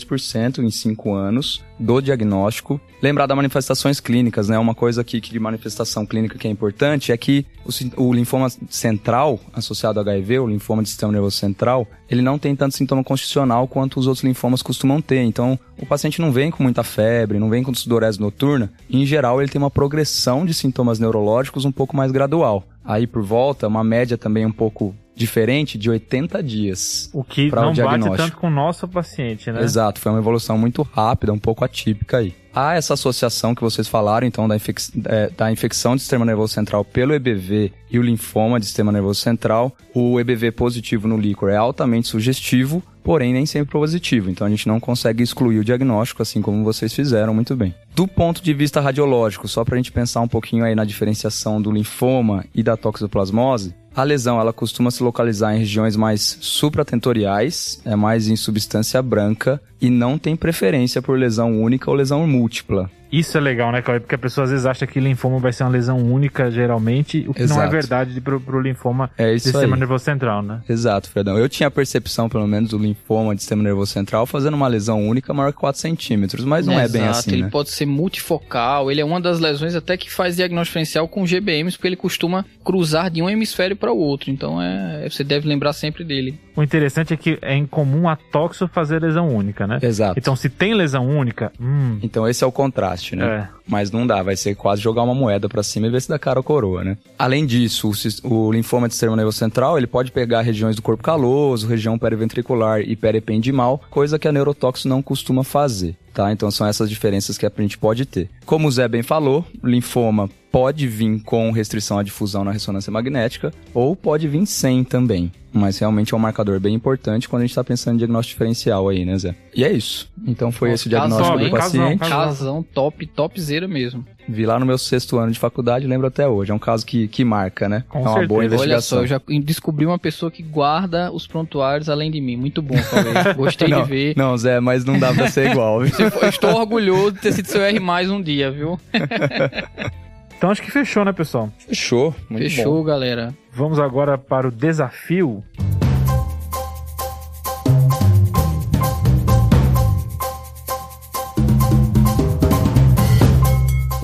em 0.61 0.69
5 0.69 1.13
anos 1.13 1.63
do 1.79 2.01
diagnóstico. 2.01 2.79
Lembrar 3.01 3.27
das 3.27 3.35
manifestações 3.35 3.99
clínicas, 3.99 4.49
né? 4.49 4.57
Uma 4.57 4.73
coisa 4.73 5.01
aqui 5.01 5.21
que 5.21 5.31
de 5.31 5.39
manifestação 5.39 6.05
clínica 6.05 6.37
que 6.37 6.47
é 6.47 6.51
importante 6.51 7.11
é 7.11 7.17
que 7.17 7.45
o, 7.65 8.03
o 8.03 8.13
linfoma 8.13 8.47
central 8.69 9.39
associado 9.53 9.99
ao 9.99 10.03
HIV, 10.03 10.39
o 10.39 10.47
linfoma 10.47 10.81
de 10.81 10.89
sistema 10.89 11.11
nervoso 11.11 11.37
central, 11.37 11.87
ele 12.09 12.21
não 12.21 12.39
tem 12.39 12.55
tanto 12.55 12.75
sintoma 12.75 13.03
constitucional 13.03 13.67
quanto 13.67 13.99
os 13.99 14.07
outros 14.07 14.23
linfomas 14.23 14.61
costumam 14.61 15.01
ter. 15.01 15.21
Então, 15.21 15.59
o 15.77 15.85
paciente 15.85 16.21
não 16.21 16.31
vem 16.31 16.49
com 16.49 16.63
muita 16.63 16.83
febre, 16.83 17.39
não 17.39 17.49
vem 17.49 17.63
com 17.63 17.73
sudorese 17.73 18.19
noturna. 18.19 18.71
Em 18.89 19.05
geral, 19.05 19.41
ele 19.41 19.51
tem 19.51 19.61
uma 19.61 19.71
progressão 19.71 20.45
de 20.45 20.53
sintomas 20.53 20.99
neurológicos 20.99 21.65
um 21.65 21.71
pouco 21.71 21.95
mais 21.95 22.11
gradual. 22.11 22.63
Aí, 22.83 23.05
por 23.05 23.23
volta, 23.23 23.67
uma 23.67 23.83
média 23.83 24.17
também 24.17 24.45
um 24.45 24.51
pouco 24.51 24.95
diferente 25.15 25.77
de 25.77 25.89
80 25.89 26.43
dias. 26.43 27.09
O 27.13 27.23
que 27.23 27.47
o 27.47 27.55
não 27.55 27.61
bate 27.67 27.73
diagnóstico. 27.75 28.17
tanto 28.17 28.37
com 28.37 28.47
o 28.47 28.51
nosso 28.51 28.87
paciente, 28.87 29.51
né? 29.51 29.61
Exato, 29.63 29.99
foi 29.99 30.11
uma 30.11 30.19
evolução 30.19 30.57
muito 30.57 30.81
rápida, 30.81 31.31
um 31.31 31.39
pouco 31.39 31.63
atípica 31.63 32.17
aí. 32.17 32.33
Há 32.53 32.75
essa 32.75 32.93
associação 32.93 33.53
que 33.53 33.61
vocês 33.61 33.85
falaram, 33.85 34.25
então, 34.25 34.47
da, 34.47 34.55
infec- 34.55 34.89
é, 35.05 35.29
da 35.29 35.51
infecção 35.51 35.93
do 35.93 35.99
sistema 35.99 36.23
nervoso 36.23 36.53
central 36.53 36.85
pelo 36.85 37.13
EBV 37.13 37.73
e 37.91 37.99
o 37.99 38.01
linfoma 38.01 38.61
de 38.61 38.65
sistema 38.65 38.93
nervoso 38.93 39.19
central. 39.19 39.75
O 39.93 40.17
EBV 40.21 40.51
positivo 40.51 41.05
no 41.05 41.17
líquor 41.17 41.49
é 41.49 41.57
altamente 41.57 42.07
sugestivo, 42.07 42.81
porém 43.03 43.33
nem 43.33 43.45
sempre 43.45 43.73
positivo. 43.73 44.29
Então 44.29 44.47
a 44.47 44.49
gente 44.49 44.69
não 44.69 44.79
consegue 44.79 45.21
excluir 45.21 45.59
o 45.59 45.65
diagnóstico, 45.65 46.21
assim 46.21 46.41
como 46.41 46.63
vocês 46.63 46.93
fizeram 46.93 47.33
muito 47.33 47.57
bem. 47.57 47.75
Do 47.93 48.07
ponto 48.07 48.41
de 48.41 48.53
vista 48.53 48.79
radiológico, 48.79 49.49
só 49.49 49.65
para 49.65 49.75
a 49.75 49.77
gente 49.77 49.91
pensar 49.91 50.21
um 50.21 50.27
pouquinho 50.27 50.63
aí 50.63 50.75
na 50.75 50.85
diferenciação 50.85 51.61
do 51.61 51.69
linfoma 51.69 52.45
e 52.55 52.63
da 52.63 52.77
toxoplasmose, 52.77 53.75
a 53.95 54.03
lesão 54.03 54.39
ela 54.39 54.51
costuma 54.51 54.91
se 54.91 55.01
localizar 55.01 55.55
em 55.55 55.59
regiões 55.59 55.95
mais 55.95 56.37
supratentoriais, 56.41 57.81
é 57.85 57.95
mais 57.95 58.27
em 58.27 58.35
substância 58.35 59.01
branca 59.01 59.61
e 59.79 59.89
não 59.89 60.17
tem 60.17 60.35
preferência 60.35 61.01
por 61.01 61.17
lesão 61.17 61.61
única 61.61 61.89
ou 61.89 61.95
lesão 61.95 62.27
múltipla. 62.27 62.91
Isso 63.11 63.37
é 63.37 63.41
legal, 63.41 63.71
né, 63.71 63.81
Cauê? 63.81 63.99
Porque 63.99 64.15
a 64.15 64.17
pessoa 64.17 64.45
às 64.45 64.51
vezes 64.51 64.65
acha 64.65 64.85
que 64.87 64.99
linfoma 64.99 65.39
vai 65.39 65.53
ser 65.53 65.63
uma 65.63 65.69
lesão 65.69 65.97
única, 65.97 66.49
geralmente, 66.51 67.25
o 67.27 67.33
que 67.33 67.41
não 67.45 67.55
é 67.61 67.65
Exato. 67.67 67.71
verdade 67.71 68.21
pro, 68.21 68.39
pro 68.39 68.59
linfoma 68.59 69.09
É 69.17 69.29
do 69.29 69.35
isso 69.35 69.49
sistema 69.49 69.75
aí. 69.75 69.79
nervoso 69.79 70.03
central, 70.03 70.41
né? 70.41 70.61
Exato, 70.67 71.09
Fredão. 71.09 71.37
Eu 71.37 71.47
tinha 71.47 71.67
a 71.67 71.71
percepção, 71.71 72.27
pelo 72.29 72.47
menos, 72.47 72.69
do 72.71 72.77
linfoma 72.77 73.33
de 73.35 73.41
sistema 73.41 73.63
nervoso 73.63 73.91
central 73.91 74.25
fazendo 74.25 74.53
uma 74.55 74.67
lesão 74.67 75.07
única 75.07 75.33
maior 75.33 75.51
que 75.51 75.59
4 75.59 75.79
centímetros, 75.79 76.43
mas 76.45 76.65
não 76.67 76.73
é 76.79 76.87
bem 76.87 77.01
Exato, 77.03 77.19
assim, 77.19 77.31
ele 77.33 77.43
né? 77.43 77.49
pode 77.49 77.69
ser 77.71 77.85
multifocal, 77.85 78.91
ele 78.91 79.01
é 79.01 79.05
uma 79.05 79.19
das 79.21 79.39
lesões 79.39 79.75
até 79.75 79.97
que 79.97 80.11
faz 80.11 80.35
diagnóstico 80.35 80.65
diferencial 80.65 81.07
com 81.07 81.25
GBMs, 81.25 81.77
porque 81.77 81.87
ele 81.87 81.95
costuma 81.95 82.43
cruzar 82.63 83.09
de 83.11 83.21
um 83.21 83.29
hemisfério 83.29 83.75
para 83.75 83.91
o 83.91 83.97
outro, 83.97 84.31
então 84.31 84.61
é, 84.61 85.07
você 85.09 85.23
deve 85.23 85.47
lembrar 85.47 85.73
sempre 85.73 86.03
dele. 86.03 86.39
O 86.55 86.63
interessante 86.63 87.13
é 87.13 87.17
que 87.17 87.37
é 87.41 87.55
incomum 87.55 88.07
a 88.07 88.15
toxo 88.15 88.67
fazer 88.67 89.01
lesão 89.01 89.27
única, 89.27 89.67
né? 89.67 89.77
Exato. 89.81 90.17
Então, 90.17 90.35
se 90.37 90.49
tem 90.49 90.73
lesão 90.73 91.05
única, 91.05 91.51
hum, 91.59 91.99
Então 92.01 92.25
esse 92.27 92.43
é 92.43 92.47
o 92.47 92.51
contraste, 92.51 93.04
né? 93.13 93.25
é. 93.25 93.55
Mas 93.67 93.91
não 93.91 94.07
dá, 94.07 94.23
vai 94.23 94.37
ser 94.37 94.55
quase 94.55 94.81
jogar 94.81 95.03
uma 95.03 95.13
moeda 95.13 95.49
pra 95.49 95.61
cima 95.63 95.87
e 95.87 95.89
ver 95.89 96.01
se 96.01 96.07
dá 96.07 96.17
cara 96.17 96.39
ou 96.39 96.43
coroa, 96.43 96.83
né? 96.83 96.97
Além 97.19 97.45
disso, 97.45 97.91
o, 98.23 98.33
o 98.33 98.51
linfoma 98.51 98.87
de 98.87 98.93
sistema 98.93 99.15
nervoso 99.15 99.37
central, 99.37 99.77
ele 99.77 99.87
pode 99.87 100.11
pegar 100.11 100.41
regiões 100.41 100.75
do 100.75 100.81
corpo 100.81 101.03
caloso, 101.03 101.67
região 101.67 101.97
periventricular 101.97 102.79
e 102.79 102.95
peripendimal, 102.95 103.81
coisa 103.89 104.17
que 104.17 104.27
a 104.27 104.31
neurotóxico 104.31 104.87
não 104.87 105.01
costuma 105.01 105.43
fazer, 105.43 105.95
tá? 106.15 106.31
Então 106.31 106.49
são 106.49 106.65
essas 106.65 106.89
diferenças 106.89 107.37
que 107.37 107.45
a 107.45 107.51
gente 107.59 107.77
pode 107.77 108.05
ter. 108.05 108.29
Como 108.45 108.67
o 108.67 108.71
Zé 108.71 108.87
bem 108.87 109.03
falou, 109.03 109.45
linfoma 109.61 110.29
pode 110.51 110.87
vir 110.87 111.21
com 111.23 111.51
restrição 111.51 111.99
à 111.99 112.03
difusão 112.03 112.45
na 112.45 112.51
ressonância 112.51 112.89
magnética 112.89 113.51
ou 113.73 113.93
pode 113.93 114.25
vir 114.25 114.45
sem 114.45 114.85
também. 114.85 115.29
Mas 115.51 115.77
realmente 115.77 116.13
é 116.13 116.17
um 116.17 116.19
marcador 116.19 116.59
bem 116.61 116.73
importante 116.73 117.27
quando 117.27 117.41
a 117.41 117.45
gente 117.45 117.51
está 117.51 117.63
pensando 117.63 117.95
em 117.95 117.97
diagnóstico 117.97 118.35
diferencial 118.35 118.87
aí, 118.87 119.03
né, 119.05 119.17
Zé? 119.17 119.35
E 119.53 119.65
é 119.65 119.71
isso. 119.71 120.09
Então 120.25 120.51
foi 120.51 120.69
Nossa, 120.69 120.81
esse 120.81 120.87
o 120.87 120.89
diagnóstico 120.89 121.37
casão, 121.37 121.49
do 121.49 121.57
paciente. 121.57 121.99
Casão, 121.99 122.17
Casão 122.17 122.65
top, 122.73 123.05
topzera 123.07 123.67
mesmo. 123.67 124.05
Vi 124.27 124.45
lá 124.45 124.59
no 124.59 124.65
meu 124.65 124.77
sexto 124.77 125.17
ano 125.17 125.31
de 125.31 125.39
faculdade, 125.39 125.85
lembro 125.85 126.07
até 126.07 126.27
hoje. 126.27 126.51
É 126.51 126.53
um 126.53 126.59
caso 126.59 126.85
que, 126.85 127.07
que 127.07 127.23
marca, 127.23 127.69
né? 127.69 127.83
Com 127.87 127.99
é 127.99 128.01
uma 128.01 128.09
certeza. 128.09 128.27
boa 128.27 128.39
Olha 128.39 128.47
investigação. 128.47 128.97
só, 128.97 129.03
eu 129.03 129.07
já 129.07 129.21
descobri 129.43 129.85
uma 129.85 129.99
pessoa 129.99 130.31
que 130.31 130.41
guarda 130.41 131.11
os 131.11 131.27
prontuários 131.27 131.89
além 131.89 132.09
de 132.09 132.19
mim. 132.19 132.35
Muito 132.35 132.61
bom, 132.61 132.75
Cauê. 132.75 133.33
Gostei 133.35 133.67
não, 133.67 133.83
de 133.83 133.89
ver. 133.89 134.13
Não, 134.17 134.37
Zé, 134.37 134.59
mas 134.59 134.83
não 134.83 134.99
dá 134.99 135.13
pra 135.13 135.27
ser 135.29 135.51
igual, 135.51 135.81
viu? 135.81 135.93
Eu 136.21 136.29
Estou 136.29 136.55
orgulhoso 136.55 137.13
de 137.13 137.21
ter 137.21 137.33
sido 137.33 137.47
seu 137.47 137.61
R 137.61 137.79
mais 137.79 138.09
um 138.09 138.21
dia, 138.21 138.51
viu? 138.51 138.79
Então 140.37 140.51
acho 140.51 140.61
que 140.61 140.69
fechou, 140.69 141.05
né, 141.05 141.13
pessoal? 141.13 141.49
Fechou. 141.57 142.13
Muito 142.29 142.43
Fechou, 142.43 142.83
galera. 142.83 143.33
Vamos 143.53 143.79
agora 143.79 144.17
para 144.17 144.47
o 144.47 144.51
desafio. 144.51 145.43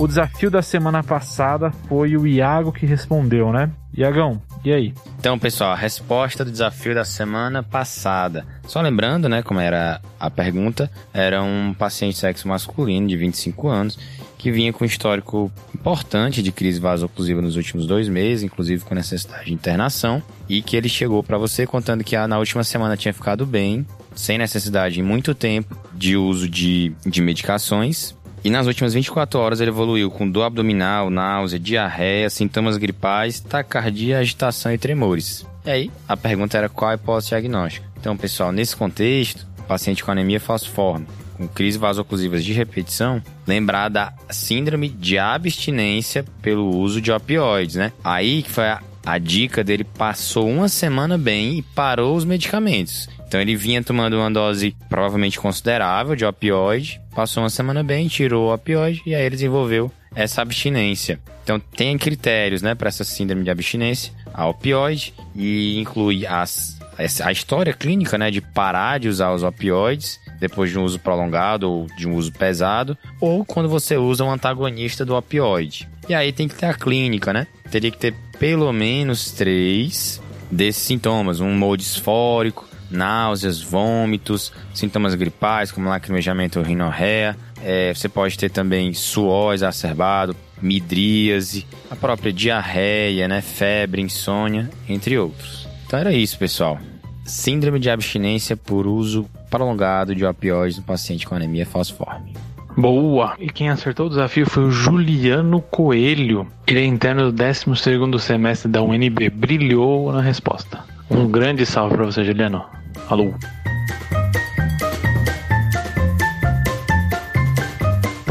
O 0.02 0.08
desafio 0.08 0.50
da 0.50 0.62
semana 0.62 1.00
passada 1.00 1.70
foi 1.86 2.16
o 2.16 2.26
Iago 2.26 2.72
que 2.72 2.84
respondeu, 2.84 3.52
né? 3.52 3.70
Iagão, 3.96 4.42
e 4.64 4.72
aí? 4.72 4.94
Então, 5.20 5.38
pessoal, 5.38 5.70
a 5.70 5.76
resposta 5.76 6.44
do 6.44 6.50
desafio 6.50 6.92
da 6.92 7.04
semana 7.04 7.62
passada. 7.62 8.44
Só 8.66 8.80
lembrando, 8.80 9.28
né, 9.28 9.44
como 9.44 9.60
era 9.60 10.00
a 10.18 10.28
pergunta, 10.28 10.90
era 11.14 11.40
um 11.40 11.72
paciente 11.72 12.18
sexo 12.18 12.48
masculino 12.48 13.06
de 13.06 13.16
25 13.16 13.68
anos 13.68 13.96
que 14.36 14.50
vinha 14.50 14.72
com 14.72 14.82
um 14.82 14.88
histórico 14.88 15.52
importante 15.72 16.42
de 16.42 16.50
crise 16.50 16.80
vasoclusiva 16.80 17.40
nos 17.40 17.54
últimos 17.54 17.86
dois 17.86 18.08
meses, 18.08 18.42
inclusive 18.42 18.82
com 18.82 18.96
necessidade 18.96 19.44
de 19.44 19.54
internação, 19.54 20.20
e 20.48 20.62
que 20.62 20.76
ele 20.76 20.88
chegou 20.88 21.22
para 21.22 21.38
você 21.38 21.64
contando 21.64 22.02
que 22.02 22.16
ah, 22.16 22.26
na 22.26 22.40
última 22.40 22.64
semana 22.64 22.96
tinha 22.96 23.14
ficado 23.14 23.46
bem, 23.46 23.86
sem 24.16 24.36
necessidade 24.36 24.98
em 24.98 25.02
muito 25.04 25.32
tempo 25.32 25.76
de 25.94 26.16
uso 26.16 26.48
de, 26.48 26.92
de 27.06 27.22
medicações, 27.22 28.16
e 28.44 28.50
nas 28.50 28.66
últimas 28.66 28.94
24 28.94 29.38
horas 29.38 29.60
ele 29.60 29.70
evoluiu 29.70 30.10
com 30.10 30.28
dor 30.28 30.44
abdominal, 30.44 31.10
náusea, 31.10 31.58
diarreia, 31.58 32.28
sintomas 32.28 32.76
gripais, 32.76 33.40
taquicardia, 33.40 34.18
agitação 34.18 34.72
e 34.72 34.78
tremores. 34.78 35.46
E 35.64 35.70
aí, 35.70 35.90
a 36.08 36.16
pergunta 36.16 36.58
era 36.58 36.68
qual 36.68 36.90
a 36.90 36.94
hipótese 36.94 37.28
diagnóstica. 37.28 37.86
Então, 38.00 38.16
pessoal, 38.16 38.50
nesse 38.50 38.74
contexto, 38.74 39.46
paciente 39.68 40.02
com 40.02 40.10
anemia 40.10 40.40
falciforme, 40.40 41.06
com 41.36 41.46
crise 41.46 41.78
vasoclusivas 41.78 42.44
de 42.44 42.52
repetição, 42.52 43.22
lembrar 43.46 43.88
da 43.88 44.12
síndrome 44.28 44.88
de 44.88 45.18
abstinência 45.18 46.24
pelo 46.42 46.68
uso 46.76 47.00
de 47.00 47.12
opioides, 47.12 47.76
né? 47.76 47.92
Aí 48.02 48.42
que 48.42 48.50
foi 48.50 48.64
a, 48.64 48.80
a 49.06 49.18
dica 49.18 49.62
dele, 49.62 49.84
passou 49.84 50.48
uma 50.48 50.68
semana 50.68 51.16
bem 51.16 51.58
e 51.58 51.62
parou 51.62 52.16
os 52.16 52.24
medicamentos. 52.24 53.08
Então 53.32 53.40
ele 53.40 53.56
vinha 53.56 53.82
tomando 53.82 54.18
uma 54.18 54.30
dose 54.30 54.76
provavelmente 54.90 55.40
considerável 55.40 56.14
de 56.14 56.22
opioide, 56.22 57.00
passou 57.14 57.42
uma 57.42 57.48
semana 57.48 57.82
bem, 57.82 58.06
tirou 58.06 58.50
o 58.50 58.54
opioide 58.54 59.00
e 59.06 59.14
aí 59.14 59.22
ele 59.22 59.36
desenvolveu 59.36 59.90
essa 60.14 60.42
abstinência. 60.42 61.18
Então 61.42 61.58
tem 61.58 61.96
critérios, 61.96 62.60
né, 62.60 62.74
para 62.74 62.88
essa 62.88 63.04
síndrome 63.04 63.42
de 63.42 63.50
abstinência, 63.50 64.12
a 64.34 64.46
opioide 64.46 65.14
e 65.34 65.80
inclui 65.80 66.26
as, 66.26 66.78
a 67.24 67.32
história 67.32 67.72
clínica, 67.72 68.18
né, 68.18 68.30
de 68.30 68.42
parar 68.42 69.00
de 69.00 69.08
usar 69.08 69.32
os 69.32 69.42
opioides 69.42 70.20
depois 70.38 70.70
de 70.70 70.78
um 70.78 70.84
uso 70.84 70.98
prolongado 70.98 71.70
ou 71.70 71.86
de 71.96 72.06
um 72.06 72.14
uso 72.14 72.30
pesado, 72.32 72.98
ou 73.18 73.46
quando 73.46 73.66
você 73.66 73.96
usa 73.96 74.24
um 74.24 74.30
antagonista 74.30 75.06
do 75.06 75.16
opioide. 75.16 75.88
E 76.06 76.14
aí 76.14 76.34
tem 76.34 76.48
que 76.48 76.54
ter 76.54 76.66
a 76.66 76.74
clínica, 76.74 77.32
né? 77.32 77.46
Teria 77.70 77.90
que 77.90 77.96
ter 77.96 78.14
pelo 78.38 78.70
menos 78.74 79.30
três 79.30 80.20
desses 80.50 80.82
sintomas, 80.82 81.40
um 81.40 81.50
humor 81.50 81.78
disfórico, 81.78 82.70
náuseas, 82.92 83.60
vômitos, 83.60 84.52
sintomas 84.72 85.14
gripais 85.14 85.72
como 85.72 85.88
lacrimejamento 85.88 86.58
ou 86.58 86.64
rinorreia. 86.64 87.36
É, 87.62 87.92
você 87.94 88.08
pode 88.08 88.38
ter 88.38 88.50
também 88.50 88.92
suor 88.92 89.54
exacerbado, 89.54 90.36
midríase, 90.60 91.66
a 91.90 91.96
própria 91.96 92.32
diarreia, 92.32 93.26
né, 93.26 93.40
febre, 93.40 94.02
insônia, 94.02 94.70
entre 94.88 95.18
outros. 95.18 95.68
Então 95.86 95.98
era 95.98 96.12
isso, 96.12 96.38
pessoal. 96.38 96.78
Síndrome 97.24 97.78
de 97.78 97.90
abstinência 97.90 98.56
por 98.56 98.86
uso 98.86 99.26
prolongado 99.50 100.14
de 100.14 100.24
opioides 100.24 100.78
no 100.78 100.84
paciente 100.84 101.26
com 101.26 101.34
anemia 101.34 101.66
falciforme. 101.66 102.32
Boa! 102.76 103.34
E 103.38 103.48
quem 103.48 103.68
acertou 103.68 104.06
o 104.06 104.08
desafio 104.08 104.48
foi 104.48 104.64
o 104.64 104.70
Juliano 104.70 105.60
Coelho. 105.60 106.46
Ele 106.66 106.80
é 106.80 106.84
interno 106.84 107.30
do 107.30 107.44
12º 107.44 108.18
semestre 108.18 108.70
da 108.70 108.82
UNB. 108.82 109.28
Brilhou 109.28 110.10
na 110.10 110.22
resposta. 110.22 110.80
Um 111.10 111.28
grande 111.30 111.66
salve 111.66 111.94
pra 111.94 112.06
você, 112.06 112.24
Juliano. 112.24 112.64
Hallå 113.08 113.34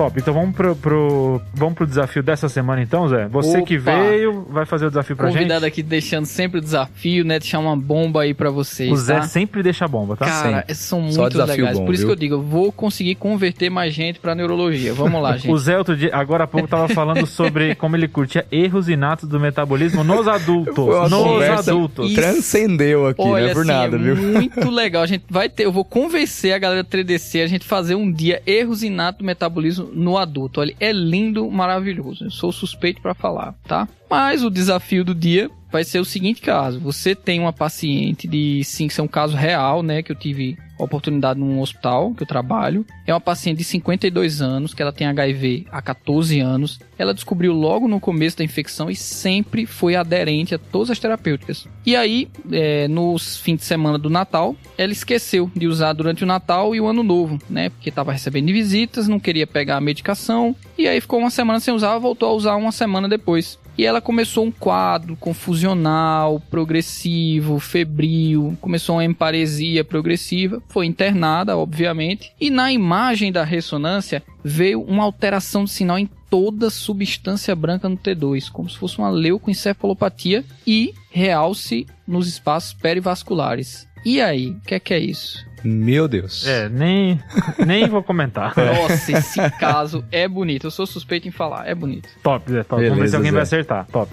Top, 0.02 0.20
então 0.20 0.34
vamos 0.34 0.56
pro, 0.56 0.76
pro, 0.76 1.40
vamos 1.54 1.76
pro 1.76 1.86
desafio 1.86 2.24
dessa 2.24 2.50
semana 2.50 2.82
então, 2.82 3.08
Zé? 3.08 3.28
Você 3.28 3.62
que 3.62 3.78
Opa. 3.78 3.92
veio, 3.92 4.48
vai 4.50 4.66
fazer 4.66 4.88
o 4.88 4.90
desafio 4.90 5.16
pra 5.16 5.28
Convidado 5.28 5.60
gente? 5.60 5.68
aqui 5.68 5.84
deixando 5.84 6.26
sempre 6.26 6.58
o 6.58 6.62
desafio, 6.62 7.24
né? 7.24 7.38
Deixar 7.38 7.60
uma 7.60 7.78
bomba 7.78 8.24
aí 8.24 8.34
pra 8.34 8.50
vocês. 8.50 8.92
O 8.92 8.96
Zé 8.96 9.18
tá? 9.18 9.22
sempre 9.22 9.62
deixa 9.62 9.86
a 9.86 9.88
bomba, 9.88 10.18
tá? 10.18 10.26
Cara, 10.26 10.58
Sempre. 10.62 10.74
são 10.74 11.12
Só 11.12 11.22
muito 11.22 11.38
legais. 11.38 11.78
bom, 11.78 11.86
Por 11.86 11.94
isso 11.94 12.02
viu? 12.02 12.08
que 12.08 12.14
eu 12.14 12.20
digo, 12.20 12.34
eu 12.34 12.42
vou 12.42 12.72
conseguir 12.72 13.14
converter 13.14 13.70
mais 13.70 13.94
gente 13.94 14.20
pra 14.20 14.34
neurologia. 14.34 14.92
Vamos 14.92 15.22
lá, 15.22 15.38
gente. 15.38 15.52
O 15.52 15.58
Zé 15.60 15.78
outro 15.78 15.96
dia, 15.96 16.10
agora 16.16 16.46
há 16.46 16.48
pouco 16.48 16.68
tava 16.68 16.88
falando 16.88 17.28
sobre 17.28 17.76
como 17.78 17.96
ele 17.96 18.08
curtia 18.08 18.44
erros 18.52 18.90
inatos 18.90 19.30
do 19.30 19.40
metabolismo 19.40 20.04
nos 20.04 20.28
adultos. 20.28 21.12
Nos 21.12 21.68
adultos. 21.68 22.08
Isso. 22.10 22.20
Transcendeu 22.20 23.06
aqui, 23.06 23.22
Olha, 23.22 23.44
não 23.44 23.50
é 23.52 23.54
por 23.54 23.60
assim, 23.62 23.72
nada, 23.72 23.98
é 23.98 24.00
viu? 24.00 24.16
muito 24.16 24.66
legal. 24.74 25.04
A 25.04 25.08
gente 25.08 25.26
vai 25.30 25.48
ter, 25.48 25.66
eu 25.66 25.72
vou 25.72 25.86
convencer 25.86 26.54
a 26.54 26.58
galera 26.58 26.82
do 26.82 26.90
3DC 26.90 27.44
a 27.44 27.48
gente 27.48 27.66
fazer 27.68 27.94
um 27.94 28.12
dia 28.12 28.42
erros 28.48 28.82
inatos 28.82 29.20
do 29.20 29.26
metabolismo 29.26 29.91
no 29.92 30.18
adulto. 30.18 30.62
Olha, 30.62 30.76
é 30.80 30.92
lindo, 30.92 31.50
maravilhoso. 31.50 32.26
Eu 32.26 32.32
sou 32.32 32.52
suspeito 32.52 33.02
pra 33.02 33.14
falar, 33.14 33.54
tá? 33.68 33.88
Mas 34.10 34.44
o 34.44 34.50
desafio 34.50 35.04
do 35.04 35.14
dia 35.14 35.50
vai 35.72 35.84
ser 35.84 36.00
o 36.00 36.06
seguinte 36.06 36.42
caso. 36.42 36.80
Você 36.80 37.16
tem 37.16 37.40
uma 37.40 37.54
paciente 37.54 38.28
de, 38.28 38.64
sim, 38.64 38.88
que 38.88 39.00
é 39.00 39.04
um 39.04 39.08
caso 39.08 39.36
real, 39.36 39.82
né, 39.82 40.04
que 40.04 40.12
eu 40.12 40.16
tive 40.16 40.58
oportunidade 40.84 41.40
num 41.40 41.60
hospital 41.60 42.14
que 42.14 42.24
eu 42.24 42.28
trabalho. 42.28 42.86
É 43.06 43.14
uma 43.14 43.22
paciente 43.22 43.60
de 43.60 43.64
52 43.64 44.42
anos, 44.42 44.74
que 44.74 44.82
ela 44.82 44.92
tem 44.92 45.08
HIV 45.08 45.68
há 45.72 45.82
14 45.82 46.40
anos. 46.40 46.80
Ela 46.98 47.14
descobriu 47.14 47.54
logo 47.54 47.88
no 47.88 48.00
começo 48.00 48.38
da 48.38 48.44
infecção 48.44 48.90
e 48.90 48.96
sempre 48.96 49.66
foi 49.66 49.96
aderente 49.96 50.56
a 50.56 50.58
todas 50.60 50.90
as 50.90 51.00
terapêuticas. 51.00 51.68
E 51.86 51.96
aí, 51.96 52.28
é, 52.52 52.88
nos 52.88 53.38
fins 53.38 53.58
de 53.58 53.66
semana 53.66 53.98
do 53.98 54.10
Natal, 54.10 54.56
ela 54.78 54.92
esqueceu 54.92 55.52
de 55.56 55.68
usar 55.68 55.94
durante 55.94 56.24
o 56.24 56.28
Natal 56.28 56.76
e 56.76 56.82
o 56.82 56.88
Ano 56.88 57.04
Novo, 57.04 57.40
né? 57.50 57.70
Porque 57.70 57.90
estava 57.90 58.12
recebendo 58.12 58.48
visitas, 58.48 59.08
não 59.08 59.20
queria 59.20 59.48
pegar 59.48 59.78
a 59.78 59.82
medicação. 59.82 60.56
E 60.78 60.88
aí 60.88 61.00
ficou 61.00 61.20
uma 61.20 61.30
semana 61.30 61.60
sem 61.60 61.74
usar, 61.74 61.98
voltou 61.98 62.30
a 62.30 62.34
usar 62.34 62.56
uma 62.56 62.72
semana 62.72 63.08
depois. 63.08 63.60
E 63.78 63.86
ela 63.86 64.02
começou 64.02 64.46
um 64.46 64.52
quadro 64.52 65.16
confusional, 65.16 66.40
progressivo, 66.50 67.60
febril, 67.60 68.58
começou 68.60 68.98
uma 68.98 69.06
emparesia 69.06 69.84
progressiva, 69.84 70.62
foi 70.68 70.86
internada, 70.86 71.58
obviamente, 71.58 72.34
e 72.40 72.50
na 72.50 72.72
imagem 72.72 73.32
da 73.32 73.44
ressonância 73.44 74.22
veio 74.44 74.82
uma 74.82 75.04
alteração 75.04 75.64
de 75.64 75.72
sinal 75.72 75.98
em 75.98 76.10
toda 76.30 76.70
substância 76.70 77.56
branca 77.56 77.90
no 77.90 77.98
T2, 77.98 78.50
como 78.50 78.70
se 78.70 78.78
fosse 78.78 78.98
uma 78.98 79.10
leucoencefalopatia 79.10 80.46
e 80.66 80.94
realce 81.10 81.86
nos 82.08 82.28
espaços 82.28 82.74
perivasculares. 82.74 83.88
E 84.06 84.20
aí, 84.20 84.52
o 84.52 84.62
que 84.62 84.76
é 84.76 84.80
que 84.80 84.94
é 84.94 85.00
isso? 85.00 85.46
Meu 85.64 86.08
Deus. 86.08 86.46
É, 86.48 86.68
nem, 86.70 87.20
nem 87.66 87.88
vou 87.88 88.02
comentar. 88.02 88.54
Nossa, 88.58 89.12
esse 89.12 89.50
caso 89.60 90.04
é 90.12 90.28
bonito. 90.28 90.68
Eu 90.68 90.72
sou 90.72 90.86
suspeito 90.88 91.28
em 91.28 91.32
falar, 91.32 91.68
é 91.68 91.76
bonito. 91.76 92.10
Top, 92.24 92.52
Zé, 92.52 92.64
top. 92.64 92.82
Vamos 92.82 92.90
ver 92.90 92.96
Beleza, 92.96 93.10
se 93.12 93.16
alguém 93.18 93.32
Zé. 93.32 93.36
vai 93.36 93.44
acertar. 93.44 93.88
Top. 93.92 94.12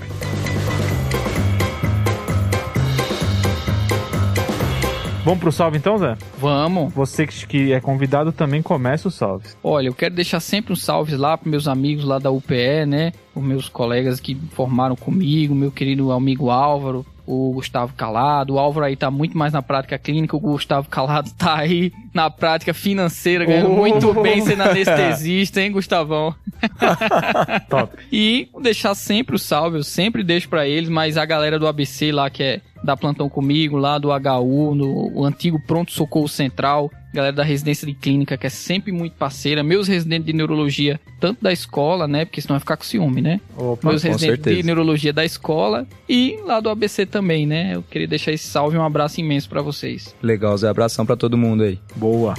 Vamos 5.25 5.41
pro 5.41 5.53
salve 5.53 5.77
então, 5.77 5.99
Zé? 5.99 6.17
Vamos. 6.39 6.93
Você 6.95 7.27
que- 7.27 7.47
que 7.47 7.73
é 7.73 7.81
convidado 7.81 8.33
também 8.33 8.63
começa 8.63 9.09
o 9.09 9.11
salve. 9.11 9.47
Olha, 9.63 9.89
eu 9.89 9.95
quero 9.95 10.15
deixar 10.15 10.41
sempre 10.41 10.73
um 10.73 10.77
salve 10.77 11.17
lá 11.17 11.37
para 11.37 11.51
meus 11.51 11.69
amigos 11.69 12.05
lá 12.05 12.19
da 12.19 12.31
UPE, 12.31 12.87
né? 12.87 13.13
Os 13.35 13.43
meus 13.43 13.69
colegas 13.69 14.21
que 14.21 14.35
formaram 14.53 14.97
comigo, 14.97 15.55
meu 15.55 15.71
querido 15.71 16.11
amigo 16.13 16.49
Álvaro, 16.51 17.05
o 17.31 17.53
Gustavo 17.53 17.93
Calado. 17.95 18.55
O 18.55 18.59
Álvaro 18.59 18.87
aí 18.87 18.97
tá 18.97 19.11
muito 19.11 19.37
mais 19.37 19.53
na 19.53 19.61
prática 19.61 19.99
clínica, 19.99 20.35
o 20.35 20.41
Gustavo 20.41 20.89
Calado 20.89 21.31
tá 21.37 21.59
aí 21.59 21.93
na 22.15 22.31
prática 22.31 22.73
financeira, 22.73 23.45
ganhando 23.45 23.71
Oh. 23.71 23.77
muito 23.77 24.15
bem 24.23 24.41
sendo 24.41 24.63
anestesista, 24.63 25.61
hein, 25.61 25.71
Gustavão? 25.73 26.35
Top. 27.69 27.97
E 28.11 28.49
deixar 28.63 28.95
sempre 28.95 29.37
o 29.37 29.39
salve, 29.39 29.77
eu 29.77 29.85
sempre 29.85 30.25
deixo 30.25 30.49
pra 30.49 30.67
eles, 30.67 30.89
mas 30.89 31.17
a 31.19 31.25
galera 31.27 31.59
do 31.59 31.67
ABC 31.67 32.11
lá 32.11 32.31
que 32.31 32.43
é 32.43 32.61
da 32.83 32.97
plantão 32.97 33.29
comigo, 33.29 33.77
lá 33.77 33.99
do 33.99 34.09
HU, 34.11 34.75
no 34.75 35.13
o 35.15 35.25
antigo 35.25 35.61
Pronto 35.61 35.93
Socorro 35.93 36.29
Central, 36.29 36.91
galera 37.13 37.35
da 37.35 37.43
residência 37.43 37.87
de 37.87 37.95
clínica 37.95 38.37
que 38.37 38.47
é 38.47 38.51
sempre 38.51 38.93
muito 38.93 39.15
parceira, 39.15 39.63
meus 39.63 39.89
residentes 39.89 40.27
de 40.27 40.33
neurologia, 40.33 41.01
tanto 41.21 41.43
da 41.43 41.53
escola, 41.53 42.07
né, 42.07 42.25
porque 42.25 42.41
senão 42.41 42.55
vai 42.55 42.61
ficar 42.61 42.77
com 42.77 42.85
ciúme, 42.85 43.21
né? 43.21 43.41
Opa. 43.57 43.89
meus 43.89 44.03
com 44.03 44.09
residentes 44.09 44.21
de 44.21 44.27
certeza. 44.27 44.67
neurologia 44.67 45.13
da 45.13 45.25
escola 45.25 45.87
e 46.09 46.39
lá 46.45 46.61
do 46.61 46.69
ABC 46.69 47.07
também, 47.07 47.47
né? 47.47 47.75
Eu 47.75 47.83
queria 47.83 48.07
deixar 48.07 48.33
esse 48.33 48.47
salve 48.47 48.77
e 48.77 48.79
um 48.79 48.85
abraço 48.85 49.21
imenso 49.21 49.49
pra 49.49 49.63
vocês. 49.63 50.15
Legal, 50.23 50.57
Zé. 50.57 50.69
Abração 50.69 51.05
pra 51.07 51.17
todo 51.17 51.37
mundo 51.37 51.63
aí. 51.63 51.79
Boa. 51.97 52.35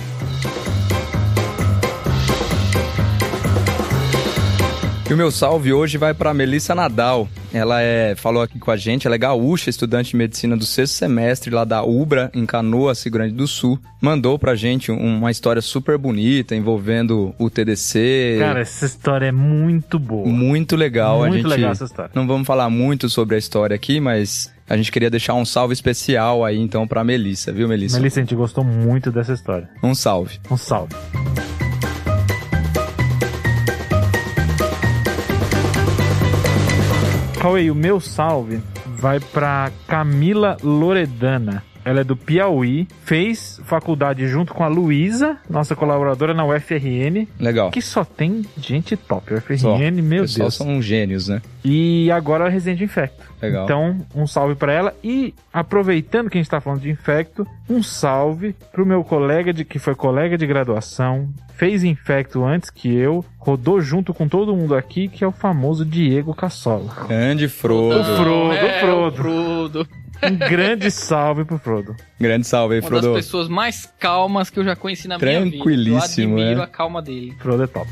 E 5.09 5.13
o 5.13 5.17
meu 5.17 5.31
salve 5.31 5.73
hoje 5.73 5.97
vai 5.97 6.13
para 6.13 6.31
Melissa 6.35 6.75
Nadal. 6.75 7.27
Ela 7.51 7.81
é, 7.81 8.13
falou 8.15 8.43
aqui 8.43 8.59
com 8.59 8.69
a 8.69 8.77
gente, 8.77 9.07
ela 9.07 9.15
é 9.15 9.17
gaúcha, 9.17 9.67
estudante 9.67 10.11
de 10.11 10.15
medicina 10.17 10.55
do 10.55 10.67
sexto 10.67 10.93
semestre 10.93 11.49
lá 11.49 11.65
da 11.65 11.81
UBRA, 11.83 12.29
em 12.31 12.45
Canoas, 12.45 13.01
Rio 13.03 13.13
Grande 13.13 13.33
do 13.33 13.47
Sul. 13.47 13.79
Mandou 13.99 14.37
pra 14.37 14.53
gente 14.53 14.91
um- 14.91 15.17
uma 15.17 15.31
história 15.31 15.63
super 15.63 15.97
bonita 15.97 16.55
envolvendo 16.55 17.33
o 17.39 17.49
TDC. 17.49 18.35
Cara, 18.39 18.59
essa 18.59 18.85
história 18.85 19.25
é 19.25 19.31
muito 19.31 19.97
boa. 19.97 20.27
muito 20.27 20.75
legal. 20.75 21.19
Muito 21.21 21.33
a 21.33 21.37
gente 21.37 21.47
legal 21.47 21.71
essa 21.71 21.85
história. 21.85 22.11
Não 22.13 22.27
vamos 22.27 22.45
falar 22.45 22.69
muito 22.69 23.09
sobre 23.09 23.33
a 23.33 23.39
história 23.39 23.73
aqui, 23.75 23.99
mas 23.99 24.53
a 24.69 24.77
gente 24.77 24.91
queria 24.91 25.09
deixar 25.09 25.33
um 25.33 25.43
salve 25.43 25.73
especial 25.73 26.45
aí 26.45 26.59
então 26.59 26.87
pra 26.87 27.03
Melissa, 27.03 27.51
viu, 27.51 27.67
Melissa? 27.67 27.97
Melissa, 27.97 28.19
a 28.19 28.23
gente 28.23 28.35
gostou 28.35 28.63
muito 28.63 29.11
dessa 29.11 29.33
história. 29.33 29.67
Um 29.81 29.95
salve. 29.95 30.39
Um 30.51 30.55
salve. 30.57 30.93
Cauê, 37.39 37.71
o 37.71 37.75
meu 37.75 38.01
salve 38.01 38.61
vai 38.85 39.17
pra 39.17 39.71
Camila 39.87 40.57
Loredana. 40.61 41.63
Ela 41.85 42.01
é 42.01 42.03
do 42.03 42.15
Piauí, 42.15 42.87
fez 43.03 43.59
faculdade 43.65 44.27
junto 44.27 44.53
com 44.53 44.63
a 44.63 44.67
Luísa, 44.67 45.37
nossa 45.49 45.75
colaboradora 45.75 46.33
na 46.33 46.45
UFRN, 46.45 47.27
Legal. 47.39 47.71
que 47.71 47.81
só 47.81 48.03
tem 48.03 48.45
gente 48.57 48.95
top. 48.97 49.33
UFRN, 49.33 49.57
Só. 49.57 49.77
meu 49.77 50.21
Pessoal 50.23 50.45
Deus. 50.49 50.55
são 50.55 50.81
gênios, 50.81 51.27
né? 51.27 51.41
E 51.63 52.09
agora 52.11 52.47
é 52.47 52.49
Residente 52.49 52.83
Infecto. 52.83 53.29
Legal. 53.41 53.63
Então, 53.63 53.97
um 54.15 54.27
salve 54.27 54.55
pra 54.55 54.73
ela. 54.73 54.93
E 55.03 55.33
aproveitando 55.51 56.29
que 56.29 56.37
a 56.37 56.41
gente 56.41 56.49
tá 56.49 56.59
falando 56.59 56.81
de 56.81 56.89
Infecto, 56.89 57.45
um 57.69 57.81
salve 57.81 58.55
pro 58.71 58.85
meu 58.85 59.03
colega 59.03 59.53
de 59.53 59.63
que 59.63 59.79
foi 59.79 59.95
colega 59.95 60.37
de 60.37 60.45
graduação, 60.45 61.29
fez 61.55 61.83
Infecto 61.83 62.43
antes 62.43 62.69
que 62.69 62.93
eu, 62.93 63.23
rodou 63.37 63.79
junto 63.81 64.13
com 64.13 64.27
todo 64.27 64.55
mundo 64.55 64.75
aqui, 64.75 65.07
que 65.07 65.23
é 65.23 65.27
o 65.27 65.31
famoso 65.31 65.85
Diego 65.85 66.33
Cassola. 66.33 66.93
Grande 67.07 67.47
Frodo. 67.47 68.03
Frodo, 68.17 68.53
é, 68.53 68.79
Frodo. 68.81 69.07
o 69.07 69.23
Frodo. 69.23 69.87
Um 70.23 70.35
grande 70.35 70.91
salve 70.91 71.45
pro 71.45 71.57
Frodo. 71.57 71.95
Grande 72.19 72.45
salve 72.45 72.75
aí, 72.75 72.81
Uma 72.81 72.89
das 72.89 72.99
Frodo. 72.99 73.15
pessoas 73.15 73.47
mais 73.47 73.91
calmas 73.99 74.49
que 74.49 74.59
eu 74.59 74.63
já 74.63 74.75
conheci 74.75 75.07
na 75.07 75.17
minha 75.17 75.39
vida. 75.43 75.51
Tranquilíssimo, 75.57 76.37
Eu 76.37 76.41
admiro 76.41 76.61
é. 76.61 76.63
a 76.63 76.67
calma 76.67 77.01
dele. 77.01 77.35
Frodo 77.39 77.63
é 77.63 77.67
top. 77.67 77.89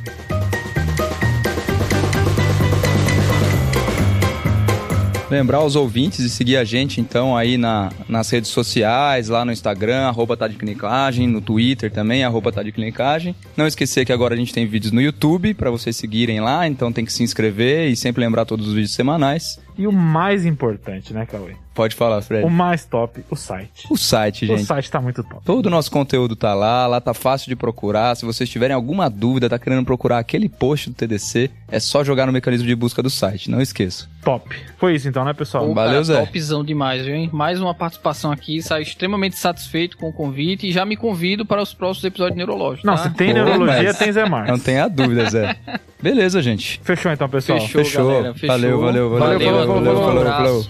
Lembrar 5.29 5.61
os 5.61 5.75
ouvintes 5.75 6.23
de 6.23 6.29
seguir 6.29 6.55
a 6.55 6.63
gente, 6.63 7.01
então, 7.01 7.35
aí 7.35 7.57
na, 7.57 7.91
nas 8.07 8.29
redes 8.29 8.49
sociais, 8.49 9.27
lá 9.27 9.43
no 9.43 9.51
Instagram, 9.51 10.07
arroba 10.07 10.37
tá 10.37 10.47
de 10.47 10.55
clinicagem, 10.55 11.27
no 11.27 11.41
Twitter 11.41 11.91
também, 11.91 12.23
arroba 12.23 12.49
tá 12.49 12.63
de 12.63 12.71
clinicagem. 12.71 13.35
Não 13.57 13.67
esquecer 13.67 14.05
que 14.05 14.13
agora 14.13 14.35
a 14.35 14.37
gente 14.37 14.53
tem 14.53 14.65
vídeos 14.65 14.93
no 14.93 15.01
YouTube 15.01 15.53
para 15.53 15.69
vocês 15.69 15.97
seguirem 15.97 16.39
lá, 16.39 16.65
então 16.65 16.93
tem 16.93 17.03
que 17.03 17.11
se 17.11 17.23
inscrever 17.23 17.89
e 17.89 17.95
sempre 17.97 18.21
lembrar 18.21 18.45
todos 18.45 18.69
os 18.69 18.73
vídeos 18.73 18.93
semanais. 18.93 19.59
E 19.77 19.85
o 19.85 19.91
mais 19.91 20.45
importante, 20.45 21.13
né, 21.13 21.25
Cauê? 21.25 21.55
Pode 21.77 21.93
falar, 21.95 22.23
Fred. 22.23 22.43
O 22.43 22.49
mais 22.49 22.85
top, 22.85 23.23
o 23.29 23.35
site. 23.35 23.85
O 23.87 23.95
site, 23.95 24.45
O 24.45 24.47
gente. 24.47 24.63
site 24.65 24.89
tá 24.89 24.99
muito 24.99 25.23
top. 25.23 25.45
Todo 25.45 25.67
o 25.67 25.69
nosso 25.69 25.91
conteúdo 25.91 26.35
tá 26.35 26.55
lá, 26.55 26.87
lá 26.87 26.99
tá 26.99 27.13
fácil 27.13 27.47
de 27.49 27.55
procurar. 27.55 28.15
Se 28.17 28.25
vocês 28.25 28.49
tiverem 28.49 28.75
alguma 28.75 29.07
dúvida, 29.11 29.47
tá 29.47 29.59
querendo 29.59 29.85
procurar 29.85 30.17
aquele 30.17 30.49
post 30.49 30.89
do 30.89 30.95
TDC, 30.95 31.51
é 31.71 31.79
só 31.79 32.03
jogar 32.03 32.25
no 32.25 32.31
mecanismo 32.33 32.65
de 32.67 32.75
busca 32.75 33.03
do 33.03 33.11
site, 33.11 33.51
não 33.51 33.61
esqueça. 33.61 34.07
Top. 34.23 34.49
Foi 34.79 34.95
isso 34.95 35.07
então, 35.07 35.23
né, 35.23 35.33
pessoal? 35.33 35.67
Pô, 35.67 35.75
valeu, 35.75 36.03
Zé. 36.03 36.25
Topzão 36.25 36.63
demais, 36.63 37.05
viu, 37.05 37.13
hein? 37.13 37.29
Mais 37.31 37.61
uma 37.61 37.75
participação 37.75 38.31
aqui, 38.31 38.59
saio 38.59 38.81
extremamente 38.81 39.37
satisfeito 39.37 39.97
com 39.97 40.09
o 40.09 40.11
convite 40.13 40.67
e 40.67 40.71
já 40.71 40.83
me 40.83 40.97
convido 40.97 41.45
para 41.45 41.61
os 41.61 41.75
próximos 41.75 42.05
episódios 42.05 42.35
neurológicos. 42.37 42.85
Não, 42.85 42.95
tá? 42.95 43.03
se 43.03 43.11
tem 43.13 43.27
Pô, 43.27 43.33
neurologia, 43.35 43.83
mas- 43.83 43.97
tem 43.99 44.11
Zé 44.11 44.25
Marcos. 44.27 44.51
Não 44.51 44.59
tenha 44.59 44.87
dúvida, 44.87 45.29
Zé. 45.29 45.55
Beleza, 46.01 46.41
gente. 46.41 46.81
Fechou 46.83 47.11
então, 47.11 47.29
pessoal. 47.29 47.59
Fechou, 47.59 47.83
Fechou. 47.85 48.07
galera. 48.07 48.33
Fechou. 48.33 48.47
Valeu, 48.47 48.81
valeu, 48.81 49.09
valeu, 49.11 49.19
valeu, 49.39 49.51
valeu, 49.51 49.67
valeu, 49.67 49.93
um 50.01 50.05
valeu, 50.05 50.21
abraço. 50.33 50.69